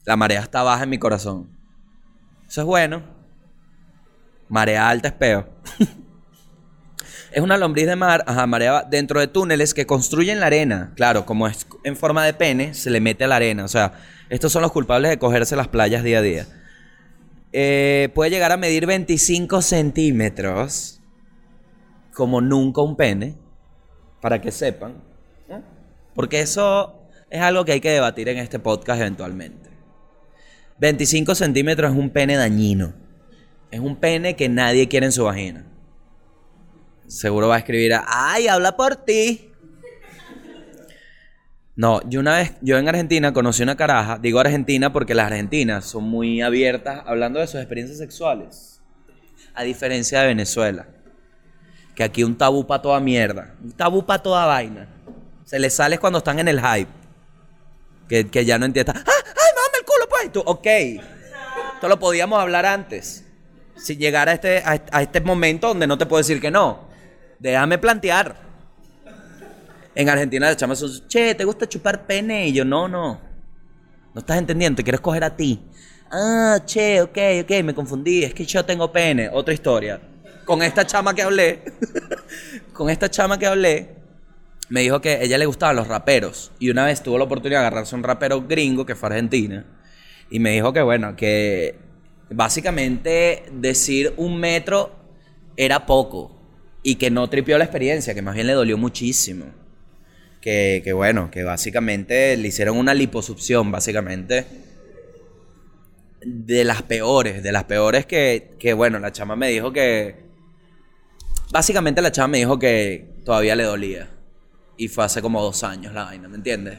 La 0.06 0.16
marea 0.16 0.42
está 0.42 0.64
baja 0.64 0.84
en 0.84 0.90
mi 0.90 1.00
corazón. 1.00 1.58
Eso 2.48 2.62
es 2.62 2.68
bueno. 2.68 3.17
Marea 4.50 4.90
alta 4.90 5.10
es 5.10 5.14
peor. 5.14 5.50
es 7.32 7.42
una 7.42 7.58
lombriz 7.58 7.86
de 7.86 7.96
mar, 7.96 8.24
ajá, 8.28 8.48
marea 8.48 8.84
dentro 8.90 9.20
de 9.20 9.28
túneles 9.28 9.74
que 9.74 9.86
construyen 9.86 10.40
la 10.40 10.48
arena. 10.48 10.94
Claro, 10.96 11.26
como 11.26 11.48
es 11.48 11.68
en 11.84 11.96
forma 11.96 12.26
de 12.26 12.34
pene, 12.34 12.74
se 12.74 12.90
le 12.90 13.02
mete 13.02 13.26
a 13.26 13.28
la 13.28 13.36
arena. 13.36 13.66
O 13.66 13.68
sea, 13.68 13.94
estos 14.30 14.52
son 14.52 14.62
los 14.62 14.72
culpables 14.72 15.12
de 15.12 15.20
cogerse 15.20 15.56
las 15.56 15.68
playas 15.68 16.04
día 16.04 16.20
a 16.20 16.22
día. 16.22 16.48
Eh, 17.54 18.10
puede 18.14 18.30
llegar 18.30 18.52
a 18.52 18.58
medir 18.58 18.86
25 18.86 19.62
centímetros, 19.62 21.02
como 22.14 22.42
nunca 22.42 22.82
un 22.82 22.96
pene, 22.96 23.38
para 24.22 24.42
que 24.42 24.52
sepan. 24.52 25.04
Porque 26.14 26.42
eso 26.42 27.00
es 27.30 27.42
algo 27.42 27.64
que 27.64 27.74
hay 27.74 27.80
que 27.80 27.92
debatir 27.92 28.28
en 28.30 28.40
este 28.40 28.58
podcast 28.58 29.00
eventualmente. 29.02 29.70
25 30.80 31.36
centímetros 31.36 31.92
es 31.92 31.98
un 31.98 32.10
pene 32.10 32.36
dañino. 32.36 32.94
Es 33.72 33.80
un 33.80 33.98
pene 33.98 34.36
que 34.36 34.48
nadie 34.50 34.88
quiere 34.88 35.08
en 35.08 35.12
su 35.12 35.26
vagina. 35.26 35.66
Seguro 37.08 37.48
va 37.48 37.56
a 37.56 37.60
escribir, 37.60 37.94
ay, 38.06 38.48
habla 38.48 38.76
por 38.76 38.96
ti. 38.96 39.52
No, 41.76 42.02
yo 42.10 42.20
una 42.20 42.38
vez, 42.38 42.54
yo 42.62 42.78
en 42.78 42.88
Argentina 42.88 43.34
conocí 43.34 43.62
una 43.62 43.78
caraja, 43.78 44.18
digo 44.18 44.40
Argentina 44.40 44.92
porque 44.92 45.14
las 45.14 45.28
argentinas 45.28 45.86
son 45.86 46.06
muy 46.06 46.42
abiertas 46.42 47.04
hablando 47.06 47.40
de 47.40 47.48
sus 47.48 47.60
experiencias 47.60 48.00
sexuales. 48.00 48.82
A 49.54 49.64
diferencia 49.64 50.22
de 50.22 50.28
Venezuela, 50.28 50.88
que 51.96 52.04
aquí 52.04 52.24
un 52.24 52.38
tabú 52.38 52.66
para 52.66 52.82
toda 52.82 53.00
mierda, 53.00 53.56
un 53.64 53.72
tabú 53.72 54.06
para 54.06 54.24
toda 54.24 54.46
vaina. 54.46 54.88
Se 55.46 55.60
les 55.60 55.74
sale 55.74 55.98
cuando 55.98 56.20
están 56.20 56.40
en 56.40 56.48
el 56.48 56.60
hype. 56.60 56.92
Que, 58.08 58.46
ya 58.46 58.58
no 58.58 58.66
entiendan, 58.66 58.98
¡ah! 58.98 59.04
¡ay, 59.06 59.52
mame 59.56 59.78
el 59.80 59.86
culo, 59.86 60.08
pues! 60.10 60.32
Tú, 60.32 60.42
ok. 60.46 60.68
Esto 61.76 61.88
lo 61.88 62.00
podíamos 62.00 62.40
hablar 62.40 62.66
antes 62.66 63.27
si 63.78 63.98
llegara 63.98 64.32
a 64.32 64.36
este, 64.36 64.64
a, 64.66 65.02
este 65.02 65.22
momento 65.22 65.70
donde 65.70 65.88
no 65.88 65.98
te 65.98 66.06
puedo 66.06 66.20
decir 66.20 66.42
que 66.42 66.52
no. 66.52 66.88
Déjame 67.40 67.78
plantear. 67.78 68.36
En 69.96 70.10
Argentina 70.10 70.48
le 70.48 70.54
echamos 70.54 71.08
che, 71.08 71.34
¿te 71.36 71.44
gusta 71.44 71.68
chupar 71.68 72.06
pene? 72.06 72.48
Y 72.48 72.54
yo, 72.54 72.66
no, 72.66 72.88
no. 72.88 73.20
No 74.14 74.20
estás 74.20 74.38
entendiendo, 74.38 74.78
te 74.78 74.84
quiero 74.84 74.98
escoger 74.98 75.24
a 75.24 75.36
ti. 75.36 75.60
Ah, 76.12 76.60
che, 76.66 77.02
ok, 77.02 77.18
ok, 77.44 77.64
me 77.64 77.74
confundí, 77.74 78.24
es 78.24 78.34
que 78.34 78.46
yo 78.46 78.64
tengo 78.64 78.92
pene. 78.92 79.30
Otra 79.32 79.54
historia. 79.54 80.00
Con 80.46 80.62
esta 80.62 80.86
chama 80.86 81.14
que 81.14 81.24
hablé, 81.24 81.64
con 82.74 82.90
esta 82.90 83.10
chama 83.10 83.38
que 83.38 83.48
hablé, 83.48 83.96
me 84.70 84.82
dijo 84.82 85.02
que 85.02 85.24
ella 85.24 85.38
le 85.38 85.46
gustaban 85.46 85.76
los 85.76 85.88
raperos. 85.88 86.52
Y 86.60 86.70
una 86.70 86.86
vez 86.86 87.02
tuvo 87.02 87.18
la 87.18 87.26
oportunidad 87.26 87.62
de 87.62 87.68
agarrarse 87.68 87.96
a 87.96 87.98
un 87.98 88.04
rapero 88.04 88.42
gringo 88.48 88.86
que 88.86 88.96
fue 88.96 89.10
a 89.10 89.12
Argentina. 89.14 89.66
Y 90.30 90.40
me 90.40 90.52
dijo 90.52 90.74
que, 90.74 90.82
bueno, 90.82 91.16
que 91.16 91.87
básicamente 92.30 93.46
decir 93.52 94.14
un 94.18 94.40
metro 94.40 94.92
era 95.56 95.86
poco. 95.86 96.34
Y 96.84 96.96
que 96.96 97.10
no 97.10 97.30
tripió 97.30 97.58
la 97.58 97.66
experiencia, 97.66 98.14
que 98.14 98.22
más 98.22 98.36
bien 98.36 98.48
le 98.48 98.54
dolió 98.54 98.78
muchísimo. 98.78 99.46
Que, 100.42 100.82
que 100.84 100.94
bueno, 100.94 101.30
que 101.32 101.44
básicamente 101.44 102.38
le 102.38 102.48
hicieron 102.48 102.78
una 102.78 102.94
liposucción, 102.94 103.72
básicamente. 103.72 104.46
De 106.22 106.64
las 106.64 106.84
peores, 106.84 107.44
de 107.44 107.52
las 107.52 107.66
peores 107.66 108.06
que, 108.06 108.56
que 108.60 108.74
bueno, 108.74 109.00
la 109.00 109.12
chama 109.12 109.36
me 109.36 109.50
dijo 109.50 109.74
que... 109.74 110.28
Básicamente 111.52 112.02
la 112.02 112.12
chama 112.12 112.30
me 112.30 112.38
dijo 112.40 112.60
que 112.60 113.18
todavía 113.26 113.56
le 113.56 113.64
dolía. 113.64 114.10
Y 114.78 114.88
fue 114.88 115.04
hace 115.04 115.22
como 115.22 115.42
dos 115.42 115.64
años 115.64 115.94
la 115.94 116.06
vaina, 116.06 116.28
¿me 116.28 116.38
entiendes? 116.38 116.78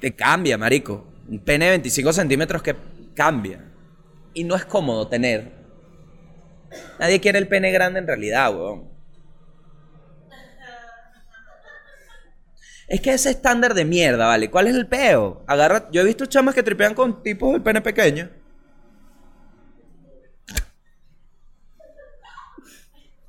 Te 0.00 0.14
cambia, 0.14 0.58
marico. 0.58 1.06
Un 1.28 1.40
pene 1.40 1.66
de 1.66 1.70
25 1.72 2.12
centímetros 2.12 2.62
que 2.62 2.76
cambia. 3.14 3.67
Y 4.34 4.44
no 4.44 4.54
es 4.56 4.64
cómodo 4.64 5.08
tener. 5.08 5.52
Nadie 6.98 7.20
quiere 7.20 7.38
el 7.38 7.48
pene 7.48 7.70
grande 7.72 7.98
en 7.98 8.06
realidad, 8.06 8.54
weón. 8.54 8.88
Es 12.88 13.00
que 13.00 13.12
ese 13.12 13.30
estándar 13.30 13.74
de 13.74 13.84
mierda, 13.84 14.26
¿vale? 14.26 14.50
¿Cuál 14.50 14.66
es 14.66 14.74
el 14.74 14.86
peo? 14.88 15.44
Agarra... 15.46 15.88
Yo 15.92 16.00
he 16.00 16.04
visto 16.04 16.26
chamas 16.26 16.54
que 16.54 16.62
tripean 16.62 16.94
con 16.94 17.22
tipos 17.22 17.52
de 17.52 17.60
pene 17.60 17.80
pequeño. 17.80 18.30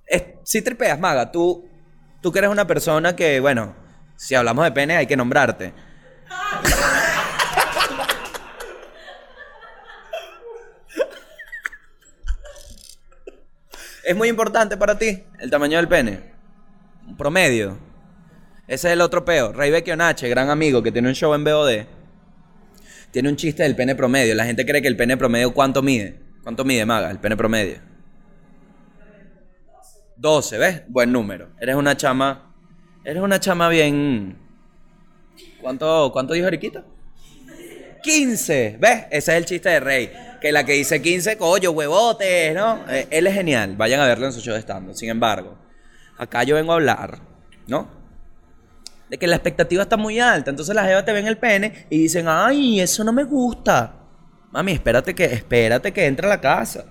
Es- 0.07 0.23
si 0.43 0.61
tripeas, 0.61 0.99
maga, 0.99 1.31
tú, 1.31 1.67
tú 2.21 2.31
que 2.31 2.39
eres 2.39 2.51
una 2.51 2.65
persona 2.67 3.15
que, 3.15 3.39
bueno, 3.39 3.75
si 4.15 4.35
hablamos 4.35 4.65
de 4.65 4.71
pene 4.71 4.97
hay 4.97 5.07
que 5.07 5.17
nombrarte. 5.17 5.73
Es 14.09 14.15
muy 14.15 14.27
importante 14.27 14.75
para 14.75 14.97
ti 14.97 15.23
el 15.37 15.51
tamaño 15.51 15.77
del 15.77 15.87
pene. 15.87 16.19
Un 17.05 17.15
promedio. 17.15 17.77
Ese 18.65 18.87
es 18.87 18.93
el 18.93 19.01
otro 19.01 19.23
peo. 19.23 19.53
Ray 19.53 19.71
Onache, 19.91 20.27
gran 20.27 20.49
amigo 20.49 20.81
que 20.81 20.91
tiene 20.91 21.09
un 21.09 21.13
show 21.13 21.31
en 21.35 21.43
BOD, 21.43 21.85
tiene 23.11 23.29
un 23.29 23.35
chiste 23.35 23.61
del 23.61 23.75
pene 23.75 23.93
promedio. 23.93 24.33
La 24.33 24.45
gente 24.45 24.65
cree 24.65 24.81
que 24.81 24.87
el 24.87 24.97
pene 24.97 25.15
promedio, 25.15 25.53
¿cuánto 25.53 25.83
mide? 25.83 26.19
¿Cuánto 26.41 26.65
mide, 26.65 26.87
maga? 26.87 27.11
El 27.11 27.19
pene 27.19 27.37
promedio. 27.37 27.81
12, 30.15 30.57
¿ves? 30.57 30.81
Buen 30.87 31.11
número. 31.11 31.49
Eres 31.61 31.75
una 31.75 31.95
chama. 31.95 32.51
Eres 33.03 33.21
una 33.21 33.39
chama 33.39 33.69
bien. 33.69 34.39
¿Cuánto, 35.61 36.09
cuánto 36.11 36.33
dijo 36.33 36.47
Eriquita? 36.47 36.83
15, 38.01 38.77
¿ves? 38.79 39.05
Ese 39.11 39.31
es 39.31 39.37
el 39.37 39.45
chiste 39.45 39.69
de 39.69 39.79
Rey. 39.79 40.11
Que 40.41 40.51
la 40.51 40.65
que 40.65 40.73
dice 40.73 41.01
15, 41.01 41.37
coño, 41.37 41.71
huevotes, 41.71 42.55
¿no? 42.55 42.85
Eh, 42.89 43.07
él 43.09 43.27
es 43.27 43.33
genial. 43.33 43.75
Vayan 43.75 43.99
a 43.99 44.05
verlo 44.05 44.25
en 44.25 44.33
su 44.33 44.39
show 44.39 44.53
de 44.53 44.61
stand 44.61 44.93
Sin 44.93 45.09
embargo, 45.09 45.57
acá 46.17 46.43
yo 46.43 46.55
vengo 46.55 46.71
a 46.71 46.75
hablar, 46.75 47.19
¿no? 47.67 47.89
De 49.09 49.17
que 49.17 49.27
la 49.27 49.35
expectativa 49.35 49.83
está 49.83 49.97
muy 49.97 50.19
alta. 50.19 50.49
Entonces 50.49 50.73
las 50.75 50.87
jevas 50.87 51.03
te 51.03 51.11
ven 51.11 51.27
el 51.27 51.37
pene 51.37 51.87
y 51.89 51.97
dicen, 51.97 52.25
ay, 52.27 52.79
eso 52.79 53.03
no 53.03 53.11
me 53.11 53.23
gusta. 53.23 53.95
Mami, 54.51 54.71
espérate 54.73 55.13
que, 55.13 55.25
espérate 55.25 55.91
que 55.91 56.05
entre 56.05 56.25
a 56.25 56.29
la 56.29 56.41
casa. 56.41 56.85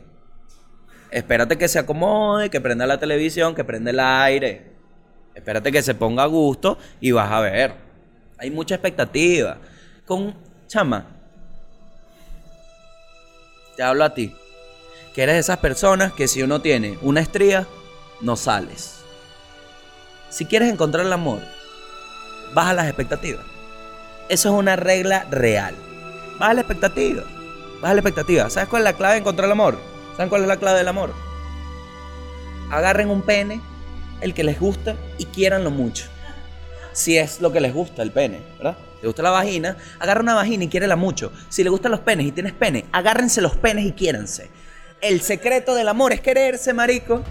Espérate 1.11 1.57
que 1.57 1.69
se 1.69 1.79
acomode, 1.79 2.51
que 2.51 2.61
prenda 2.61 2.87
la 2.87 2.99
televisión, 2.99 3.55
que 3.55 3.65
prenda 3.65 3.91
el 3.91 4.01
aire. 4.01 4.73
Espérate 5.35 5.73
que 5.73 5.83
se 5.83 5.95
ponga 5.95 6.25
a 6.25 6.27
gusto 6.27 6.79
y 7.01 7.13
vas 7.13 7.31
a 7.31 7.41
ver. 7.41 7.73
Hay 8.39 8.51
mucha 8.51 8.75
expectativa. 8.75 9.59
Con 10.05 10.35
chama, 10.69 11.07
te 13.77 13.83
hablo 13.83 14.05
a 14.05 14.15
ti. 14.15 14.35
Que 15.15 15.23
eres 15.23 15.35
de 15.35 15.41
esas 15.41 15.59
personas 15.59 16.13
que 16.13 16.29
si 16.29 16.43
uno 16.43 16.61
tiene 16.61 16.99
una 17.03 17.21
estría, 17.21 17.67
no 18.21 18.37
sales. 18.37 19.01
Si 20.31 20.45
quieres 20.45 20.71
encontrar 20.71 21.07
el 21.07 21.13
amor, 21.13 21.41
baja 22.55 22.75
las 22.75 22.87
expectativas. 22.87 23.45
Eso 24.29 24.51
es 24.51 24.55
una 24.55 24.77
regla 24.77 25.27
real. 25.31 25.75
Baja 26.39 26.55
la 26.55 26.61
expectativa. 26.61 27.25
Baja 27.81 27.95
la 27.95 28.01
expectativa. 28.01 28.51
¿Sabes 28.51 28.69
cuál 28.69 28.83
es 28.83 28.85
la 28.85 28.93
clave 28.93 29.15
de 29.15 29.21
encontrar 29.21 29.47
el 29.47 29.53
amor? 29.53 29.79
¿Saben 30.17 30.29
cuál 30.29 30.43
es 30.43 30.49
la 30.49 30.59
clave 30.59 30.79
del 30.79 30.89
amor? 30.89 31.15
Agarren 32.71 33.09
un 33.09 33.23
pene, 33.23 33.61
el 34.21 34.35
que 34.35 34.45
les 34.45 34.61
gusta, 34.61 34.95
y 35.17 35.25
quieranlo 35.25 35.71
mucho. 35.71 36.05
Si 36.93 37.17
es 37.17 37.41
lo 37.41 37.51
que 37.51 37.61
les 37.61 37.73
gusta 37.73 38.03
el 38.03 38.13
pene, 38.13 38.43
¿verdad? 38.59 38.77
¿Te 39.01 39.07
gusta 39.07 39.23
la 39.23 39.31
vagina? 39.31 39.77
Agarra 40.01 40.23
una 40.23 40.35
vagina 40.35 40.65
y 40.65 40.69
quiérela 40.69 40.97
mucho. 40.97 41.33
Si 41.49 41.63
le 41.63 41.71
gustan 41.71 41.93
los 41.93 42.01
penes 42.01 42.27
y 42.27 42.33
tienes 42.33 42.53
pene, 42.53 42.87
agárrense 42.93 43.41
los 43.41 43.57
penes 43.57 43.87
y 43.87 43.93
quiéranse. 43.93 44.51
El 45.01 45.21
secreto 45.21 45.75
del 45.75 45.89
amor 45.89 46.13
es 46.13 46.21
quererse, 46.21 46.75
marico. 46.75 47.23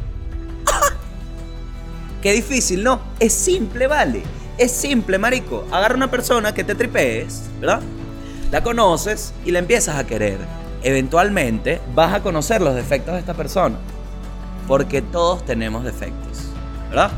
Qué 2.21 2.31
difícil, 2.31 2.83
¿no? 2.83 3.01
Es 3.19 3.33
simple, 3.33 3.87
vale. 3.87 4.23
Es 4.57 4.71
simple, 4.71 5.17
marico. 5.17 5.67
Agarra 5.71 5.95
una 5.95 6.09
persona 6.09 6.53
que 6.53 6.63
te 6.63 6.73
tripees, 6.73 7.43
¿verdad? 7.59 7.81
La 8.49 8.63
conoces 8.63 9.33
y 9.43 9.51
la 9.51 9.59
empiezas 9.59 9.97
a 9.97 10.07
querer. 10.07 10.37
Eventualmente 10.83 11.81
vas 11.93 12.13
a 12.13 12.21
conocer 12.21 12.61
los 12.61 12.75
defectos 12.75 13.15
de 13.15 13.19
esta 13.19 13.33
persona. 13.33 13.77
Porque 14.69 15.01
todos 15.01 15.45
tenemos 15.45 15.83
defectos, 15.83 16.43
¿verdad? 16.89 17.11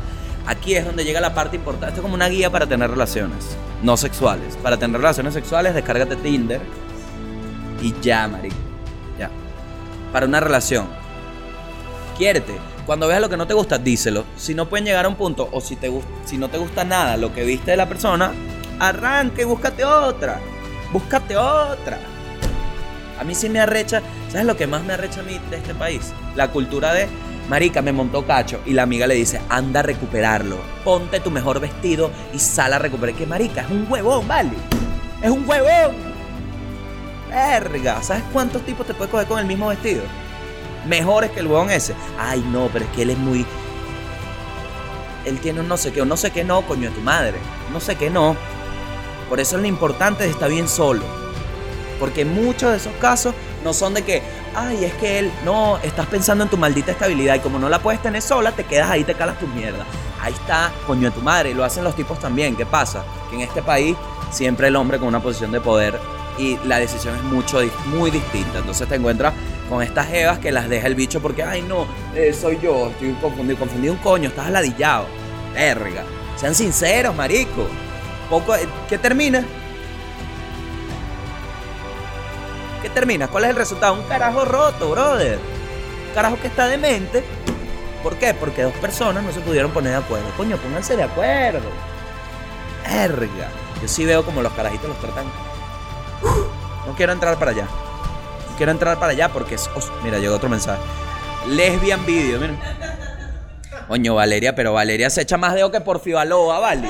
Aquí 0.46 0.74
es 0.74 0.84
donde 0.84 1.04
llega 1.04 1.20
la 1.20 1.34
parte 1.34 1.54
importante. 1.54 1.88
Esto 1.88 2.00
es 2.00 2.02
como 2.02 2.14
una 2.14 2.28
guía 2.28 2.50
para 2.50 2.66
tener 2.66 2.90
relaciones 2.90 3.56
no 3.82 3.96
sexuales. 3.96 4.56
Para 4.56 4.76
tener 4.76 5.00
relaciones 5.00 5.34
sexuales, 5.34 5.74
descárgate 5.74 6.16
Tinder 6.16 6.60
y 7.82 7.94
ya, 8.00 8.28
marico. 8.28 8.56
Ya. 9.18 9.30
Para 10.12 10.26
una 10.26 10.40
relación, 10.40 10.88
quiérete. 12.16 12.58
Cuando 12.86 13.06
veas 13.06 13.20
lo 13.20 13.28
que 13.28 13.36
no 13.36 13.46
te 13.46 13.54
gusta, 13.54 13.78
díselo. 13.78 14.24
Si 14.36 14.54
no 14.54 14.68
pueden 14.68 14.84
llegar 14.84 15.04
a 15.04 15.08
un 15.08 15.14
punto, 15.14 15.48
o 15.52 15.60
si, 15.60 15.76
te, 15.76 15.92
si 16.24 16.38
no 16.38 16.48
te 16.48 16.58
gusta 16.58 16.84
nada 16.84 17.16
lo 17.16 17.32
que 17.32 17.44
viste 17.44 17.70
de 17.70 17.76
la 17.76 17.88
persona, 17.88 18.32
arranca 18.78 19.42
y 19.42 19.44
búscate 19.44 19.84
otra. 19.84 20.40
Búscate 20.92 21.36
otra. 21.36 21.98
A 23.20 23.24
mí 23.24 23.34
sí 23.34 23.48
me 23.48 23.60
arrecha. 23.60 24.02
¿Sabes 24.28 24.46
lo 24.46 24.56
que 24.56 24.66
más 24.66 24.82
me 24.82 24.94
arrecha 24.94 25.20
a 25.20 25.22
mí 25.22 25.38
de 25.50 25.58
este 25.58 25.74
país? 25.74 26.12
La 26.34 26.48
cultura 26.48 26.92
de. 26.92 27.06
Marica, 27.50 27.82
me 27.82 27.90
montó 27.90 28.24
cacho. 28.24 28.60
Y 28.64 28.74
la 28.74 28.84
amiga 28.84 29.08
le 29.08 29.16
dice, 29.16 29.40
anda 29.48 29.80
a 29.80 29.82
recuperarlo. 29.82 30.56
Ponte 30.84 31.18
tu 31.18 31.32
mejor 31.32 31.58
vestido 31.58 32.12
y 32.32 32.38
sal 32.38 32.72
a 32.72 32.78
recuperar. 32.78 33.16
Que 33.16 33.26
marica, 33.26 33.62
es 33.62 33.70
un 33.70 33.86
huevón, 33.90 34.28
¿vale? 34.28 34.52
Es 35.20 35.30
un 35.30 35.46
huevón. 35.48 35.96
Verga. 37.28 38.00
¿Sabes 38.04 38.22
cuántos 38.32 38.62
tipos 38.62 38.86
te 38.86 38.94
puedes 38.94 39.10
coger 39.10 39.26
con 39.26 39.40
el 39.40 39.46
mismo 39.46 39.66
vestido? 39.66 40.04
Mejores 40.86 41.32
que 41.32 41.40
el 41.40 41.48
huevón 41.48 41.72
ese. 41.72 41.92
Ay, 42.16 42.40
no, 42.52 42.68
pero 42.72 42.84
es 42.84 42.90
que 42.92 43.02
él 43.02 43.10
es 43.10 43.18
muy. 43.18 43.44
Él 45.24 45.40
tiene 45.40 45.58
un 45.58 45.66
no 45.66 45.76
sé 45.76 45.92
qué, 45.92 46.02
o 46.02 46.04
no 46.04 46.16
sé 46.16 46.30
qué 46.30 46.44
no, 46.44 46.62
coño 46.62 46.88
de 46.88 46.94
tu 46.94 47.00
madre. 47.00 47.38
No 47.72 47.80
sé 47.80 47.96
qué 47.96 48.10
no. 48.10 48.36
Por 49.28 49.40
eso 49.40 49.56
es 49.56 49.62
lo 49.62 49.66
importante 49.66 50.22
de 50.22 50.30
estar 50.30 50.48
bien 50.48 50.68
solo. 50.68 51.02
Porque 51.98 52.24
muchos 52.24 52.70
de 52.70 52.76
esos 52.76 52.94
casos 53.00 53.34
no 53.64 53.72
son 53.72 53.94
de 53.94 54.02
que, 54.02 54.22
ay, 54.54 54.84
es 54.84 54.94
que 54.94 55.18
él, 55.18 55.32
no, 55.44 55.78
estás 55.78 56.06
pensando 56.06 56.44
en 56.44 56.50
tu 56.50 56.56
maldita 56.56 56.92
estabilidad 56.92 57.36
y 57.36 57.40
como 57.40 57.58
no 57.58 57.68
la 57.68 57.80
puedes 57.80 58.02
tener 58.02 58.22
sola, 58.22 58.52
te 58.52 58.64
quedas 58.64 58.90
ahí, 58.90 59.04
te 59.04 59.14
calas 59.14 59.38
tu 59.38 59.46
mierda. 59.46 59.84
Ahí 60.20 60.32
está, 60.32 60.72
coño 60.86 61.10
de 61.10 61.16
tu 61.16 61.20
madre, 61.20 61.50
y 61.50 61.54
lo 61.54 61.64
hacen 61.64 61.84
los 61.84 61.96
tipos 61.96 62.18
también. 62.18 62.56
¿Qué 62.56 62.66
pasa? 62.66 63.04
Que 63.28 63.36
en 63.36 63.42
este 63.42 63.62
país 63.62 63.96
siempre 64.30 64.68
el 64.68 64.76
hombre 64.76 64.98
con 64.98 65.08
una 65.08 65.20
posición 65.20 65.52
de 65.52 65.60
poder 65.60 65.98
y 66.38 66.58
la 66.64 66.78
decisión 66.78 67.14
es 67.16 67.22
mucho, 67.22 67.60
muy 67.86 68.10
distinta. 68.10 68.58
Entonces 68.58 68.88
te 68.88 68.94
encuentras 68.96 69.34
con 69.68 69.82
estas 69.82 70.12
evas 70.12 70.38
que 70.38 70.52
las 70.52 70.68
deja 70.68 70.86
el 70.86 70.94
bicho 70.94 71.20
porque, 71.20 71.42
ay, 71.42 71.62
no, 71.62 71.86
eh, 72.14 72.32
soy 72.32 72.58
yo, 72.62 72.88
estoy 72.90 73.12
confundido, 73.20 73.58
confundido 73.58 73.94
un 73.94 74.00
coño, 74.00 74.28
estás 74.28 74.46
aladillado. 74.46 75.06
Verga. 75.54 76.04
Sean 76.36 76.54
sinceros, 76.54 77.14
marico. 77.14 77.66
Poco, 78.28 78.54
eh, 78.54 78.66
¿Qué 78.88 78.98
termina? 78.98 79.44
¿Qué 82.90 82.94
termina? 82.94 83.28
¿Cuál 83.28 83.44
es 83.44 83.50
el 83.50 83.56
resultado? 83.56 83.94
Un 83.94 84.02
carajo 84.02 84.44
roto, 84.44 84.90
brother. 84.90 85.38
Un 86.08 86.14
carajo 86.14 86.36
que 86.40 86.48
está 86.48 86.66
demente. 86.66 87.22
¿Por 88.02 88.16
qué? 88.16 88.34
Porque 88.34 88.64
dos 88.64 88.72
personas 88.74 89.22
no 89.22 89.30
se 89.30 89.38
pudieron 89.38 89.70
poner 89.70 89.92
de 89.92 89.98
acuerdo. 89.98 90.26
Coño, 90.36 90.56
pónganse 90.56 90.96
de 90.96 91.04
acuerdo. 91.04 91.68
Verga. 92.84 93.48
Yo 93.80 93.86
sí 93.86 94.04
veo 94.04 94.24
como 94.24 94.42
los 94.42 94.52
carajitos 94.54 94.88
los 94.88 94.98
tratan. 94.98 95.26
No 96.84 96.94
quiero 96.96 97.12
entrar 97.12 97.38
para 97.38 97.52
allá. 97.52 97.62
No 97.62 98.56
quiero 98.56 98.72
entrar 98.72 98.98
para 98.98 99.12
allá 99.12 99.28
porque 99.28 99.54
es. 99.54 99.70
Mira, 100.02 100.18
llegó 100.18 100.34
otro 100.34 100.48
mensaje. 100.48 100.82
Lesbian 101.46 102.04
video, 102.04 102.40
miren. 102.40 102.58
Coño, 103.86 104.16
Valeria, 104.16 104.54
pero 104.56 104.72
Valeria 104.72 105.10
se 105.10 105.22
echa 105.22 105.36
más 105.36 105.54
dedo 105.54 105.70
que 105.70 105.80
por 105.80 106.00
Fibaloa, 106.00 106.58
¿vale? 106.58 106.88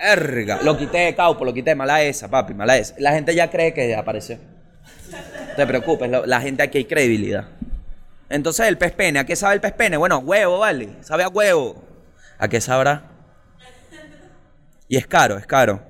Erga. 0.00 0.58
Lo 0.62 0.76
quité 0.76 0.98
de 0.98 1.14
caupo, 1.14 1.44
lo 1.44 1.54
quité 1.54 1.76
mala 1.76 2.02
esa, 2.02 2.28
papi, 2.28 2.54
mala 2.54 2.76
esa. 2.76 2.94
La 2.98 3.12
gente 3.12 3.36
ya 3.36 3.50
cree 3.50 3.72
que 3.72 3.94
apareció. 3.94 4.38
Te 5.56 5.66
preocupes, 5.66 6.10
la 6.26 6.40
gente 6.40 6.62
aquí 6.62 6.78
hay 6.78 6.84
credibilidad. 6.84 7.48
Entonces, 8.28 8.68
el 8.68 8.78
pez 8.78 8.92
pene, 8.92 9.18
¿a 9.18 9.26
qué 9.26 9.34
sabe 9.36 9.54
el 9.54 9.60
pez 9.60 9.72
pene? 9.72 9.96
Bueno, 9.96 10.18
huevo, 10.18 10.58
vale. 10.60 10.90
Sabe 11.00 11.24
a 11.24 11.28
huevo. 11.28 11.82
¿A 12.38 12.48
qué 12.48 12.60
sabrá? 12.60 13.10
Y 14.88 14.96
es 14.96 15.06
caro, 15.06 15.36
es 15.36 15.46
caro. 15.46 15.82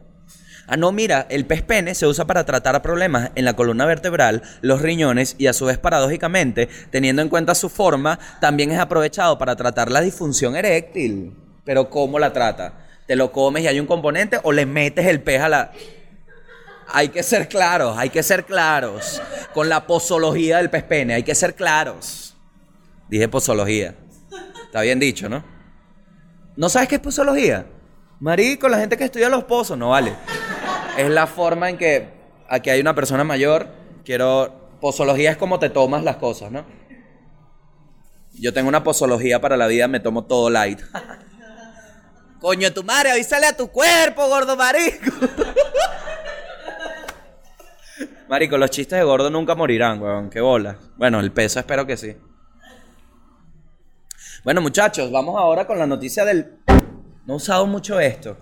Ah, 0.66 0.77
no, 0.77 0.93
mira, 0.93 1.27
el 1.31 1.47
pez 1.47 1.62
pene 1.62 1.95
se 1.95 2.07
usa 2.07 2.27
para 2.27 2.45
tratar 2.45 2.81
problemas 2.81 3.31
en 3.35 3.45
la 3.45 3.55
columna 3.55 3.87
vertebral, 3.87 4.43
los 4.61 4.81
riñones 4.81 5.35
y 5.37 5.49
a 5.49 5.53
su 5.53 5.64
vez 5.64 5.79
paradójicamente, 5.79 6.68
teniendo 6.91 7.23
en 7.23 7.29
cuenta 7.29 7.57
su 7.57 7.68
forma, 7.68 8.21
también 8.41 8.71
es 8.71 8.79
aprovechado 8.79 9.37
para 9.37 9.57
tratar 9.57 9.91
la 9.91 10.01
disfunción 10.01 10.55
eréctil. 10.55 11.35
Pero 11.64 11.91
¿cómo 11.91 12.18
la 12.18 12.33
trata? 12.33 12.87
¿Te 13.07 13.16
lo 13.16 13.33
comes 13.33 13.64
y 13.64 13.66
hay 13.66 13.81
un 13.81 13.87
componente 13.87 14.39
o 14.45 14.53
le 14.53 14.64
metes 14.64 15.07
el 15.07 15.21
pez 15.21 15.41
a 15.41 15.49
la... 15.49 15.73
Hay 16.93 17.09
que 17.09 17.22
ser 17.22 17.49
claros, 17.49 17.97
hay 17.97 18.11
que 18.11 18.22
ser 18.22 18.45
claros. 18.45 19.20
Con 19.55 19.68
la 19.68 19.86
posología 19.86 20.59
del 20.59 20.70
pez 20.70 20.84
pene, 20.84 21.14
hay 21.14 21.22
que 21.22 21.34
ser 21.34 21.55
claros. 21.55 22.36
Dije 23.09 23.28
posología. 23.28 23.95
Está 24.66 24.82
bien 24.82 25.01
dicho, 25.01 25.28
¿no? 25.28 25.45
¿No 26.57 26.68
sabes 26.68 26.88
qué 26.88 26.97
es 26.97 27.01
posología? 27.01 27.66
Marico, 28.20 28.68
la 28.68 28.78
gente 28.78 28.97
que 28.97 29.05
estudia 29.05 29.28
los 29.28 29.45
pozos, 29.45 29.78
no 29.78 29.91
vale. 29.91 30.14
Es 30.97 31.09
la 31.09 31.26
forma 31.26 31.70
en 31.70 31.78
que 31.78 32.09
aquí 32.49 32.70
hay 32.70 32.80
una 32.80 32.95
persona 32.95 33.24
mayor. 33.24 33.68
Quiero. 34.05 34.59
Posología 34.80 35.32
es 35.32 35.36
como 35.36 35.59
te 35.59 35.68
tomas 35.68 36.03
las 36.05 36.16
cosas, 36.16 36.51
¿no? 36.51 36.64
Yo 38.32 38.55
tengo 38.55 38.68
una 38.68 38.82
posología 38.82 39.38
para 39.38 39.59
la 39.59 39.66
vida, 39.66 39.88
me 39.88 40.01
tomo 40.01 40.24
todo 40.24 40.49
light. 40.49 40.80
Coño 42.41 42.72
tu 42.72 42.82
madre, 42.82 43.11
avísale 43.11 43.47
a 43.47 43.55
tu 43.55 43.68
cuerpo, 43.68 44.26
gordo 44.28 44.57
marico. 44.57 45.12
Marico, 48.31 48.57
los 48.57 48.70
chistes 48.70 48.97
de 48.97 49.05
gordo 49.05 49.28
nunca 49.28 49.57
morirán, 49.57 50.01
weón. 50.01 50.31
Qué 50.31 50.41
bola. 50.41 50.78
Bueno, 50.97 51.18
el 51.18 51.33
peso 51.33 51.59
espero 51.59 51.85
que 51.85 51.97
sí. 51.97 52.16
Bueno, 54.45 54.61
muchachos, 54.61 55.11
vamos 55.11 55.35
ahora 55.37 55.66
con 55.66 55.81
la 55.81 55.85
noticia 55.85 56.24
del. 56.24 56.61
No 57.26 57.35
he 57.35 57.37
usado 57.37 57.66
mucho 57.66 57.99
esto. 57.99 58.37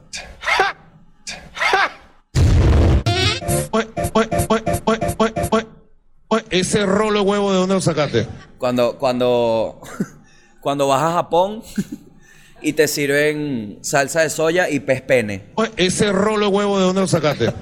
Ese 6.51 6.85
rolo 6.85 7.21
de 7.21 7.31
huevo, 7.31 7.51
¿de 7.51 7.57
dónde 7.57 7.75
lo 7.75 7.81
sacaste? 7.81 8.27
Cuando, 8.59 8.99
cuando, 8.99 9.81
cuando 10.61 10.87
vas 10.87 11.03
a 11.03 11.13
Japón 11.13 11.63
y 12.61 12.75
te 12.75 12.89
sirven 12.89 13.79
salsa 13.81 14.21
de 14.21 14.29
soya 14.29 14.69
y 14.69 14.81
pez 14.81 15.01
pene. 15.01 15.47
Ese 15.79 16.13
rolo 16.13 16.51
de 16.51 16.57
huevo, 16.57 16.79
¿de 16.79 16.85
dónde 16.85 17.01
lo 17.01 17.07
sacaste? 17.07 17.55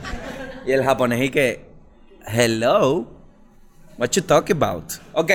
Y 0.67 0.73
el 0.73 0.83
japonés 0.83 1.23
y 1.23 1.31
que, 1.31 1.66
hello, 2.27 3.07
what 3.97 4.15
you 4.17 4.23
talking 4.23 4.57
about? 4.57 4.93
Ok, 5.15 5.31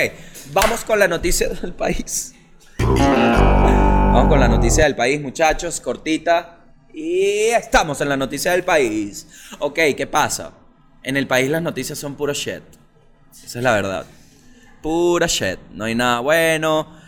vamos 0.52 0.84
con 0.84 0.98
la 0.98 1.08
noticia 1.08 1.48
del 1.62 1.72
país. 1.72 2.34
Vamos 2.78 4.28
con 4.28 4.38
la 4.38 4.48
noticia 4.48 4.84
del 4.84 4.94
país, 4.94 5.20
muchachos, 5.20 5.80
cortita. 5.80 6.58
Y 6.92 7.48
estamos 7.48 8.00
en 8.02 8.10
la 8.10 8.16
noticia 8.16 8.52
del 8.52 8.64
país. 8.64 9.26
Ok, 9.58 9.78
¿qué 9.96 10.06
pasa? 10.06 10.52
En 11.02 11.16
el 11.16 11.26
país 11.26 11.48
las 11.48 11.62
noticias 11.62 11.98
son 11.98 12.14
puro 12.14 12.34
shit. 12.34 12.62
Esa 13.32 13.58
es 13.58 13.64
la 13.64 13.72
verdad. 13.72 14.04
Pura 14.82 15.26
shit. 15.26 15.58
No 15.72 15.84
hay 15.84 15.94
nada 15.94 16.20
bueno. 16.20 17.01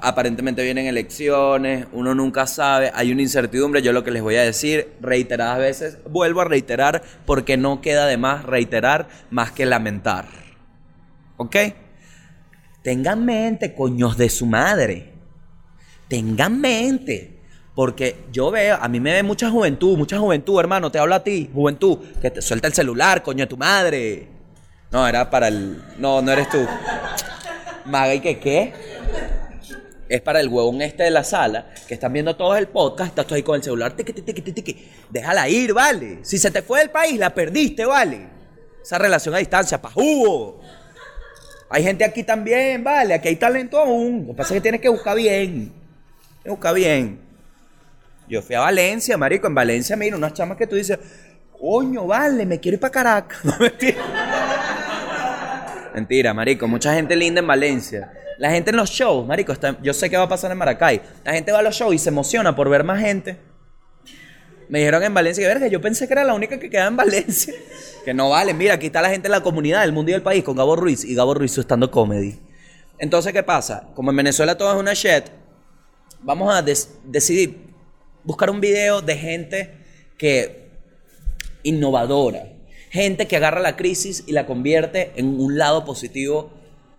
Aparentemente 0.00 0.62
vienen 0.62 0.86
elecciones. 0.86 1.86
Uno 1.92 2.14
nunca 2.14 2.46
sabe. 2.46 2.92
Hay 2.94 3.12
una 3.12 3.22
incertidumbre. 3.22 3.82
Yo 3.82 3.92
lo 3.92 4.04
que 4.04 4.10
les 4.10 4.22
voy 4.22 4.36
a 4.36 4.42
decir 4.42 4.92
reiteradas 5.00 5.58
veces. 5.58 5.98
Vuelvo 6.08 6.40
a 6.40 6.44
reiterar 6.44 7.02
porque 7.26 7.56
no 7.56 7.80
queda 7.80 8.06
de 8.06 8.16
más 8.16 8.44
reiterar 8.44 9.08
más 9.30 9.50
que 9.52 9.66
lamentar. 9.66 10.26
¿Ok? 11.36 11.56
Tengan 12.82 13.24
mente, 13.24 13.74
coños 13.74 14.16
de 14.16 14.28
su 14.28 14.46
madre. 14.46 15.14
Tengan 16.08 16.60
mente. 16.60 17.40
Porque 17.74 18.24
yo 18.30 18.52
veo, 18.52 18.78
a 18.80 18.86
mí 18.86 19.00
me 19.00 19.12
ve 19.12 19.22
mucha 19.24 19.50
juventud, 19.50 19.98
mucha 19.98 20.18
juventud, 20.18 20.60
hermano. 20.60 20.92
Te 20.92 20.98
hablo 21.00 21.16
a 21.16 21.24
ti, 21.24 21.50
juventud. 21.52 21.98
Que 22.20 22.30
te 22.30 22.40
suelta 22.40 22.68
el 22.68 22.74
celular, 22.74 23.22
coño 23.22 23.44
de 23.44 23.46
tu 23.48 23.56
madre. 23.56 24.28
No, 24.92 25.08
era 25.08 25.28
para 25.28 25.48
el. 25.48 25.82
No, 25.98 26.22
no 26.22 26.30
eres 26.30 26.48
tú. 26.48 26.64
Maga, 27.86 28.14
¿y 28.14 28.20
qué 28.20 28.38
qué? 28.38 28.72
Es 30.14 30.20
para 30.20 30.38
el 30.38 30.46
huevón 30.46 30.80
este 30.80 31.02
de 31.02 31.10
la 31.10 31.24
sala, 31.24 31.66
que 31.88 31.94
están 31.94 32.12
viendo 32.12 32.36
todos 32.36 32.56
el 32.56 32.68
podcast, 32.68 33.08
estás 33.08 33.26
tú 33.26 33.34
ahí 33.34 33.42
con 33.42 33.56
el 33.56 33.64
celular, 33.64 33.96
tiqui. 33.96 34.88
Déjala 35.10 35.48
ir, 35.48 35.72
vale. 35.74 36.20
Si 36.22 36.38
se 36.38 36.52
te 36.52 36.62
fue 36.62 36.78
del 36.78 36.90
país, 36.90 37.18
la 37.18 37.34
perdiste, 37.34 37.84
vale. 37.84 38.28
Esa 38.80 38.96
relación 38.96 39.34
a 39.34 39.38
distancia, 39.38 39.82
pa' 39.82 39.90
jugo. 39.90 40.60
Hay 41.68 41.82
gente 41.82 42.04
aquí 42.04 42.22
también, 42.22 42.84
vale. 42.84 43.12
Aquí 43.12 43.26
hay 43.26 43.34
talento 43.34 43.76
aún. 43.76 44.20
Lo 44.20 44.34
que 44.34 44.36
pasa 44.36 44.54
es 44.54 44.58
que 44.58 44.62
tienes 44.62 44.80
que 44.80 44.88
buscar 44.88 45.16
bien. 45.16 45.72
Tienes 45.72 46.44
que 46.44 46.50
buscar 46.50 46.74
bien. 46.76 47.18
Yo 48.28 48.40
fui 48.40 48.54
a 48.54 48.60
Valencia, 48.60 49.18
marico. 49.18 49.48
En 49.48 49.54
Valencia, 49.56 49.96
mira, 49.96 50.16
unas 50.16 50.32
chamas 50.32 50.56
que 50.56 50.68
tú 50.68 50.76
dices, 50.76 50.96
coño, 51.60 52.06
vale, 52.06 52.46
me 52.46 52.60
quiero 52.60 52.76
ir 52.76 52.80
para 52.80 52.92
Caracas. 52.92 53.40
No, 53.44 53.56
mentira. 53.58 53.98
Mentira, 55.92 56.32
marico. 56.32 56.68
Mucha 56.68 56.94
gente 56.94 57.16
linda 57.16 57.40
en 57.40 57.48
Valencia. 57.48 58.12
La 58.38 58.50
gente 58.50 58.70
en 58.70 58.76
los 58.76 58.90
shows, 58.90 59.26
marico, 59.26 59.52
está- 59.52 59.78
yo 59.82 59.92
sé 59.94 60.10
qué 60.10 60.16
va 60.16 60.24
a 60.24 60.28
pasar 60.28 60.50
en 60.50 60.58
Maracay. 60.58 61.00
La 61.24 61.32
gente 61.32 61.52
va 61.52 61.60
a 61.60 61.62
los 61.62 61.74
shows 61.74 61.94
y 61.94 61.98
se 61.98 62.08
emociona 62.08 62.54
por 62.56 62.68
ver 62.68 62.84
más 62.84 63.00
gente. 63.00 63.38
Me 64.68 64.78
dijeron 64.78 65.02
en 65.02 65.12
Valencia 65.14 65.42
que 65.42 65.48
verga, 65.48 65.66
yo 65.68 65.80
pensé 65.80 66.06
que 66.06 66.14
era 66.14 66.24
la 66.24 66.34
única 66.34 66.58
que 66.58 66.70
quedaba 66.70 66.88
en 66.88 66.96
Valencia. 66.96 67.54
Que 68.04 68.14
no 68.14 68.30
vale, 68.30 68.54
mira, 68.54 68.74
aquí 68.74 68.86
está 68.86 69.02
la 69.02 69.10
gente 69.10 69.28
de 69.28 69.32
la 69.32 69.42
comunidad, 69.42 69.82
del 69.82 69.92
mundo 69.92 70.10
y 70.10 70.14
del 70.14 70.22
país, 70.22 70.42
con 70.42 70.56
Gabo 70.56 70.74
Ruiz 70.76 71.04
y 71.04 71.14
Gabo 71.14 71.34
Ruiz 71.34 71.52
su 71.52 71.60
estando 71.60 71.90
comedy. 71.90 72.38
Entonces, 72.98 73.32
¿qué 73.32 73.42
pasa? 73.42 73.88
Como 73.94 74.10
en 74.10 74.16
Venezuela 74.16 74.56
todo 74.56 74.72
es 74.72 74.78
una 74.78 74.94
shit, 74.94 75.24
vamos 76.20 76.54
a 76.54 76.62
decidir 76.62 77.58
buscar 78.22 78.48
un 78.50 78.60
video 78.60 79.02
de 79.02 79.16
gente 79.16 79.70
que 80.16 80.70
innovadora, 81.62 82.52
gente 82.90 83.26
que 83.26 83.36
agarra 83.36 83.60
la 83.60 83.76
crisis 83.76 84.24
y 84.26 84.32
la 84.32 84.46
convierte 84.46 85.12
en 85.16 85.40
un 85.40 85.58
lado 85.58 85.84
positivo 85.84 86.52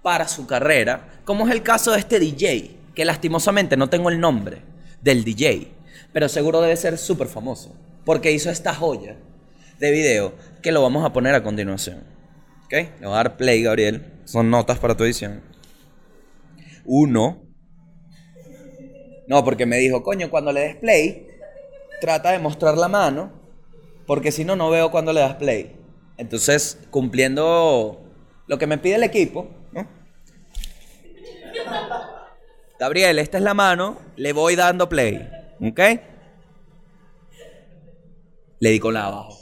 para 0.05 0.27
su 0.27 0.45
carrera, 0.45 1.09
como 1.25 1.47
es 1.47 1.51
el 1.51 1.63
caso 1.63 1.91
de 1.91 1.97
este 1.97 2.19
DJ, 2.19 2.77
que 2.93 3.05
lastimosamente 3.05 3.75
no 3.75 3.89
tengo 3.89 4.11
el 4.11 4.19
nombre 4.19 4.61
del 5.01 5.23
DJ, 5.23 5.71
pero 6.13 6.29
seguro 6.29 6.61
debe 6.61 6.77
ser 6.77 6.99
súper 6.99 7.25
famoso, 7.27 7.75
porque 8.05 8.31
hizo 8.31 8.51
esta 8.51 8.75
joya 8.75 9.17
de 9.79 9.89
video 9.89 10.33
que 10.61 10.71
lo 10.71 10.83
vamos 10.83 11.03
a 11.03 11.11
poner 11.11 11.33
a 11.33 11.41
continuación. 11.41 12.03
¿Ok? 12.65 12.73
Le 12.73 13.07
voy 13.07 13.13
a 13.13 13.15
dar 13.15 13.35
play, 13.35 13.63
Gabriel. 13.63 14.05
Son 14.25 14.51
notas 14.51 14.77
para 14.77 14.95
tu 14.95 15.03
edición. 15.03 15.41
Uno. 16.85 17.41
No, 19.27 19.43
porque 19.43 19.65
me 19.65 19.77
dijo, 19.77 20.03
coño, 20.03 20.29
cuando 20.29 20.51
le 20.51 20.59
des 20.59 20.75
play, 20.75 21.25
trata 21.99 22.31
de 22.31 22.37
mostrar 22.37 22.77
la 22.77 22.89
mano, 22.89 23.31
porque 24.05 24.31
si 24.31 24.45
no, 24.45 24.55
no 24.55 24.69
veo 24.69 24.91
cuando 24.91 25.11
le 25.13 25.21
das 25.21 25.33
play. 25.37 25.75
Entonces, 26.17 26.77
cumpliendo 26.91 28.03
lo 28.45 28.59
que 28.59 28.67
me 28.67 28.77
pide 28.77 28.95
el 28.95 29.03
equipo. 29.03 29.49
Gabriel, 32.79 33.19
esta 33.19 33.37
es 33.37 33.43
la 33.43 33.53
mano, 33.53 33.97
le 34.17 34.33
voy 34.33 34.55
dando 34.55 34.89
play, 34.89 35.29
¿ok? 35.61 35.79
Le 38.59 38.69
di 38.69 38.79
con 38.79 38.93
la 38.93 39.05
abajo. 39.05 39.37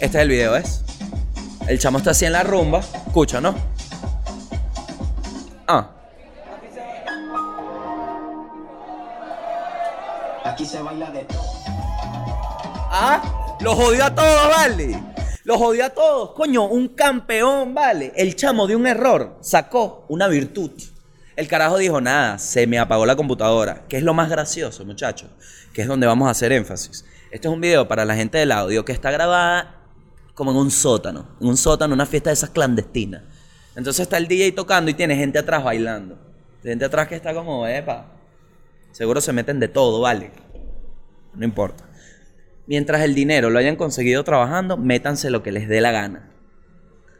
Este 0.00 0.06
es 0.06 0.14
el 0.14 0.28
video, 0.28 0.52
¿ves? 0.52 0.84
El 1.66 1.78
chamo 1.78 1.98
está 1.98 2.12
así 2.12 2.24
en 2.24 2.32
la 2.32 2.42
rumba, 2.42 2.80
escucha, 2.80 3.40
¿no? 3.40 3.54
Ah. 5.66 5.90
Aquí 10.44 10.64
se 10.64 10.80
baila 10.80 11.10
de 11.10 11.24
todo. 11.24 11.42
Ah, 12.92 13.56
los 13.60 13.74
jodió 13.74 14.04
a 14.04 14.14
todos, 14.14 14.48
vale. 14.48 15.00
Los 15.44 15.56
jodió 15.56 15.86
a 15.86 15.90
todos. 15.90 16.32
Coño, 16.32 16.66
un 16.66 16.88
campeón, 16.88 17.74
vale. 17.74 18.12
El 18.16 18.36
chamo 18.36 18.66
de 18.66 18.76
un 18.76 18.86
error 18.86 19.38
sacó 19.40 20.04
una 20.08 20.28
virtud. 20.28 20.70
El 21.36 21.48
carajo 21.48 21.78
dijo, 21.78 22.00
nada, 22.00 22.38
se 22.38 22.66
me 22.66 22.78
apagó 22.78 23.06
la 23.06 23.16
computadora. 23.16 23.86
Que 23.88 23.96
es 23.96 24.02
lo 24.02 24.12
más 24.12 24.28
gracioso, 24.28 24.84
muchachos. 24.84 25.30
Que 25.72 25.82
es 25.82 25.88
donde 25.88 26.06
vamos 26.06 26.28
a 26.28 26.32
hacer 26.32 26.52
énfasis. 26.52 27.04
Este 27.30 27.48
es 27.48 27.54
un 27.54 27.60
video 27.60 27.88
para 27.88 28.04
la 28.04 28.14
gente 28.14 28.38
del 28.38 28.52
audio 28.52 28.84
que 28.84 28.92
está 28.92 29.10
grabada 29.10 29.76
como 30.34 30.50
en 30.50 30.58
un 30.58 30.70
sótano. 30.70 31.28
En 31.40 31.48
un 31.48 31.56
sótano, 31.56 31.94
una 31.94 32.06
fiesta 32.06 32.30
de 32.30 32.34
esas 32.34 32.50
clandestinas. 32.50 33.22
Entonces 33.76 34.02
está 34.02 34.18
el 34.18 34.28
DJ 34.28 34.52
tocando 34.52 34.90
y 34.90 34.94
tiene 34.94 35.16
gente 35.16 35.38
atrás 35.38 35.64
bailando. 35.64 36.18
Gente 36.62 36.84
atrás 36.84 37.08
que 37.08 37.14
está 37.14 37.32
como, 37.32 37.66
epa. 37.66 38.06
Seguro 38.92 39.20
se 39.20 39.32
meten 39.32 39.60
de 39.60 39.68
todo, 39.68 40.00
vale. 40.00 40.32
No 41.34 41.44
importa. 41.44 41.84
Mientras 42.70 43.02
el 43.02 43.14
dinero 43.14 43.50
lo 43.50 43.58
hayan 43.58 43.76
conseguido 43.76 44.24
trabajando, 44.24 44.78
métanse 44.78 45.28
lo 45.28 45.42
que 45.42 45.52
les 45.52 45.68
dé 45.68 45.82
la 45.82 45.90
gana. 45.90 46.30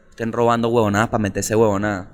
Estén 0.09 0.31
robando 0.31 0.69
huevonadas 0.69 1.09
para 1.09 1.21
meterse 1.21 1.55
huevonadas. 1.55 2.07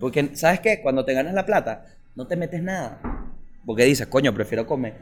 Porque, 0.00 0.34
¿sabes 0.34 0.58
qué? 0.58 0.80
Cuando 0.82 1.04
te 1.04 1.14
ganas 1.14 1.34
la 1.34 1.46
plata, 1.46 1.86
no 2.16 2.26
te 2.26 2.34
metes 2.34 2.64
nada. 2.64 3.00
Porque 3.64 3.84
dices, 3.84 4.08
coño, 4.08 4.34
prefiero 4.34 4.66
comer 4.66 4.96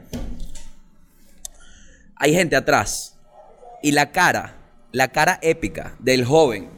hay 2.21 2.35
gente 2.35 2.55
atrás. 2.55 3.17
Y 3.81 3.93
la 3.93 4.11
cara, 4.11 4.55
la 4.91 5.07
cara 5.07 5.39
épica 5.41 5.95
del 5.97 6.23
joven 6.23 6.69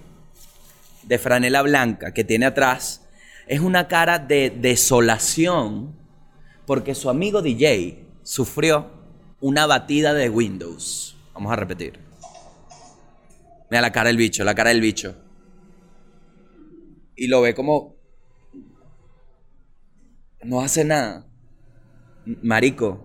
de 1.03 1.20
franela 1.20 1.61
blanca 1.61 2.14
que 2.14 2.24
tiene 2.24 2.45
atrás 2.45 3.01
es 3.45 3.59
una 3.59 3.89
cara 3.89 4.20
de 4.20 4.51
desolación 4.51 5.97
porque 6.66 6.95
su 6.95 7.09
amigo 7.09 7.41
DJ 7.41 8.07
sufrió 8.24 9.03
una 9.44 9.66
batida 9.66 10.14
de 10.14 10.30
Windows. 10.30 11.18
Vamos 11.34 11.52
a 11.52 11.58
repetir. 11.58 12.00
Mira 13.70 13.82
la 13.82 13.91
cara 13.91 14.08
del 14.08 14.16
bicho, 14.16 14.46
la 14.46 14.56
cara 14.56 14.70
del 14.70 14.80
bicho. 14.80 15.18
Y 17.18 17.28
lo 17.28 17.41
ve 17.41 17.54
como... 17.54 17.98
No 20.44 20.62
hace 20.62 20.86
nada. 20.86 21.28
Marico. 22.26 23.04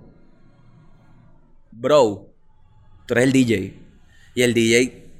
Bro. 1.72 2.32
Tú 3.07 3.14
eres 3.14 3.24
el 3.24 3.32
DJ. 3.32 3.74
Y 4.36 4.43
el 4.43 4.55
DJ... 4.55 5.11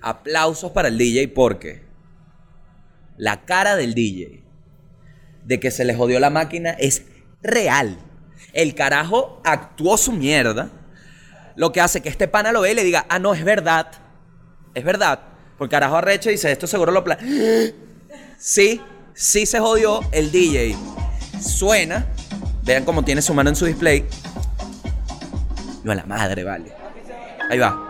Aplausos 0.00 0.70
para 0.70 0.86
el 0.86 0.96
DJ 0.96 1.26
porque... 1.26 1.82
La 3.16 3.44
cara 3.44 3.74
del 3.74 3.94
DJ 3.94 4.44
de 5.44 5.58
que 5.58 5.72
se 5.72 5.84
le 5.84 5.96
jodió 5.96 6.20
la 6.20 6.30
máquina 6.30 6.70
es 6.70 7.04
real. 7.42 7.98
El 8.52 8.74
carajo 8.74 9.40
actuó 9.44 9.96
su 9.96 10.12
mierda. 10.12 10.70
Lo 11.56 11.72
que 11.72 11.80
hace 11.80 12.00
que 12.00 12.08
este 12.08 12.28
pana 12.28 12.52
lo 12.52 12.60
ve 12.62 12.72
y 12.72 12.74
le 12.74 12.84
diga, 12.84 13.06
ah, 13.08 13.18
no, 13.18 13.34
es 13.34 13.44
verdad. 13.44 13.88
Es 14.74 14.84
verdad. 14.84 15.20
Porque 15.58 15.72
carajo 15.72 15.96
arrecho 15.96 16.30
dice, 16.30 16.50
esto 16.50 16.66
seguro 16.66 16.92
lo... 16.92 17.04
pla-". 17.04 17.18
Sí, 18.38 18.80
sí 19.14 19.46
se 19.46 19.60
jodió 19.60 20.00
el 20.12 20.32
DJ. 20.32 20.76
Suena. 21.40 22.06
Vean 22.62 22.84
cómo 22.84 23.04
tiene 23.04 23.22
su 23.22 23.34
mano 23.34 23.50
en 23.50 23.56
su 23.56 23.66
display. 23.66 24.06
No 25.84 25.92
a 25.92 25.94
la 25.94 26.04
madre, 26.04 26.44
vale. 26.44 26.72
Ahí 27.50 27.58
va. 27.58 27.86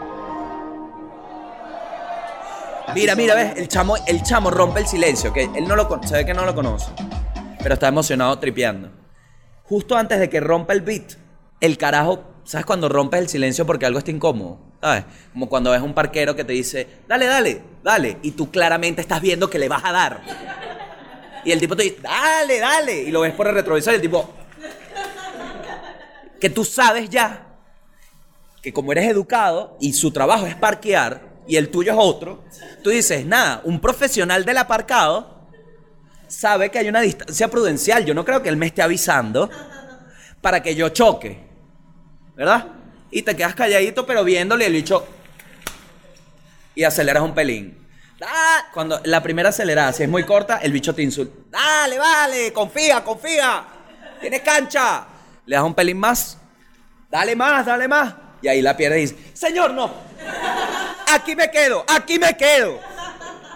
Mira, 2.94 3.14
mira, 3.14 3.34
ves, 3.34 3.52
el 3.56 3.68
chamo, 3.68 3.96
el 4.06 4.22
chamo 4.22 4.50
rompe 4.50 4.80
el 4.80 4.86
silencio, 4.86 5.32
que 5.32 5.44
él 5.44 5.66
no 5.66 5.76
lo 5.76 6.00
se 6.04 6.14
ve 6.14 6.26
que 6.26 6.34
no 6.34 6.44
lo 6.44 6.54
conoce, 6.54 6.86
pero 7.62 7.74
está 7.74 7.88
emocionado 7.88 8.36
tripeando. 8.38 8.90
Justo 9.70 9.96
antes 9.96 10.18
de 10.18 10.28
que 10.28 10.40
rompa 10.40 10.72
el 10.72 10.80
beat, 10.80 11.12
el 11.60 11.78
carajo, 11.78 12.24
¿sabes 12.42 12.66
cuando 12.66 12.88
rompes 12.88 13.20
el 13.20 13.28
silencio 13.28 13.64
porque 13.64 13.86
algo 13.86 14.00
está 14.00 14.10
incómodo? 14.10 14.58
¿Sabes? 14.80 15.04
Como 15.32 15.48
cuando 15.48 15.70
ves 15.70 15.80
un 15.80 15.94
parquero 15.94 16.34
que 16.34 16.42
te 16.42 16.52
dice, 16.52 16.88
dale, 17.06 17.26
dale, 17.26 17.62
dale, 17.80 18.18
y 18.22 18.32
tú 18.32 18.50
claramente 18.50 19.00
estás 19.00 19.20
viendo 19.20 19.48
que 19.48 19.60
le 19.60 19.68
vas 19.68 19.84
a 19.84 19.92
dar. 19.92 20.22
Y 21.44 21.52
el 21.52 21.60
tipo 21.60 21.76
te 21.76 21.84
dice, 21.84 21.98
dale, 22.02 22.58
dale, 22.58 23.02
y 23.02 23.12
lo 23.12 23.20
ves 23.20 23.32
por 23.32 23.46
el 23.46 23.54
retrovisor 23.54 23.92
y 23.92 23.96
el 23.96 24.02
tipo, 24.02 24.28
que 26.40 26.50
tú 26.50 26.64
sabes 26.64 27.08
ya 27.08 27.46
que 28.60 28.72
como 28.72 28.90
eres 28.90 29.08
educado 29.08 29.76
y 29.80 29.92
su 29.92 30.10
trabajo 30.10 30.46
es 30.46 30.56
parquear 30.56 31.22
y 31.46 31.54
el 31.54 31.70
tuyo 31.70 31.92
es 31.92 31.98
otro, 32.00 32.42
tú 32.82 32.90
dices, 32.90 33.24
nada, 33.24 33.60
un 33.62 33.80
profesional 33.80 34.44
del 34.44 34.58
aparcado 34.58 35.39
sabe 36.30 36.70
que 36.70 36.78
hay 36.78 36.88
una 36.88 37.00
distancia 37.00 37.48
prudencial. 37.48 38.04
Yo 38.04 38.14
no 38.14 38.24
creo 38.24 38.42
que 38.42 38.48
él 38.48 38.56
me 38.56 38.66
esté 38.66 38.82
avisando 38.82 39.50
para 40.40 40.62
que 40.62 40.74
yo 40.74 40.88
choque, 40.90 41.38
¿verdad? 42.34 42.66
Y 43.10 43.22
te 43.22 43.36
quedas 43.36 43.54
calladito 43.54 44.06
pero 44.06 44.24
viéndole 44.24 44.66
el 44.66 44.72
bicho 44.72 45.06
y 46.74 46.84
aceleras 46.84 47.22
un 47.22 47.34
pelín. 47.34 47.76
Cuando 48.72 49.00
la 49.04 49.22
primera 49.22 49.48
acelerada, 49.48 49.92
si 49.92 50.04
es 50.04 50.08
muy 50.08 50.24
corta, 50.24 50.58
el 50.58 50.72
bicho 50.72 50.94
te 50.94 51.02
insulta. 51.02 51.34
Dale, 51.50 51.98
vale, 51.98 52.52
confía, 52.52 53.02
confía. 53.02 53.64
Tienes 54.20 54.42
cancha. 54.42 55.06
Le 55.46 55.56
das 55.56 55.64
un 55.64 55.74
pelín 55.74 55.98
más. 55.98 56.38
Dale 57.10 57.34
más, 57.34 57.66
dale 57.66 57.88
más. 57.88 58.14
Y 58.42 58.48
ahí 58.48 58.62
la 58.62 58.76
pierdes 58.76 58.98
y 58.98 59.14
dices, 59.14 59.38
Señor, 59.38 59.72
no. 59.72 59.90
Aquí 61.12 61.34
me 61.34 61.50
quedo, 61.50 61.84
aquí 61.88 62.18
me 62.18 62.36
quedo. 62.36 62.78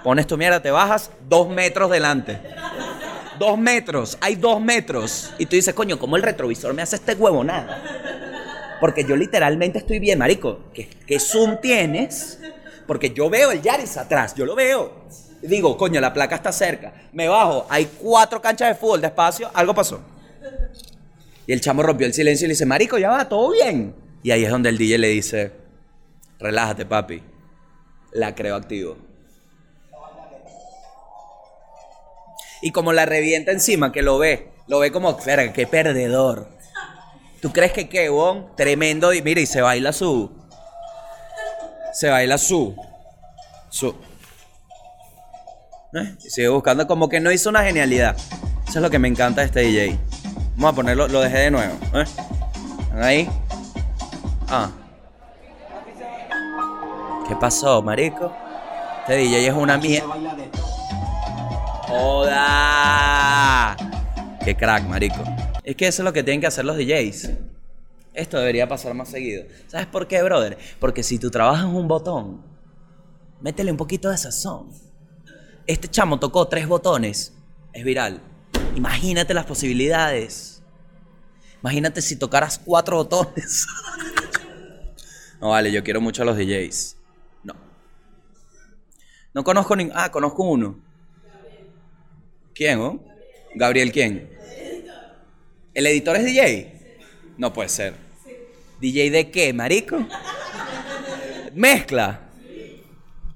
Pones 0.03 0.27
tu 0.27 0.37
mierda, 0.37 0.61
te 0.61 0.71
bajas 0.71 1.11
dos 1.29 1.49
metros 1.49 1.91
delante. 1.91 2.41
Dos 3.39 3.59
metros, 3.59 4.19
hay 4.21 4.37
dos 4.37 4.61
metros. 4.61 5.33
Y 5.39 5.47
tú 5.47 5.57
dices, 5.57 5.75
coño, 5.75 5.99
¿cómo 5.99 6.17
el 6.17 6.23
retrovisor 6.23 6.75
me 6.75 6.83
hace 6.83 6.97
este 6.97 7.15
huevo 7.15 7.43
nada? 7.43 8.77
Porque 8.81 9.05
yo 9.05 9.17
literalmente 9.17 9.79
estoy 9.79 9.99
bien, 9.99 10.19
marico. 10.19 10.61
¿Qué, 10.73 10.89
qué 11.07 11.19
zoom 11.19 11.61
tienes? 11.61 12.39
Porque 12.87 13.11
yo 13.11 13.31
veo 13.31 13.51
el 13.51 13.63
Yaris 13.63 13.97
atrás, 13.97 14.35
yo 14.35 14.45
lo 14.45 14.55
veo. 14.55 15.05
Y 15.43 15.47
digo, 15.47 15.77
coño, 15.77 16.01
la 16.01 16.13
placa 16.13 16.37
está 16.37 16.53
cerca. 16.53 16.93
Me 17.13 17.29
bajo, 17.29 17.67
hay 17.69 17.87
cuatro 17.99 18.41
canchas 18.41 18.69
de 18.69 18.75
fútbol 18.75 19.01
despacio, 19.01 19.51
algo 19.55 19.75
pasó. 19.75 20.01
Y 21.47 21.53
el 21.53 21.61
chamo 21.61 21.83
rompió 21.83 22.07
el 22.07 22.15
silencio 22.15 22.47
y 22.47 22.49
le 22.49 22.55
dice, 22.55 22.67
marico, 22.67 22.99
ya 22.99 23.11
va, 23.11 23.29
todo 23.29 23.53
bien. 23.53 23.95
Y 24.23 24.31
ahí 24.31 24.45
es 24.45 24.51
donde 24.51 24.71
el 24.71 24.79
DJ 24.79 24.99
le 24.99 25.09
dice, 25.09 25.53
relájate, 26.39 26.87
papi. 26.87 27.23
La 28.13 28.35
creo 28.35 28.57
activo. 28.57 28.97
Y 32.65 32.71
como 32.71 32.95
la 32.95 33.05
revienta 33.05 33.53
encima, 33.53 33.93
que 33.93 34.01
lo 34.01 34.17
ve, 34.17 34.49
lo 34.69 34.79
ve 34.79 34.91
como, 34.91 35.19
verga, 35.19 35.53
qué 35.53 35.67
perdedor. 35.67 36.49
¿Tú 37.43 37.53
crees 37.53 37.73
que 37.73 37.91
qué, 37.91 38.09
bon? 38.09 38.57
Tremendo. 38.57 39.11
Mira, 39.23 39.39
y 39.43 39.45
se 39.45 39.61
baila 39.61 39.93
su. 39.93 40.33
Se 41.93 42.09
baila 42.09 42.39
su. 42.39 42.75
Su. 43.69 43.95
¿Eh? 45.93 46.17
Y 46.25 46.31
sigue 46.31 46.49
buscando, 46.49 46.87
como 46.87 47.11
que 47.11 47.21
no 47.21 47.31
hizo 47.31 47.51
una 47.51 47.63
genialidad. 47.65 48.17
Eso 48.67 48.79
es 48.79 48.83
lo 48.83 48.89
que 48.89 48.99
me 48.99 49.09
encanta 49.09 49.43
de 49.43 49.49
este 49.49 49.61
DJ. 49.61 49.99
Vamos 50.57 50.73
a 50.73 50.77
ponerlo, 50.77 51.07
lo 51.09 51.21
dejé 51.21 51.41
de 51.41 51.51
nuevo. 51.51 51.75
¿eh? 51.93 52.07
¿Están 52.85 53.03
ahí? 53.03 53.29
Ah. 54.49 54.71
¿Qué 57.29 57.37
pasó, 57.37 57.83
marico? 57.83 58.35
Este 59.01 59.17
DJ 59.17 59.49
es 59.49 59.55
una 59.55 59.77
mierda. 59.77 60.17
¡Joda! 61.87 63.77
¡Qué 64.45 64.57
crack, 64.57 64.85
marico! 64.89 65.23
Es 65.63 65.77
que 65.77 65.87
eso 65.87 66.03
es 66.03 66.05
lo 66.05 66.13
que 66.13 66.23
tienen 66.23 66.41
que 66.41 66.47
hacer 66.47 66.65
los 66.65 66.77
DJs. 66.77 67.31
Esto 68.15 68.39
debería 68.39 68.69
pasar 68.69 68.95
más 68.95 69.09
seguido. 69.11 69.45
¿Sabes 69.67 69.87
por 69.87 70.07
qué, 70.07 70.23
brother? 70.23 70.57
Porque 70.79 71.03
si 71.03 71.19
tú 71.19 71.31
trabajas 71.31 71.67
un 71.67 71.89
botón, 71.89 72.43
métele 73.41 73.71
un 73.71 73.77
poquito 73.77 74.09
de 74.09 74.17
sazón. 74.17 74.71
Este 75.67 75.89
chamo 75.89 76.19
tocó 76.19 76.47
tres 76.49 76.69
botones. 76.69 77.35
Es 77.73 77.85
viral. 77.85 78.21
Imagínate 78.77 79.35
las 79.35 79.47
posibilidades. 79.47 80.63
Imagínate 81.61 82.03
si 82.03 82.17
tocaras 82.17 82.61
cuatro 82.65 82.97
botones. 82.97 83.67
no 85.41 85.51
vale, 85.51 85.73
yo 85.73 85.83
quiero 85.83 86.01
mucho 86.01 86.23
a 86.23 86.27
los 86.27 86.37
DJs. 86.37 86.97
No. 87.43 87.55
No 89.33 89.45
conozco 89.45 89.75
ningún. 89.75 89.97
Ah, 89.97 90.11
conozco 90.11 90.45
uno. 90.45 90.84
¿Quién, 92.55 92.81
oh? 92.81 93.01
Gabriel, 93.55 93.91
¿quién? 93.91 94.31
¿El 95.75 95.87
editor 95.87 96.17
es 96.17 96.25
DJ? 96.25 96.73
No 97.37 97.53
puede 97.53 97.69
ser. 97.69 97.95
¿DJ 98.81 99.11
de 99.11 99.31
qué, 99.31 99.53
marico? 99.53 100.07
Mezcla. 101.53 102.21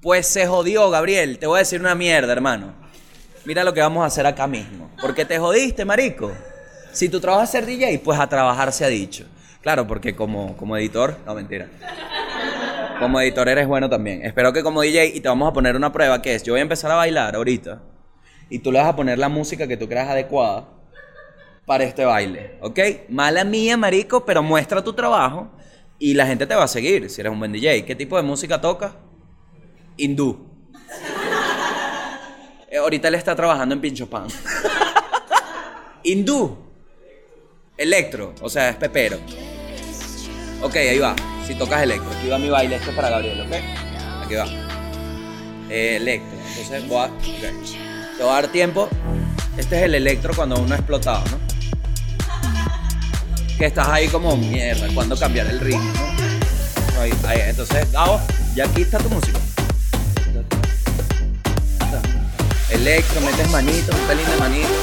Pues 0.00 0.26
se 0.28 0.46
jodió, 0.46 0.88
Gabriel. 0.90 1.38
Te 1.38 1.48
voy 1.48 1.56
a 1.56 1.58
decir 1.60 1.80
una 1.80 1.96
mierda, 1.96 2.32
hermano. 2.32 2.74
Mira 3.44 3.64
lo 3.64 3.74
que 3.74 3.80
vamos 3.80 4.04
a 4.04 4.06
hacer 4.06 4.24
acá 4.24 4.46
mismo. 4.46 4.90
Porque 5.00 5.24
te 5.24 5.38
jodiste, 5.38 5.84
marico. 5.84 6.30
Si 6.92 7.08
tu 7.08 7.18
trabajo 7.18 7.42
es 7.42 7.50
ser 7.50 7.66
DJ, 7.66 7.98
pues 7.98 8.20
a 8.20 8.28
trabajar 8.28 8.72
se 8.72 8.84
ha 8.84 8.88
dicho. 8.88 9.24
Claro, 9.62 9.86
porque 9.88 10.14
como, 10.14 10.56
como 10.56 10.76
editor, 10.76 11.16
no 11.26 11.34
mentira. 11.34 11.68
Como 13.00 13.20
editor 13.20 13.48
eres 13.48 13.66
bueno 13.66 13.90
también. 13.90 14.24
Espero 14.24 14.52
que 14.52 14.62
como 14.62 14.80
DJ, 14.80 15.06
y 15.06 15.20
te 15.20 15.28
vamos 15.28 15.48
a 15.48 15.52
poner 15.52 15.74
una 15.74 15.92
prueba 15.92 16.22
que 16.22 16.36
es, 16.36 16.44
yo 16.44 16.52
voy 16.52 16.60
a 16.60 16.62
empezar 16.62 16.90
a 16.92 16.94
bailar 16.94 17.34
ahorita, 17.34 17.80
y 18.51 18.61
tú 18.61 18.72
le 18.72 18.78
vas 18.78 18.88
a 18.88 18.96
poner 18.96 19.18
la 19.18 19.28
música 19.28 19.66
que 19.66 19.76
tú 19.76 19.88
creas 19.88 20.09
adecuada 20.09 20.68
para 21.66 21.84
este 21.84 22.05
baile, 22.05 22.57
¿ok? 22.62 22.80
Mala 23.11 23.44
mía, 23.44 23.76
marico, 23.76 24.24
pero 24.24 24.42
muestra 24.42 24.82
tu 24.82 24.94
trabajo 24.94 25.51
y 25.99 26.14
la 26.14 26.26
gente 26.26 26.46
te 26.46 26.55
va 26.55 26.64
a 26.64 26.68
seguir 26.68 27.11
si 27.11 27.20
eres 27.20 27.32
un 27.32 27.38
buen 27.38 27.53
DJ. 27.53 27.84
¿Qué 27.84 27.94
tipo 27.94 28.16
de 28.16 28.22
música 28.22 28.61
tocas? 28.61 28.92
Hindú. 29.96 30.46
Eh, 32.70 32.76
ahorita 32.76 33.09
él 33.09 33.14
está 33.14 33.34
trabajando 33.34 33.74
en 33.74 33.80
Pincho 33.80 34.11
Pan. 34.11 34.26
Hindú. 36.05 36.55
Electro, 37.78 38.34
o 38.42 38.51
sea, 38.51 38.68
es 38.68 38.76
pepero. 38.76 39.16
Ok, 40.61 40.76
ahí 40.76 40.99
va. 40.99 41.16
Si 41.46 41.55
tocas 41.55 41.82
electro, 41.82 42.11
aquí 42.11 42.28
va 42.28 42.36
mi 42.36 42.51
baile, 42.51 42.76
esto 42.76 42.90
es 42.90 42.96
para 42.96 43.09
Gabriel, 43.09 43.40
¿ok? 43.40 43.55
Aquí 44.22 44.34
va. 44.34 44.46
Eh, 45.70 45.96
electro. 45.96 46.38
Entonces 46.46 46.86
voy 46.88 46.99
a. 46.99 47.05
ok. 47.07 47.88
Te 48.18 48.24
voy 48.24 48.32
a 48.32 48.34
dar 48.34 48.48
tiempo. 48.48 48.88
Este 49.56 49.78
es 49.78 49.82
el 49.84 49.94
electro 49.94 50.34
cuando 50.34 50.56
uno 50.56 50.74
ha 50.74 50.78
explotado, 50.78 51.22
¿no? 51.30 51.38
Que 53.56 53.66
estás 53.66 53.86
ahí 53.86 54.08
como 54.08 54.36
mierda, 54.36 54.88
cuando 54.92 55.16
cambiar 55.16 55.46
el 55.46 55.60
ritmo. 55.60 55.88
Ahí, 57.00 57.12
ahí. 57.28 57.42
Entonces, 57.46 57.92
Gabo, 57.92 58.20
ya 58.56 58.64
aquí 58.64 58.82
está 58.82 58.98
tu 58.98 59.08
música. 59.08 59.38
Electro, 62.70 63.20
metes 63.20 63.50
manitos, 63.50 63.94
un 63.94 64.06
pelín 64.08 64.26
de 64.28 64.36
manitos. 64.36 64.76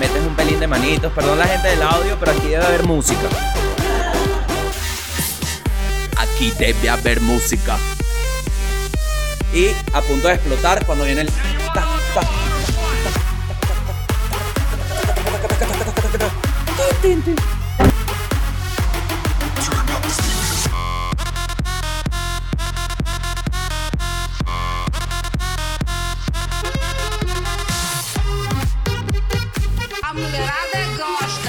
Metes 0.00 0.22
un 0.26 0.34
pelín 0.34 0.58
de 0.58 0.66
manitos. 0.66 1.12
Perdón 1.12 1.38
la 1.38 1.46
gente 1.46 1.68
del 1.68 1.82
audio, 1.82 2.18
pero 2.18 2.32
aquí 2.32 2.48
debe 2.48 2.66
haber 2.66 2.82
música. 2.82 3.28
Aquí 6.16 6.52
debe 6.58 6.90
haber 6.90 7.20
música. 7.20 7.78
Y 9.54 9.68
a 9.92 10.00
punto 10.00 10.26
de 10.26 10.34
explotar 10.34 10.84
cuando 10.84 11.04
viene 11.04 11.20
el. 11.20 11.30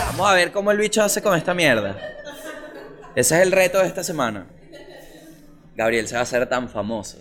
Vamos 0.08 0.30
a 0.30 0.34
ver 0.34 0.52
cómo 0.54 0.72
el 0.72 0.78
bicho 0.78 1.04
hace 1.04 1.22
con 1.22 1.38
esta 1.38 1.54
mierda. 1.54 1.98
Ese 3.16 3.36
es 3.36 3.42
el 3.42 3.52
reto 3.52 3.80
de 3.80 3.88
esta 3.88 4.04
semana. 4.04 4.48
Gabriel 5.76 6.08
se 6.08 6.14
va 6.14 6.22
a 6.22 6.24
hacer 6.24 6.48
tan 6.48 6.70
famoso. 6.70 7.18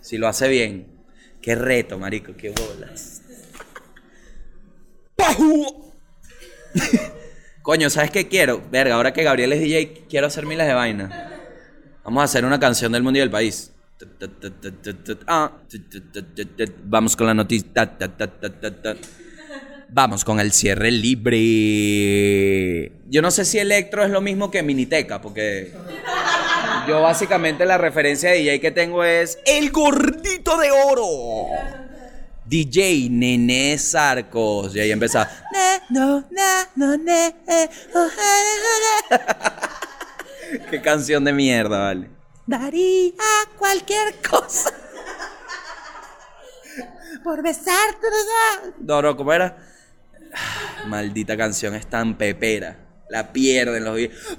Si 0.00 0.16
lo 0.16 0.28
hace 0.28 0.48
bien. 0.48 0.93
Qué 1.44 1.54
reto, 1.54 1.98
marico, 1.98 2.34
qué 2.34 2.52
bolas. 2.52 3.20
Coño, 7.62 7.90
¿sabes 7.90 8.10
qué 8.10 8.28
quiero? 8.28 8.62
Verga, 8.70 8.94
ahora 8.94 9.12
que 9.12 9.22
Gabriel 9.22 9.52
es 9.52 9.60
DJ, 9.60 10.06
quiero 10.08 10.28
hacer 10.28 10.46
miles 10.46 10.66
de 10.66 10.72
vainas. 10.72 11.12
Vamos 12.02 12.22
a 12.22 12.24
hacer 12.24 12.46
una 12.46 12.58
canción 12.58 12.92
del 12.92 13.02
mundo 13.02 13.18
y 13.18 13.20
del 13.20 13.30
país. 13.30 13.74
Vamos 16.84 17.14
con 17.14 17.26
la 17.26 17.34
noticia. 17.34 17.68
Vamos 19.90 20.24
con 20.24 20.40
el 20.40 20.50
cierre 20.50 20.90
libre. 20.90 22.90
Yo 23.06 23.20
no 23.20 23.30
sé 23.30 23.44
si 23.44 23.58
Electro 23.58 24.02
es 24.02 24.10
lo 24.10 24.22
mismo 24.22 24.50
que 24.50 24.62
Miniteca, 24.62 25.20
porque 25.20 25.74
yo 26.88 27.02
básicamente 27.02 27.66
la 27.66 27.76
referencia 27.76 28.30
de 28.30 28.38
DJ 28.38 28.60
que 28.60 28.70
tengo 28.70 29.04
es 29.04 29.38
El 29.44 29.70
Gordito 29.70 30.33
de 30.44 30.70
Oro. 30.70 31.48
DJ 32.44 33.08
Nene 33.10 33.78
Sarcos. 33.78 34.76
Y 34.76 34.80
ahí 34.80 34.90
empezaba. 34.90 35.28
"Ne, 35.52 35.80
no, 35.90 36.24
na, 36.30 36.68
no, 36.76 36.96
ne, 36.96 37.28
eh, 37.48 37.68
oh, 37.94 38.06
eh, 38.06 38.10
eh, 39.10 39.18
eh". 40.52 40.60
Qué 40.70 40.82
canción 40.82 41.24
de 41.24 41.32
mierda, 41.32 41.78
vale. 41.78 42.10
Daría 42.46 43.12
cualquier 43.58 44.14
cosa 44.28 44.70
por 47.24 47.42
besarte. 47.42 48.06
No, 48.80 49.00
no, 49.00 49.16
¿cómo 49.16 49.32
era? 49.32 49.56
Maldita 50.86 51.36
canción 51.38 51.74
es 51.74 51.86
tan 51.86 52.18
pepera. 52.18 52.76
La 53.08 53.32
pierden 53.32 53.84
los 53.84 53.96
videos. 53.96 54.38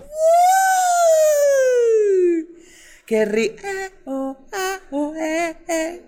Qué 3.05 3.23
ri... 3.23 3.55
eh, 3.63 3.91
oh, 4.05 4.35
ah, 4.51 4.79
oh, 4.89 5.13
eh, 5.15 5.55
eh. 5.67 6.01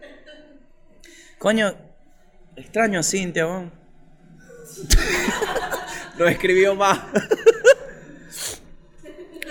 Coño, 1.37 1.71
extraño 2.55 2.99
a 2.99 3.03
Cintia, 3.03 3.45
weón. 3.45 3.71
no 6.17 6.27
escribió 6.27 6.73
más. 6.73 6.99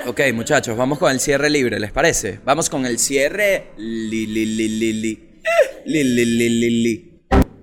ok, 0.07 0.20
muchachos, 0.34 0.76
vamos 0.76 0.99
con 0.99 1.12
el 1.12 1.20
cierre 1.20 1.49
libre, 1.49 1.78
¿les 1.78 1.92
parece? 1.92 2.40
Vamos 2.44 2.68
con 2.68 2.84
el 2.84 2.99
cierre. 2.99 3.68
Li, 3.76 4.26
li, 4.26 4.44
li, 4.44 4.68
li, 4.68 4.92
li. 4.94 5.40
Li, 5.84 6.03
li, 6.03 6.24
li, 6.24 6.49
li, 6.49 6.70
li. 6.82 7.20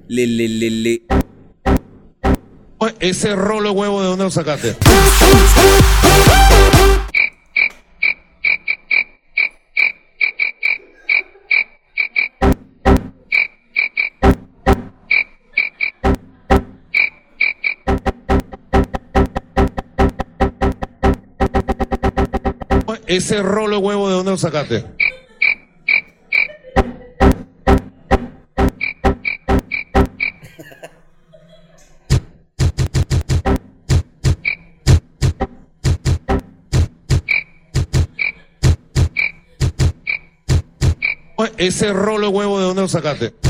Li, 0.07 0.25
li, 0.25 0.47
li, 0.47 0.69
li. 0.69 1.07
Oye, 2.77 2.95
Ese 3.01 3.36
rolo 3.36 3.73
de 3.73 3.75
huevo, 3.75 4.01
¿de 4.01 4.07
dónde 4.07 4.23
lo 4.23 4.31
sacaste? 4.31 4.77
Ese 23.06 23.41
rolo 23.43 23.80
de 23.80 23.86
huevo, 23.86 24.08
¿de 24.08 24.16
dónde 24.16 24.32
lo 24.32 24.38
sacaste? 24.38 24.86
Ese 41.58 41.93
rolo 41.93 42.28
de 42.28 42.34
huevo, 42.34 42.60
¿de 42.60 42.66
dónde 42.66 42.82
lo 42.82 42.88
sacaste? 42.89 43.43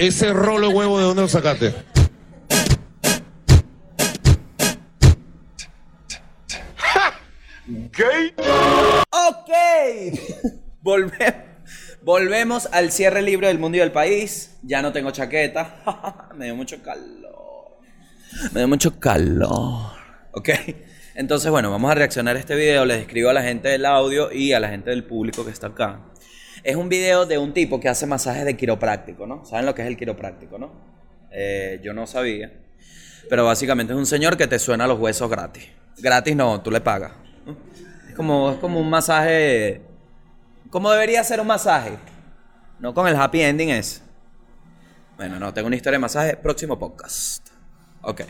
Ese 0.00 0.32
rolo 0.32 0.70
huevo, 0.70 0.98
¿de 0.98 1.04
dónde 1.04 1.20
lo 1.20 1.28
sacaste? 1.28 1.74
Ok. 9.10 9.50
Volvemos. 10.80 11.34
Volvemos 12.00 12.68
al 12.72 12.92
cierre 12.92 13.20
libre 13.20 13.48
del 13.48 13.58
mundo 13.58 13.76
y 13.76 13.80
del 13.80 13.92
país. 13.92 14.56
Ya 14.62 14.80
no 14.80 14.90
tengo 14.90 15.10
chaqueta. 15.10 16.30
Me 16.34 16.46
dio 16.46 16.56
mucho 16.56 16.82
calor. 16.82 17.80
Me 18.52 18.60
dio 18.60 18.68
mucho 18.68 18.98
calor. 18.98 19.92
Ok. 20.32 20.48
Entonces, 21.14 21.50
bueno, 21.50 21.70
vamos 21.70 21.90
a 21.90 21.94
reaccionar 21.94 22.36
a 22.36 22.38
este 22.38 22.54
video. 22.54 22.86
Les 22.86 23.02
escribo 23.02 23.28
a 23.28 23.34
la 23.34 23.42
gente 23.42 23.68
del 23.68 23.84
audio 23.84 24.32
y 24.32 24.54
a 24.54 24.60
la 24.60 24.70
gente 24.70 24.88
del 24.88 25.04
público 25.04 25.44
que 25.44 25.50
está 25.50 25.66
acá. 25.66 26.00
Es 26.62 26.76
un 26.76 26.88
video 26.88 27.26
de 27.26 27.38
un 27.38 27.52
tipo 27.52 27.80
que 27.80 27.88
hace 27.88 28.06
masajes 28.06 28.44
de 28.44 28.56
quiropráctico, 28.56 29.26
¿no? 29.26 29.44
¿Saben 29.44 29.66
lo 29.66 29.74
que 29.74 29.82
es 29.82 29.88
el 29.88 29.96
quiropráctico, 29.96 30.58
no? 30.58 30.72
Eh, 31.30 31.80
yo 31.82 31.92
no 31.94 32.06
sabía. 32.06 32.52
Pero 33.28 33.44
básicamente 33.44 33.92
es 33.92 33.98
un 33.98 34.06
señor 34.06 34.36
que 34.36 34.46
te 34.46 34.58
suena 34.58 34.86
los 34.86 34.98
huesos 34.98 35.30
gratis. 35.30 35.68
Gratis 35.98 36.36
no, 36.36 36.60
tú 36.60 36.70
le 36.70 36.80
pagas. 36.80 37.12
Es 38.08 38.14
como, 38.14 38.52
es 38.52 38.58
como 38.58 38.80
un 38.80 38.90
masaje. 38.90 39.82
Como 40.70 40.90
debería 40.90 41.22
ser 41.24 41.40
un 41.40 41.46
masaje. 41.46 41.96
No 42.78 42.94
con 42.94 43.06
el 43.06 43.16
happy 43.16 43.42
ending 43.42 43.70
es. 43.70 44.02
Bueno, 45.16 45.38
no, 45.38 45.52
tengo 45.52 45.66
una 45.66 45.76
historia 45.76 45.96
de 45.96 46.00
masaje. 46.00 46.36
Próximo 46.36 46.78
podcast. 46.78 47.48
Ok. 48.02 48.22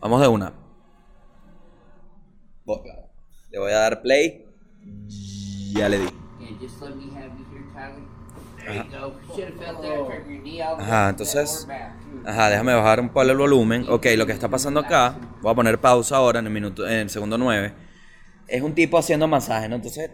Vamos 0.00 0.20
de 0.20 0.28
una. 0.28 0.52
Le 3.50 3.58
voy 3.58 3.72
a 3.72 3.78
dar 3.78 4.02
play. 4.02 4.46
Ya 5.72 5.88
le 5.88 5.98
di. 5.98 6.08
Ajá, 10.78 11.08
entonces. 11.10 11.66
Ajá, 12.24 12.50
déjame 12.50 12.74
bajar 12.74 13.00
un 13.00 13.08
poco 13.08 13.22
el 13.22 13.36
volumen. 13.36 13.86
Ok, 13.88 14.06
lo 14.16 14.26
que 14.26 14.32
está 14.32 14.48
pasando 14.48 14.80
acá. 14.80 15.16
Voy 15.42 15.52
a 15.52 15.54
poner 15.54 15.80
pausa 15.80 16.16
ahora 16.16 16.38
en 16.40 16.46
el, 16.46 16.52
minuto, 16.52 16.86
en 16.86 16.98
el 17.00 17.10
segundo 17.10 17.38
9. 17.38 17.72
Es 18.48 18.62
un 18.62 18.74
tipo 18.74 18.98
haciendo 18.98 19.28
masaje, 19.28 19.68
¿no? 19.68 19.76
Entonces, 19.76 20.10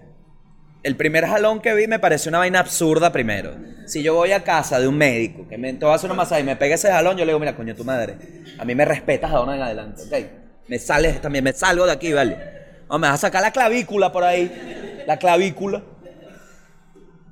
el 0.82 0.96
primer 0.96 1.26
jalón 1.26 1.60
que 1.60 1.74
vi 1.74 1.86
me 1.86 1.98
pareció 1.98 2.28
una 2.28 2.38
vaina 2.38 2.60
absurda 2.60 3.10
primero. 3.10 3.56
Si 3.86 4.02
yo 4.02 4.14
voy 4.14 4.32
a 4.32 4.44
casa 4.44 4.78
de 4.78 4.86
un 4.86 4.96
médico 4.96 5.48
que 5.48 5.58
me 5.58 5.72
te 5.72 5.84
va 5.84 5.92
a 5.92 5.96
hacer 5.96 6.10
un 6.10 6.16
masaje 6.16 6.42
y 6.42 6.44
me 6.44 6.56
pega 6.56 6.74
ese 6.74 6.90
jalón, 6.92 7.16
yo 7.16 7.24
le 7.24 7.30
digo, 7.32 7.40
mira, 7.40 7.56
coño, 7.56 7.74
tu 7.74 7.84
madre, 7.84 8.16
a 8.58 8.64
mí 8.64 8.74
me 8.74 8.84
respetas 8.84 9.32
ahora 9.32 9.56
en 9.56 9.62
adelante, 9.62 10.02
¿ok? 10.02 10.26
Me 10.68 10.78
sales 10.78 11.20
también, 11.20 11.44
me 11.44 11.52
salgo 11.52 11.86
de 11.86 11.92
aquí, 11.92 12.12
¿vale? 12.12 12.56
No, 12.88 12.98
me 12.98 13.08
vas 13.08 13.14
a 13.14 13.26
sacar 13.26 13.42
la 13.42 13.50
clavícula 13.50 14.12
por 14.12 14.24
ahí. 14.24 15.04
La 15.06 15.18
clavícula. 15.18 15.82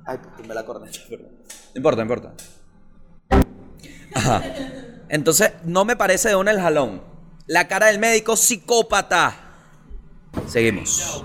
Ay, 0.06 0.18
me 0.46 0.54
la 0.54 0.64
corneta, 0.64 0.98
perdón. 1.08 1.32
No 1.74 1.76
importa, 1.76 1.96
no 1.96 2.02
importa. 2.02 2.34
Ajá. 4.14 4.42
Entonces, 5.08 5.52
no 5.64 5.84
me 5.84 5.96
parece 5.96 6.28
de 6.28 6.36
una 6.36 6.50
el 6.50 6.60
jalón. 6.60 7.02
La 7.46 7.68
cara 7.68 7.86
del 7.86 7.98
médico, 7.98 8.36
psicópata. 8.36 9.34
Seguimos. 10.46 11.24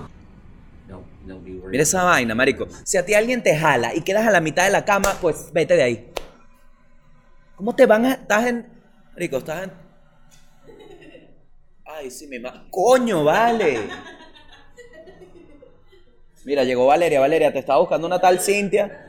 Mira 1.69 1.83
esa 1.83 2.03
vaina, 2.03 2.33
marico. 2.33 2.67
Si 2.83 2.97
a 2.97 3.05
ti 3.05 3.13
alguien 3.13 3.43
te 3.43 3.55
jala 3.55 3.93
y 3.93 4.01
quedas 4.01 4.27
a 4.27 4.31
la 4.31 4.41
mitad 4.41 4.65
de 4.65 4.71
la 4.71 4.85
cama, 4.85 5.15
pues 5.21 5.51
vete 5.53 5.75
de 5.75 5.83
ahí. 5.83 6.13
¿Cómo 7.55 7.75
te 7.75 7.85
van 7.85 8.05
a...? 8.05 8.13
Estás 8.13 8.47
en... 8.47 8.67
Marico, 9.13 9.37
estás 9.37 9.63
en... 9.63 9.73
Ay, 11.85 12.09
sí, 12.09 12.27
mi 12.27 12.39
ma... 12.39 12.67
Coño, 12.71 13.23
vale. 13.23 13.89
Mira, 16.45 16.63
llegó 16.63 16.85
Valeria. 16.85 17.19
Valeria, 17.19 17.51
te 17.51 17.59
estaba 17.59 17.79
buscando 17.79 18.07
una 18.07 18.19
tal 18.19 18.39
Cintia. 18.39 19.05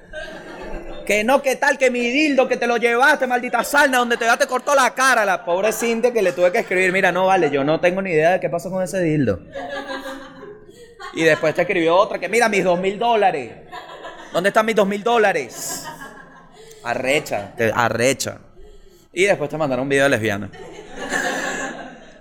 Que 1.07 1.25
no, 1.25 1.43
que 1.43 1.57
tal, 1.57 1.77
que 1.77 1.91
mi 1.91 2.09
dildo, 2.09 2.47
que 2.47 2.57
te 2.57 2.67
lo 2.67 2.77
llevaste, 2.77 3.27
maldita 3.27 3.65
salna, 3.65 3.99
donde 3.99 4.17
te, 4.17 4.27
te 4.39 4.47
cortó 4.47 4.75
la 4.75 4.95
cara. 4.95 5.25
La 5.25 5.45
pobre 5.45 5.73
Cintia 5.73 6.13
que 6.13 6.23
le 6.23 6.33
tuve 6.33 6.53
que 6.53 6.59
escribir. 6.59 6.93
Mira, 6.93 7.11
no, 7.11 7.27
vale, 7.27 7.51
yo 7.51 7.65
no 7.65 7.81
tengo 7.81 8.03
ni 8.03 8.11
idea 8.11 8.33
de 8.33 8.41
qué 8.41 8.49
pasó 8.49 8.71
con 8.71 8.83
ese 8.83 9.01
dildo. 9.01 9.41
Y 11.15 11.25
después 11.25 11.55
te 11.55 11.63
escribió 11.63 11.97
otra 11.97 12.19
que, 12.19 12.29
mira, 12.29 12.49
mis 12.49 12.63
dos 12.63 12.79
mil 12.79 12.99
dólares. 12.99 13.53
¿Dónde 14.33 14.51
están 14.51 14.67
mis 14.67 14.77
dos 14.77 14.87
mil 14.87 15.03
dólares? 15.03 15.85
Arrecha, 16.85 17.53
te 17.57 17.73
arrecha. 17.75 18.39
Y 19.13 19.25
después 19.25 19.51
te 19.51 19.57
mandaron 19.57 19.83
un 19.85 19.89
video 19.89 20.05
de 20.05 20.11
lesbiana. 20.11 20.51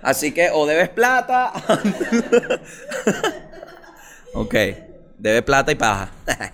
Así 0.02 0.32
que 0.32 0.50
o 0.50 0.66
debes 0.66 0.88
plata. 0.88 1.52
ok, 4.34 4.54
debe 5.20 5.42
plata 5.42 5.70
y 5.70 5.74
paja. 5.74 6.10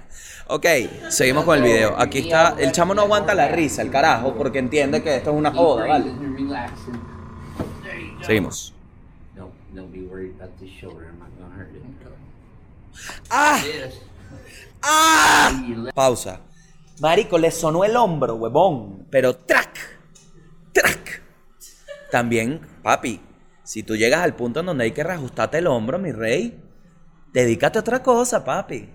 ok, 0.48 0.66
seguimos 1.08 1.44
con 1.44 1.58
el 1.58 1.62
video. 1.62 1.98
Aquí 1.98 2.18
está, 2.18 2.56
el 2.58 2.72
chamo 2.72 2.94
no 2.94 3.02
aguanta 3.02 3.34
la 3.34 3.48
risa, 3.48 3.82
el 3.82 3.90
carajo, 3.90 4.34
porque 4.34 4.58
entiende 4.58 5.02
que 5.02 5.16
esto 5.16 5.30
es 5.30 5.36
una 5.36 5.52
joda, 5.52 5.86
¿vale? 5.86 6.12
Seguimos. 8.22 8.74
¡Ah! 13.30 13.62
¡Ah! 14.82 15.62
Pausa. 15.94 16.40
Marico, 17.00 17.38
le 17.38 17.50
sonó 17.50 17.84
el 17.84 17.94
hombro, 17.96 18.34
huevón. 18.36 19.06
Pero 19.10 19.36
track. 19.36 19.78
Track. 20.72 21.22
También, 22.10 22.60
papi, 22.82 23.20
si 23.62 23.82
tú 23.82 23.96
llegas 23.96 24.22
al 24.22 24.34
punto 24.34 24.60
en 24.60 24.66
donde 24.66 24.84
hay 24.84 24.92
que 24.92 25.04
reajustarte 25.04 25.58
el 25.58 25.66
hombro, 25.66 25.98
mi 25.98 26.12
rey, 26.12 26.65
dedícate 27.40 27.78
a 27.78 27.80
otra 27.80 28.02
cosa, 28.02 28.44
papi. 28.44 28.88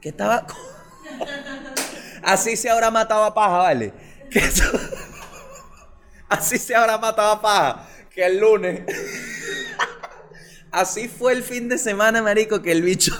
Que 0.00 0.10
estaba. 0.10 0.46
Así 2.22 2.56
se 2.56 2.70
habrá 2.70 2.90
matado 2.90 3.24
a 3.24 3.34
paja, 3.34 3.58
¿vale? 3.58 3.92
Así 6.28 6.58
se 6.58 6.74
habrá 6.74 6.98
matado 6.98 7.32
a 7.32 7.42
paja. 7.42 7.88
Que 8.10 8.26
el 8.26 8.38
lunes. 8.38 8.82
Así 10.70 11.08
fue 11.08 11.32
el 11.32 11.42
fin 11.42 11.68
de 11.68 11.76
semana, 11.76 12.22
marico, 12.22 12.62
que 12.62 12.72
el 12.72 12.82
bicho 12.82 13.14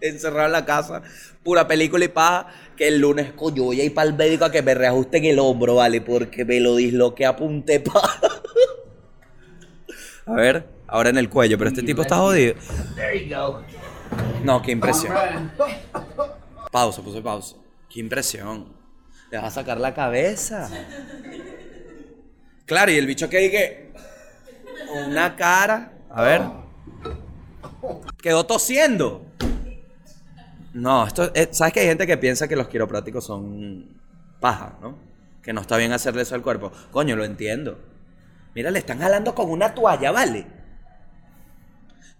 encerrado 0.00 0.46
en 0.46 0.52
la 0.52 0.64
casa, 0.64 1.02
pura 1.42 1.68
película 1.68 2.04
y 2.04 2.08
paja, 2.08 2.46
que 2.76 2.88
el 2.88 2.98
lunes 2.98 3.32
coño 3.32 3.64
voy 3.64 3.82
a 3.82 3.84
ir 3.84 3.92
para 3.92 4.08
el 4.08 4.14
médico 4.14 4.46
a 4.46 4.50
que 4.50 4.62
me 4.62 4.74
reajusten 4.74 5.26
el 5.26 5.38
hombro, 5.38 5.74
¿vale? 5.74 6.00
Porque 6.00 6.46
me 6.46 6.60
lo 6.60 6.76
disloqué 6.76 7.26
a 7.26 7.36
punte 7.36 7.80
paja. 7.80 8.20
A 10.24 10.32
ver, 10.32 10.66
ahora 10.90 11.10
en 11.10 11.18
el 11.18 11.28
cuello, 11.30 11.56
pero 11.58 11.70
este 11.70 11.82
tipo 11.82 12.02
está 12.02 12.16
jodido. 12.16 12.54
No, 14.44 14.60
qué 14.62 14.72
impresión. 14.72 15.14
Pausa, 16.70 17.02
puse 17.02 17.20
pausa. 17.22 17.56
Qué 17.88 18.00
impresión. 18.00 18.66
Le 19.30 19.38
vas 19.38 19.46
a 19.46 19.50
sacar 19.60 19.78
la 19.78 19.94
cabeza. 19.94 20.68
Claro, 22.66 22.90
y 22.92 22.96
el 22.96 23.06
bicho 23.06 23.28
que 23.28 23.38
dije. 23.38 23.92
Una 25.08 25.36
cara. 25.36 25.92
A 26.10 26.22
ver. 26.22 26.42
Quedó 28.22 28.44
tosiendo. 28.46 29.26
No, 30.72 31.06
esto. 31.06 31.30
es- 31.34 31.56
¿Sabes 31.56 31.72
que 31.72 31.80
hay 31.80 31.86
gente 31.86 32.06
que 32.06 32.16
piensa 32.16 32.46
que 32.48 32.56
los 32.56 32.68
quiroprácticos 32.68 33.24
son 33.24 33.88
paja, 34.40 34.76
¿no? 34.80 34.96
Que 35.42 35.52
no 35.52 35.60
está 35.60 35.76
bien 35.76 35.92
hacerle 35.92 36.22
eso 36.22 36.34
al 36.34 36.42
cuerpo. 36.42 36.72
Coño, 36.92 37.16
lo 37.16 37.24
entiendo. 37.24 37.78
Mira, 38.54 38.70
le 38.70 38.78
están 38.80 38.98
jalando 38.98 39.34
con 39.34 39.50
una 39.50 39.74
toalla, 39.74 40.10
¿vale? 40.12 40.46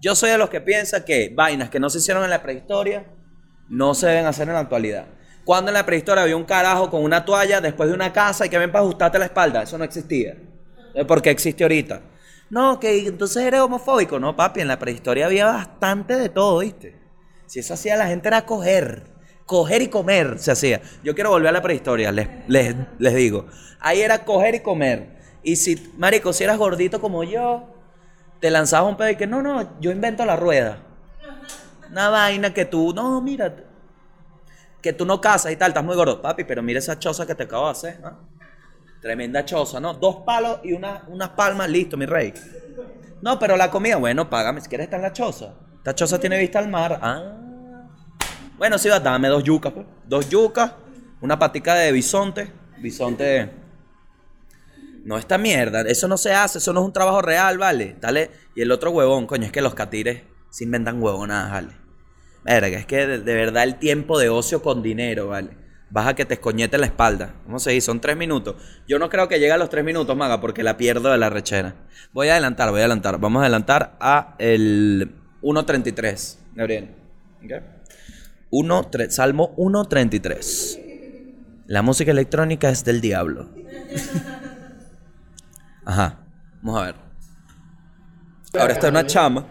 Yo 0.01 0.15
soy 0.15 0.31
de 0.31 0.39
los 0.39 0.49
que 0.49 0.63
piensa 0.63 1.05
que 1.05 1.31
vainas 1.35 1.69
que 1.69 1.79
no 1.79 1.91
se 1.91 1.99
hicieron 1.99 2.25
en 2.25 2.31
la 2.31 2.43
prehistoria 2.43 3.05
no 3.69 3.95
se 3.95 4.07
deben 4.09 4.27
hacer 4.27 4.49
en 4.49 4.55
la 4.55 4.61
actualidad. 4.61 5.07
Cuando 5.45 5.71
en 5.71 5.75
la 5.75 5.87
prehistoria 5.87 6.23
había 6.23 6.37
un 6.37 6.45
carajo 6.45 6.91
con 6.91 7.03
una 7.03 7.25
toalla 7.25 7.61
después 7.61 7.89
de 7.89 7.95
una 7.95 8.13
casa 8.13 8.47
y 8.47 8.49
que 8.49 8.59
ven 8.59 8.73
para 8.73 8.83
ajustarte 8.83 9.19
la 9.19 9.27
espalda, 9.27 9.63
eso 9.63 9.77
no 9.79 9.85
existía. 9.85 10.37
¿Por 11.07 11.23
qué 11.23 11.31
existe 11.31 11.65
ahorita? 11.65 12.01
No, 12.51 12.81
que 12.81 13.07
entonces 13.07 13.45
eres 13.45 13.61
homofóbico. 13.61 14.19
No, 14.19 14.35
papi, 14.35 14.61
en 14.61 14.69
la 14.69 14.79
prehistoria 14.79 15.27
había 15.27 15.47
bastante 15.47 16.17
de 16.17 16.29
todo, 16.29 16.59
¿viste? 16.59 16.97
Si 17.47 17.61
eso 17.61 17.75
hacía 17.75 17.97
la 17.97 18.07
gente 18.07 18.29
era 18.29 18.47
coger. 18.47 19.05
Coger 19.47 19.83
y 19.83 19.89
comer 19.89 20.39
se 20.39 20.51
hacía. 20.51 20.81
Yo 21.05 21.15
quiero 21.15 21.31
volver 21.31 21.49
a 21.49 21.53
la 21.53 21.63
prehistoria, 21.63 22.11
les, 22.11 22.29
les, 22.49 22.75
les 22.99 23.15
digo. 23.15 23.47
Ahí 23.81 24.01
era 24.01 24.25
coger 24.25 24.57
y 24.57 24.61
comer. 24.61 25.19
Y 25.43 25.57
si, 25.57 25.93
marico, 25.97 26.33
si 26.33 26.45
eras 26.45 26.59
gordito 26.59 27.01
como 27.01 27.25
yo, 27.25 27.80
te 28.41 28.51
lanzabas 28.51 28.91
un 28.91 28.97
pedo 28.97 29.11
y 29.11 29.17
que 29.17 29.27
no, 29.27 29.43
no, 29.43 29.79
yo 29.81 29.91
invento 29.91 30.25
la 30.25 30.37
rueda. 30.37 30.79
Una 31.91 32.09
vaina 32.09 32.55
que 32.55 32.65
tú, 32.65 32.93
no, 32.95 33.21
mira, 33.21 33.55
que 34.81 34.93
tú 34.93 35.05
no 35.05 35.21
casas 35.21 35.53
y 35.53 35.57
tal, 35.57 35.69
estás 35.71 35.85
muy 35.85 35.97
gordo. 35.97 36.23
Papi, 36.23 36.45
pero 36.45 36.63
mira 36.63 36.79
esa 36.79 36.99
choza 36.99 37.27
que 37.27 37.35
te 37.35 37.45
acabo 37.45 37.67
de 37.67 37.73
hacer. 37.73 38.01
Tremenda 39.03 39.45
choza, 39.45 39.81
¿no? 39.81 39.95
Dos 39.95 40.17
palos 40.25 40.61
y 40.63 40.73
una, 40.73 41.05
unas 41.09 41.31
palmas, 41.31 41.69
listo, 41.69 41.97
mi 41.97 42.07
rey. 42.07 42.33
No, 43.23 43.39
pero 43.39 43.57
la 43.57 43.71
comida, 43.71 43.97
bueno, 43.97 44.31
págame 44.31 44.61
si 44.61 44.69
quieres 44.69 44.87
estar 44.87 44.99
en 44.99 45.05
la 45.05 45.13
choza. 45.13 45.55
Esta 45.77 45.95
choza 45.95 46.19
tiene 46.19 46.39
vista 46.39 46.59
al 46.59 46.69
mar. 46.69 46.99
Ah. 47.03 47.37
Bueno, 48.57 48.79
sí, 48.79 48.89
dame 48.89 49.29
dos 49.29 49.43
yucas, 49.43 49.73
pues. 49.73 49.87
Dos 50.07 50.29
yucas, 50.29 50.73
una 51.21 51.39
patica 51.39 51.75
de 51.75 51.93
bisonte. 51.93 52.53
Bisonte. 52.79 53.60
No, 55.11 55.19
esta 55.19 55.39
mierda, 55.39 55.81
eso 55.81 56.07
no 56.07 56.17
se 56.17 56.33
hace, 56.33 56.59
eso 56.59 56.73
no 56.73 56.83
es 56.83 56.87
un 56.87 56.93
trabajo 56.93 57.21
real, 57.21 57.59
¿vale? 57.59 57.97
Dale. 58.01 58.31
Y 58.55 58.63
el 58.63 58.71
otro 58.71 58.93
huevón, 58.93 59.27
coño, 59.27 59.45
es 59.45 59.51
que 59.51 59.61
los 59.61 59.75
catires 59.75 60.23
se 60.51 60.63
inventan 60.63 61.03
huevonadas, 61.03 61.51
¿vale? 61.51 61.73
Verga, 62.45 62.79
es 62.79 62.87
que 62.87 63.09
de, 63.09 63.35
verdad 63.35 63.65
el 63.65 63.81
tiempo 63.81 64.21
de 64.21 64.29
ocio 64.29 64.63
con 64.63 64.85
dinero, 64.85 65.27
¿vale? 65.27 65.49
Vas 65.91 66.07
a 66.07 66.15
que 66.15 66.25
te 66.27 66.35
escoñete 66.35 66.79
la 66.79 66.87
espalda. 66.87 67.35
¿Cómo 67.45 67.59
se 67.59 67.73
dice? 67.73 67.87
Son 67.87 68.01
tres 68.01 68.17
minutos. 68.17 68.55
Yo 68.87 69.01
no 69.01 69.11
creo 69.11 69.27
que 69.27 69.41
llegue 69.41 69.51
a 69.51 69.57
los 69.59 69.69
tres 69.69 69.85
minutos, 69.85 70.17
maga, 70.17 70.41
porque 70.41 70.63
la 70.63 70.77
pierdo 70.77 71.11
de 71.11 71.19
la 71.19 71.29
rechera. 71.29 71.75
Voy 72.13 72.29
a 72.29 72.35
adelantar, 72.35 72.71
voy 72.71 72.79
a 72.79 72.83
adelantar. 72.85 73.19
Vamos 73.19 73.41
a 73.41 73.47
adelantar 73.47 73.97
a 73.99 74.37
el 74.39 75.13
1.33, 75.43 76.37
Gabriel. 76.55 76.95
¿Ok? 77.45 77.51
1, 78.51 78.91
tre- 78.93 79.11
Salmo 79.11 79.57
1.33. 79.57 81.65
La 81.67 81.83
música 81.83 82.13
electrónica 82.13 82.71
es 82.71 82.85
del 82.85 83.01
diablo. 83.01 83.49
Ajá. 85.85 86.19
Vamos 86.63 86.81
a 86.81 86.87
ver. 86.87 86.95
Ahora 88.59 88.73
está 88.73 88.89
una 88.89 89.07
chama. 89.07 89.47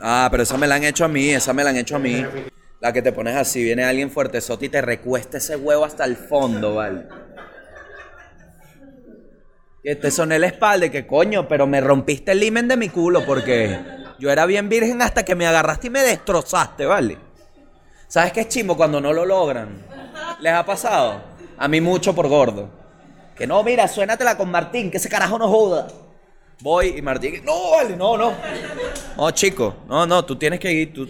Ah, 0.00 0.28
pero 0.30 0.44
esa 0.44 0.56
me 0.56 0.66
la 0.66 0.76
han 0.76 0.84
hecho 0.84 1.04
a 1.04 1.08
mí, 1.08 1.30
esa 1.30 1.52
me 1.52 1.64
la 1.64 1.70
han 1.70 1.76
hecho 1.76 1.96
a 1.96 1.98
mí. 1.98 2.24
La 2.80 2.92
que 2.92 3.02
te 3.02 3.12
pones 3.12 3.36
así, 3.36 3.62
viene 3.62 3.84
alguien 3.84 4.10
fuerte 4.10 4.38
y 4.60 4.68
te 4.68 4.80
recuesta 4.80 5.38
ese 5.38 5.56
huevo 5.56 5.84
hasta 5.84 6.04
el 6.04 6.16
fondo, 6.16 6.76
¿vale? 6.76 7.08
Que 9.82 9.96
te 9.96 10.10
soné 10.10 10.38
la 10.38 10.46
espalda 10.46 10.88
que 10.88 11.06
coño, 11.06 11.48
pero 11.48 11.66
me 11.66 11.80
rompiste 11.80 12.32
el 12.32 12.40
limen 12.40 12.68
de 12.68 12.76
mi 12.76 12.88
culo 12.88 13.26
porque 13.26 13.80
yo 14.20 14.30
era 14.30 14.46
bien 14.46 14.68
virgen 14.68 15.02
hasta 15.02 15.24
que 15.24 15.34
me 15.34 15.46
agarraste 15.46 15.88
y 15.88 15.90
me 15.90 16.02
destrozaste, 16.02 16.86
¿vale? 16.86 17.18
¿Sabes 18.06 18.32
qué 18.32 18.42
es 18.42 18.48
chimo 18.48 18.76
cuando 18.76 19.00
no 19.00 19.12
lo 19.12 19.24
logran? 19.24 19.68
¿Les 20.40 20.52
ha 20.52 20.64
pasado? 20.64 21.20
A 21.58 21.66
mí 21.66 21.80
mucho 21.80 22.14
por 22.14 22.28
gordo. 22.28 22.70
Que 23.38 23.46
no, 23.46 23.62
mira, 23.62 23.86
suénatela 23.86 24.36
con 24.36 24.50
Martín, 24.50 24.90
que 24.90 24.96
ese 24.96 25.08
carajo 25.08 25.38
no 25.38 25.48
joda. 25.48 25.86
Voy 26.60 26.94
y 26.96 27.02
Martín, 27.02 27.40
no, 27.44 27.70
vale, 27.70 27.96
no, 27.96 28.18
no. 28.18 28.32
No, 29.16 29.30
chico, 29.30 29.76
no, 29.86 30.06
no, 30.06 30.24
tú 30.24 30.36
tienes 30.36 30.58
que 30.58 30.72
ir, 30.72 30.92
tú... 30.92 31.08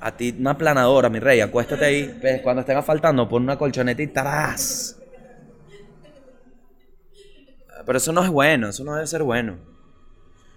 A 0.00 0.16
ti 0.16 0.36
una 0.38 0.56
planadora, 0.56 1.08
mi 1.08 1.18
rey, 1.18 1.40
acuéstate 1.40 1.84
ahí. 1.84 2.18
Ves, 2.22 2.40
Cuando 2.42 2.60
estén 2.60 2.80
faltando, 2.84 3.28
pon 3.28 3.42
una 3.42 3.58
colchoneta 3.58 4.00
y 4.00 4.06
tarás. 4.08 4.96
Pero 7.84 7.98
eso 7.98 8.12
no 8.12 8.22
es 8.22 8.28
bueno, 8.28 8.68
eso 8.68 8.84
no 8.84 8.94
debe 8.94 9.06
ser 9.06 9.22
bueno. 9.22 9.56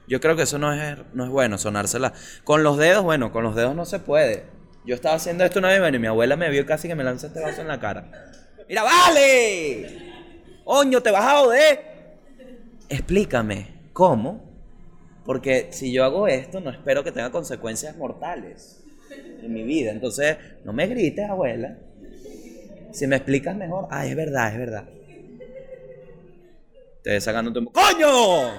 Yo 0.08 0.20
creo 0.20 0.36
que 0.36 0.44
eso 0.44 0.60
no 0.60 0.74
es, 0.74 0.98
no 1.14 1.24
es 1.24 1.30
bueno, 1.30 1.58
sonársela. 1.58 2.14
Con 2.44 2.62
los 2.62 2.78
dedos, 2.78 3.04
bueno, 3.04 3.32
con 3.32 3.44
los 3.44 3.56
dedos 3.56 3.74
no 3.74 3.86
se 3.86 4.00
puede. 4.00 4.46
Yo 4.86 4.94
estaba 4.94 5.16
haciendo 5.16 5.46
esto 5.46 5.60
una 5.60 5.70
vez 5.70 5.80
bueno, 5.80 5.96
y 5.98 6.00
mi 6.00 6.08
abuela 6.08 6.36
me 6.36 6.50
vio 6.50 6.66
casi 6.66 6.88
que 6.88 6.96
me 6.96 7.04
lanza 7.04 7.28
este 7.28 7.40
vaso 7.40 7.62
en 7.62 7.68
la 7.68 7.80
cara. 7.80 8.12
¡Mira, 8.68 8.84
vale! 8.84 10.11
¡Oño, 10.66 11.02
te 11.02 11.12
vas 11.12 11.26
a 11.26 11.40
joder! 11.40 11.80
Explícame, 12.90 13.68
¿cómo? 13.94 14.42
Porque 15.26 15.70
si 15.72 15.92
yo 15.92 16.04
hago 16.04 16.28
esto, 16.28 16.60
no 16.60 16.72
espero 16.72 17.04
que 17.04 17.12
tenga 17.12 17.32
consecuencias 17.32 17.96
mortales 17.96 18.84
en 19.42 19.54
mi 19.54 19.64
vida. 19.64 19.92
Entonces, 19.92 20.38
no 20.64 20.74
me 20.74 20.88
grites, 20.88 21.30
abuela. 21.30 21.78
Si 22.92 23.08
me 23.08 23.16
explicas 23.16 23.56
mejor, 23.56 23.88
ah, 23.90 24.06
es 24.06 24.16
verdad, 24.16 24.52
es 24.52 24.58
verdad. 24.58 24.84
Te 27.04 27.20
sacando 27.22 27.52
tu... 27.54 27.66
¡Coño! 27.72 28.52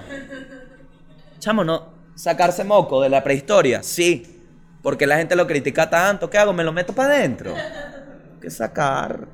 Chamo, 1.39 1.63
no. 1.63 1.93
Sacarse 2.15 2.63
moco 2.63 3.01
de 3.01 3.09
la 3.09 3.23
prehistoria, 3.23 3.83
sí. 3.83 4.41
Porque 4.81 5.07
la 5.07 5.17
gente 5.17 5.35
lo 5.35 5.47
critica 5.47 5.89
tanto. 5.89 6.29
¿Qué 6.29 6.37
hago? 6.37 6.53
¿Me 6.53 6.63
lo 6.63 6.73
meto 6.73 6.93
para 6.93 7.15
adentro? 7.15 7.53
¿Qué 8.41 8.49
sacar? 8.49 9.27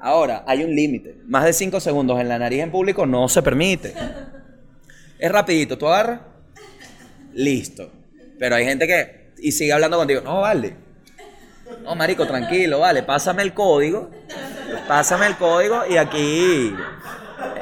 Ahora, 0.00 0.44
hay 0.46 0.62
un 0.62 0.74
límite. 0.74 1.16
Más 1.26 1.44
de 1.44 1.52
5 1.52 1.80
segundos 1.80 2.20
en 2.20 2.28
la 2.28 2.38
nariz 2.38 2.62
en 2.62 2.70
público 2.70 3.06
no 3.06 3.28
se 3.28 3.42
permite. 3.42 3.94
Es 5.18 5.32
rapidito, 5.32 5.76
tú 5.76 5.88
agarras, 5.88 6.20
listo. 7.34 7.90
Pero 8.38 8.54
hay 8.54 8.64
gente 8.64 8.86
que... 8.86 9.32
Y 9.38 9.52
sigue 9.52 9.72
hablando 9.72 9.96
contigo. 9.96 10.20
No, 10.20 10.40
vale. 10.40 10.74
No, 11.82 11.94
marico, 11.94 12.26
tranquilo, 12.26 12.80
vale. 12.80 13.02
Pásame 13.02 13.42
el 13.42 13.54
código. 13.54 14.10
Pásame 14.86 15.26
el 15.26 15.36
código 15.36 15.84
y 15.88 15.96
aquí... 15.96 16.74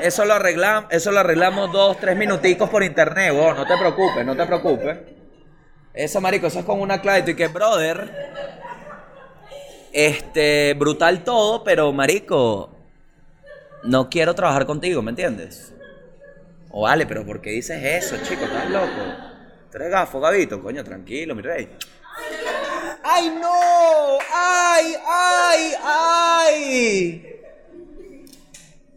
Eso 0.01 0.25
lo 0.25 0.35
arreglamos, 0.35 0.91
eso 0.93 1.11
lo 1.11 1.21
arreglamos 1.21 1.73
dos, 1.73 1.99
tres 1.99 2.17
minuticos 2.17 2.69
por 2.69 2.83
internet. 2.83 3.33
No 3.35 3.67
te 3.67 3.77
preocupes, 3.77 4.25
no 4.25 4.37
te 4.37 4.47
preocupes. 4.47 4.99
Eso, 5.95 6.21
marico, 6.21 6.47
eso 6.47 6.59
es 6.59 6.65
con 6.65 6.81
una 6.81 7.01
clave. 7.01 7.31
Y 7.31 7.35
que, 7.35 7.49
brother, 7.49 8.11
este, 9.97 10.75
brutal 10.75 11.25
todo, 11.25 11.65
pero, 11.65 11.91
marico, 11.91 12.71
no 13.83 14.11
quiero 14.11 14.35
trabajar 14.35 14.67
contigo, 14.67 15.01
¿me 15.01 15.09
entiendes? 15.09 15.73
O 16.71 16.83
vale, 16.83 17.07
pero 17.07 17.25
¿por 17.25 17.41
qué 17.41 17.49
dices 17.49 17.83
eso, 17.83 18.23
chico? 18.23 18.45
¿Estás 18.45 18.69
loco? 18.69 18.87
Tú 19.71 19.79
eres 19.79 19.91
gafo, 19.91 20.21
Gabito, 20.21 20.63
coño, 20.63 20.85
tranquilo, 20.85 21.35
mi 21.35 21.41
rey. 21.41 21.71
¡Ay, 23.03 23.31
no! 23.41 24.19
¡Ay, 24.35 24.95
ay, 25.07 25.73
ay! 25.83 27.41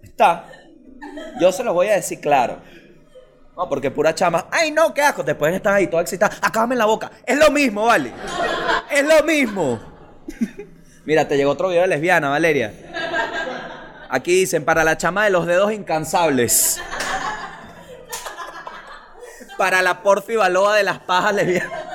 Está. 0.04 0.48
Yo 1.40 1.54
se 1.54 1.64
lo 1.64 1.74
voy 1.74 1.88
a 1.88 1.94
decir 1.94 2.20
claro. 2.20 2.60
No, 3.56 3.70
porque 3.70 3.90
pura 3.90 4.14
chama. 4.14 4.48
¡Ay, 4.52 4.72
no! 4.72 4.94
¡Qué 4.94 5.02
asco! 5.02 5.24
Después 5.24 5.56
están 5.56 5.76
ahí 5.76 5.88
toda 5.88 6.02
excitada. 6.02 6.36
Acábame 6.42 6.76
en 6.76 6.80
la 6.80 6.86
boca. 6.86 7.10
Es 7.26 7.38
lo 7.38 7.52
mismo, 7.52 7.86
¿vale? 7.86 8.12
Es 8.92 9.06
lo 9.06 9.24
mismo. 9.24 9.80
Mira, 11.06 11.28
te 11.28 11.38
llegó 11.38 11.52
otro 11.52 11.70
video 11.70 11.82
de 11.84 11.88
lesbiana, 11.88 12.30
Valeria. 12.30 12.74
Aquí 14.10 14.34
dicen, 14.34 14.66
para 14.66 14.84
la 14.84 14.98
chama 14.98 15.26
de 15.26 15.30
los 15.30 15.46
dedos 15.46 15.72
incansables. 15.72 16.82
Para 19.58 19.82
la 19.82 20.02
porfi 20.02 20.36
baloa 20.36 20.76
de 20.76 20.84
las 20.84 21.00
pajas 21.00 21.36
lesbianas. 21.36 21.90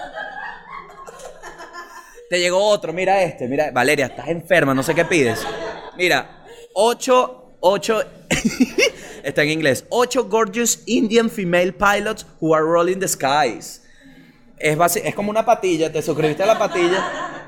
Te 2.30 2.40
llegó 2.40 2.64
otro, 2.64 2.92
mira 2.92 3.22
este, 3.22 3.46
mira, 3.46 3.70
Valeria, 3.70 4.06
estás 4.06 4.28
enferma, 4.28 4.74
no 4.74 4.82
sé 4.82 4.94
qué 4.94 5.04
pides. 5.04 5.46
Mira, 5.96 6.44
ocho, 6.72 7.56
ocho, 7.60 8.02
está 9.22 9.42
en 9.42 9.50
inglés, 9.50 9.84
ocho 9.90 10.24
gorgeous 10.24 10.82
Indian 10.86 11.30
female 11.30 11.72
pilots 11.72 12.26
who 12.40 12.54
are 12.54 12.64
rolling 12.64 12.98
the 12.98 13.06
skies. 13.06 13.82
Es, 14.58 14.96
es 14.96 15.14
como 15.14 15.30
una 15.30 15.44
patilla, 15.44 15.92
te 15.92 16.00
suscribiste 16.00 16.42
a 16.42 16.46
la 16.46 16.58
patilla. 16.58 17.43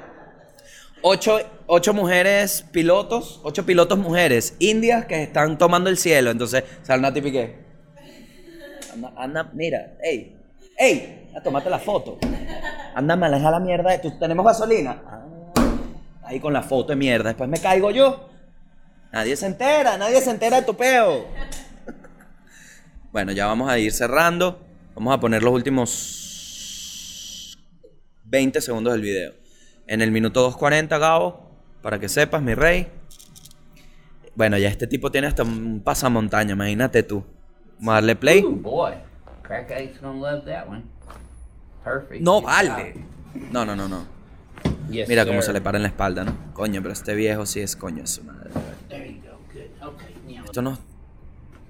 Ocho, 1.03 1.39
ocho 1.67 1.95
mujeres 1.95 2.65
pilotos, 2.73 3.41
ocho 3.45 3.65
pilotos 3.65 3.99
mujeres 3.99 4.57
indias 4.59 5.07
que 5.07 5.23
están 5.23 5.59
tomando 5.59 5.91
el 5.91 5.99
cielo. 5.99 6.31
Entonces, 6.31 6.65
sale 6.83 7.03
Nati 7.03 7.21
Piqué. 7.21 7.67
Anda, 8.93 9.13
anda, 9.17 9.51
mira, 9.53 9.97
ey, 10.03 10.37
ey, 10.79 11.31
a 11.37 11.43
tomate 11.43 11.69
la 11.69 11.79
foto. 11.79 12.19
Anda, 12.95 13.15
me 13.15 13.27
aleja 13.27 13.51
la 13.51 13.61
mierda. 13.61 14.01
¿Tú, 14.01 14.19
¿Tenemos 14.19 14.45
gasolina? 14.45 15.03
Ah, 15.07 15.27
ahí 16.25 16.41
con 16.41 16.53
la 16.53 16.63
foto 16.63 16.89
de 16.89 16.97
mierda. 16.97 17.31
Después 17.31 17.49
me 17.49 17.59
caigo 17.59 17.91
yo. 17.91 18.29
Nadie 19.13 19.37
se 19.37 19.47
entera, 19.47 19.97
nadie 19.99 20.21
se 20.21 20.31
entera 20.31 20.61
de 20.61 20.67
tu 20.67 20.75
peo. 20.75 21.27
Bueno, 23.13 23.33
ya 23.33 23.47
vamos 23.47 23.71
a 23.71 23.79
ir 23.79 23.93
cerrando. 23.93 24.61
Vamos 24.95 25.15
a 25.15 25.21
poner 25.21 25.43
los 25.43 25.53
últimos 25.53 27.57
20 28.25 28.61
segundos 28.61 28.95
del 28.95 29.03
video. 29.03 29.46
En 29.87 30.03
el 30.03 30.11
minuto 30.11 30.51
2.40, 30.51 30.99
Gabo, 30.99 31.49
para 31.83 31.99
que 31.99 32.09
sepas, 32.09 32.43
mi 32.43 32.55
rey. 32.55 32.89
Bueno, 34.35 34.59
ya 34.59 34.69
este 34.69 34.87
tipo 34.87 35.11
tiene 35.11 35.29
hasta 35.29 35.43
un 35.45 35.81
pasamontaña, 35.83 36.53
imagínate 36.53 37.03
tú. 37.03 37.25
Vamos 37.79 37.93
a 37.93 37.95
darle 37.95 38.17
play. 38.17 38.43
Ooh, 38.43 38.57
boy. 38.57 38.93
Crack 39.43 39.71
addict's 39.71 40.01
gonna 40.01 40.19
love 40.19 40.45
that 40.45 40.69
one. 40.69 40.83
Perfect. 41.85 42.21
No 42.21 42.43
vale. 42.43 42.95
No, 43.53 43.65
no, 43.65 43.77
no, 43.77 43.89
no. 43.89 44.05
Yes, 44.91 45.09
Mira 45.09 45.25
cómo 45.25 45.41
sir. 45.41 45.47
se 45.47 45.53
le 45.53 45.61
para 45.61 45.79
en 45.79 45.83
la 45.83 45.89
espalda, 45.89 46.25
¿no? 46.25 46.35
Coño, 46.53 46.81
pero 46.83 46.93
este 46.93 47.15
viejo 47.15 47.47
sí 47.47 47.61
es 47.61 47.77
coño 47.77 48.07
su 48.07 48.25
madre. 48.25 48.51
There 48.89 49.07
you 49.13 49.21
go. 49.23 49.39
Good. 49.53 49.89
Okay. 49.95 50.37
Now, 50.37 50.45
Esto 50.45 50.63
no, 50.63 50.79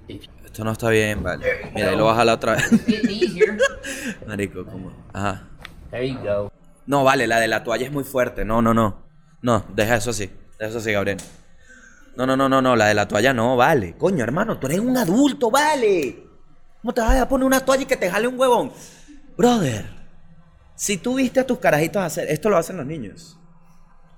esto 0.07 0.63
no 0.63 0.71
está 0.71 0.89
bien, 0.89 1.21
vale. 1.23 1.45
Mira, 1.75 1.89
ahí 1.91 1.97
lo 1.97 2.05
baja 2.05 2.25
la 2.25 2.33
otra 2.33 2.55
vez. 2.55 2.69
Marico, 4.27 4.65
¿cómo? 4.65 4.91
Ajá. 5.13 5.43
There 5.91 6.07
you 6.09 6.19
go. 6.19 6.51
No, 6.87 7.03
vale, 7.03 7.27
la 7.27 7.39
de 7.39 7.49
la 7.49 7.63
toalla 7.63 7.85
es 7.85 7.91
muy 7.91 8.05
fuerte. 8.05 8.45
No, 8.45 8.61
no, 8.61 8.73
no. 8.73 9.05
No, 9.41 9.65
deja 9.75 9.95
eso 9.97 10.09
así. 10.09 10.31
Deja 10.57 10.69
eso 10.69 10.79
así, 10.79 10.91
Gabriel. 10.93 11.17
No, 12.15 12.25
no, 12.25 12.35
no, 12.35 12.49
no, 12.49 12.61
no. 12.61 12.75
La 12.75 12.87
de 12.87 12.93
la 12.93 13.07
toalla 13.07 13.33
no, 13.33 13.57
vale. 13.57 13.95
Coño, 13.97 14.23
hermano, 14.23 14.57
tú 14.57 14.67
eres 14.67 14.79
un 14.79 14.97
adulto, 14.97 15.51
vale. 15.51 16.23
¿Cómo 16.81 16.93
te 16.93 17.01
vas 17.01 17.17
a 17.17 17.27
poner 17.27 17.45
una 17.45 17.59
toalla 17.59 17.83
y 17.83 17.85
que 17.85 17.97
te 17.97 18.09
jale 18.09 18.27
un 18.27 18.39
huevón? 18.39 18.71
Brother, 19.37 19.85
si 20.75 20.97
tú 20.97 21.15
viste 21.15 21.41
a 21.41 21.45
tus 21.45 21.59
carajitos 21.59 22.01
hacer, 22.01 22.29
esto 22.31 22.49
lo 22.49 22.57
hacen 22.57 22.77
los 22.77 22.85
niños. 22.85 23.37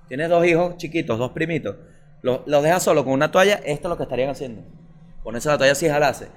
Tienes 0.08 0.28
dos 0.28 0.46
hijos 0.46 0.76
chiquitos, 0.76 1.18
dos 1.18 1.32
primitos. 1.32 1.76
Los, 2.22 2.40
los 2.46 2.62
dejas 2.62 2.82
solo 2.82 3.04
con 3.04 3.14
una 3.14 3.32
toalla, 3.32 3.56
esto 3.56 3.88
es 3.88 3.90
lo 3.90 3.96
que 3.96 4.04
estarían 4.04 4.30
haciendo. 4.30 4.62
Ponerse 5.24 5.48
la 5.48 5.58
toalla 5.58 5.72
así 5.72 5.86
y 5.86 5.88
jalarse. 5.88 6.28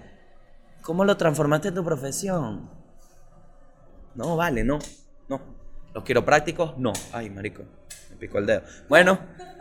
¿Cómo 0.81 1.05
lo 1.05 1.15
transformaste 1.15 1.69
en 1.69 1.75
tu 1.75 1.83
profesión? 1.83 2.69
No, 4.15 4.35
vale, 4.35 4.63
no. 4.63 4.79
Los 5.93 6.03
quiroprácticos, 6.03 6.77
no. 6.77 6.93
Ay, 7.11 7.29
marico. 7.29 7.63
Me 8.09 8.17
picó 8.17 8.39
el 8.39 8.45
dedo. 8.45 8.63
Bueno, 8.89 9.19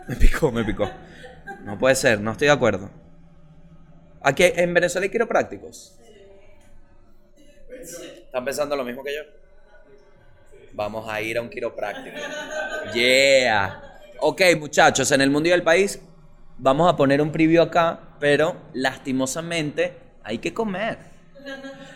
me 0.08 0.16
picó, 0.16 0.50
me 0.50 0.64
picó. 0.64 0.90
No 1.64 1.78
puede 1.78 1.94
ser, 1.94 2.20
no 2.20 2.32
estoy 2.32 2.46
de 2.46 2.52
acuerdo. 2.52 2.90
Aquí 4.22 4.44
en 4.44 4.72
Venezuela 4.72 5.04
hay 5.04 5.10
quiroprácticos. 5.10 5.98
¿Están 7.80 8.44
pensando 8.44 8.76
lo 8.76 8.84
mismo 8.84 9.02
que 9.02 9.14
yo? 9.14 9.22
Vamos 10.72 11.08
a 11.08 11.20
ir 11.20 11.36
a 11.36 11.42
un 11.42 11.50
quiropráctico. 11.50 12.16
Yeah. 12.94 14.00
Ok, 14.20 14.40
muchachos, 14.58 15.10
en 15.12 15.20
el 15.20 15.30
mundo 15.30 15.48
y 15.48 15.52
el 15.52 15.62
país 15.62 16.00
vamos 16.56 16.90
a 16.90 16.96
poner 16.96 17.20
un 17.20 17.32
preview 17.32 17.62
acá, 17.62 17.98
pero 18.20 18.56
lastimosamente 18.72 19.96
hay 20.22 20.38
que 20.38 20.54
comer. 20.54 21.11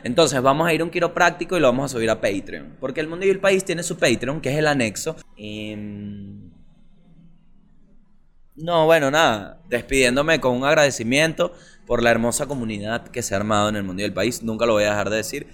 Entonces 0.05 0.41
vamos 0.41 0.69
a 0.69 0.73
ir 0.73 0.81
a 0.81 0.85
un 0.85 0.91
quiropráctico 0.91 1.57
y 1.57 1.61
lo 1.61 1.67
vamos 1.67 1.91
a 1.91 1.95
subir 1.97 2.11
a 2.11 2.21
Patreon. 2.21 2.77
Porque 2.81 3.01
el 3.01 3.09
mundo 3.09 3.27
y 3.27 3.31
el 3.31 3.41
país 3.41 3.65
tiene 3.65 3.83
su 3.83 3.97
Patreon, 3.99 4.41
que 4.41 4.51
es 4.51 4.59
el 4.59 4.67
anexo. 4.67 5.17
Em, 5.37 6.51
No, 8.57 8.87
bueno, 8.87 9.11
nada. 9.11 9.61
Despidiéndome 9.69 10.41
con 10.41 10.57
un 10.57 10.65
agradecimiento 10.65 11.53
por 11.87 12.03
la 12.03 12.11
hermosa 12.11 12.47
comunidad 12.47 13.09
que 13.09 13.23
se 13.23 13.35
ha 13.35 13.37
armado 13.37 13.69
en 13.69 13.77
el 13.77 13.83
mundo 13.83 14.03
y 14.03 14.07
el 14.07 14.15
país. 14.15 14.43
Nunca 14.43 14.65
lo 14.65 14.73
voy 14.73 14.85
a 14.85 14.91
dejar 14.91 15.11
de 15.11 15.17
decir. 15.17 15.47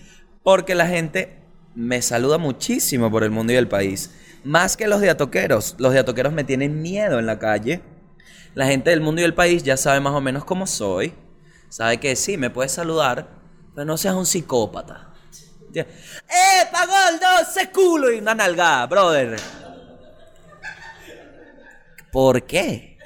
Porque 0.44 0.74
la 0.76 0.86
gente 0.86 1.38
me 1.74 2.00
saluda 2.02 2.38
muchísimo 2.38 3.10
por 3.10 3.24
el 3.24 3.30
mundo 3.30 3.52
y 3.52 3.56
el 3.56 3.68
país. 3.68 4.10
Más 4.44 4.76
que 4.76 4.86
los 4.86 5.00
diatoqueros. 5.00 5.76
Los 5.78 5.92
diatoqueros 5.92 6.32
me 6.32 6.44
tienen 6.44 6.80
miedo 6.80 7.18
en 7.18 7.26
la 7.26 7.38
calle. 7.38 7.82
La 8.54 8.66
gente 8.66 8.90
del 8.90 9.00
mundo 9.00 9.20
y 9.20 9.24
el 9.24 9.34
país 9.34 9.62
ya 9.62 9.76
sabe 9.76 10.00
más 10.00 10.12
o 10.14 10.20
menos 10.20 10.44
cómo 10.44 10.66
soy. 10.66 11.14
Sabe 11.68 11.98
que 11.98 12.14
sí, 12.16 12.36
me 12.36 12.50
puedes 12.50 12.72
saludar, 12.72 13.41
pero 13.74 13.84
no 13.84 13.96
seas 13.96 14.14
un 14.14 14.26
psicópata. 14.26 15.08
¡Eh, 15.74 15.86
gordo! 16.72 17.40
¡Ese 17.40 17.70
culo! 17.70 18.12
Y 18.12 18.18
una 18.18 18.34
nalgada, 18.34 18.86
brother. 18.86 19.36
¿Por 22.10 22.42
qué? 22.42 22.98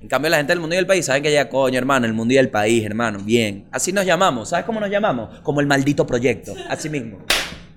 En 0.00 0.08
cambio, 0.08 0.28
la 0.28 0.36
gente 0.36 0.52
del 0.52 0.60
mundo 0.60 0.74
y 0.74 0.76
del 0.76 0.86
país 0.86 1.06
sabe 1.06 1.22
que 1.22 1.32
ya, 1.32 1.48
coño, 1.48 1.78
hermano, 1.78 2.04
el 2.06 2.12
mundo 2.12 2.34
y 2.34 2.36
el 2.36 2.50
país, 2.50 2.84
hermano, 2.84 3.20
bien. 3.20 3.68
Así 3.72 3.92
nos 3.92 4.04
llamamos. 4.04 4.50
¿Sabes 4.50 4.66
cómo 4.66 4.80
nos 4.80 4.90
llamamos? 4.90 5.40
Como 5.40 5.60
el 5.60 5.66
maldito 5.66 6.06
proyecto. 6.06 6.54
Así 6.68 6.90
mismo. 6.90 7.24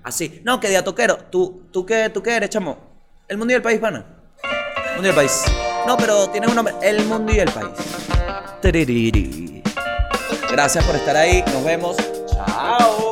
Así. 0.02 0.42
No, 0.44 0.60
que 0.60 0.68
diatoquero. 0.68 1.16
¿Tú, 1.30 1.68
tú, 1.72 1.86
qué, 1.86 2.10
¿Tú 2.10 2.22
qué 2.22 2.36
eres, 2.36 2.50
chamo? 2.50 2.78
El 3.28 3.38
mundo 3.38 3.52
y 3.52 3.56
el 3.56 3.62
país, 3.62 3.78
pana. 3.78 4.04
El 4.88 4.92
mundo 4.94 5.06
y 5.06 5.10
el 5.10 5.14
país. 5.14 5.44
No, 5.86 5.96
pero 5.96 6.28
tienes 6.28 6.50
un 6.50 6.56
nombre. 6.56 6.74
El 6.82 7.04
mundo 7.06 7.32
y 7.32 7.38
el 7.38 7.50
país. 7.50 7.70
Tiririri. 8.60 9.62
Gracias 10.50 10.84
por 10.84 10.96
estar 10.96 11.16
ahí. 11.16 11.44
Nos 11.52 11.64
vemos. 11.64 11.96
Chao. 12.26 13.07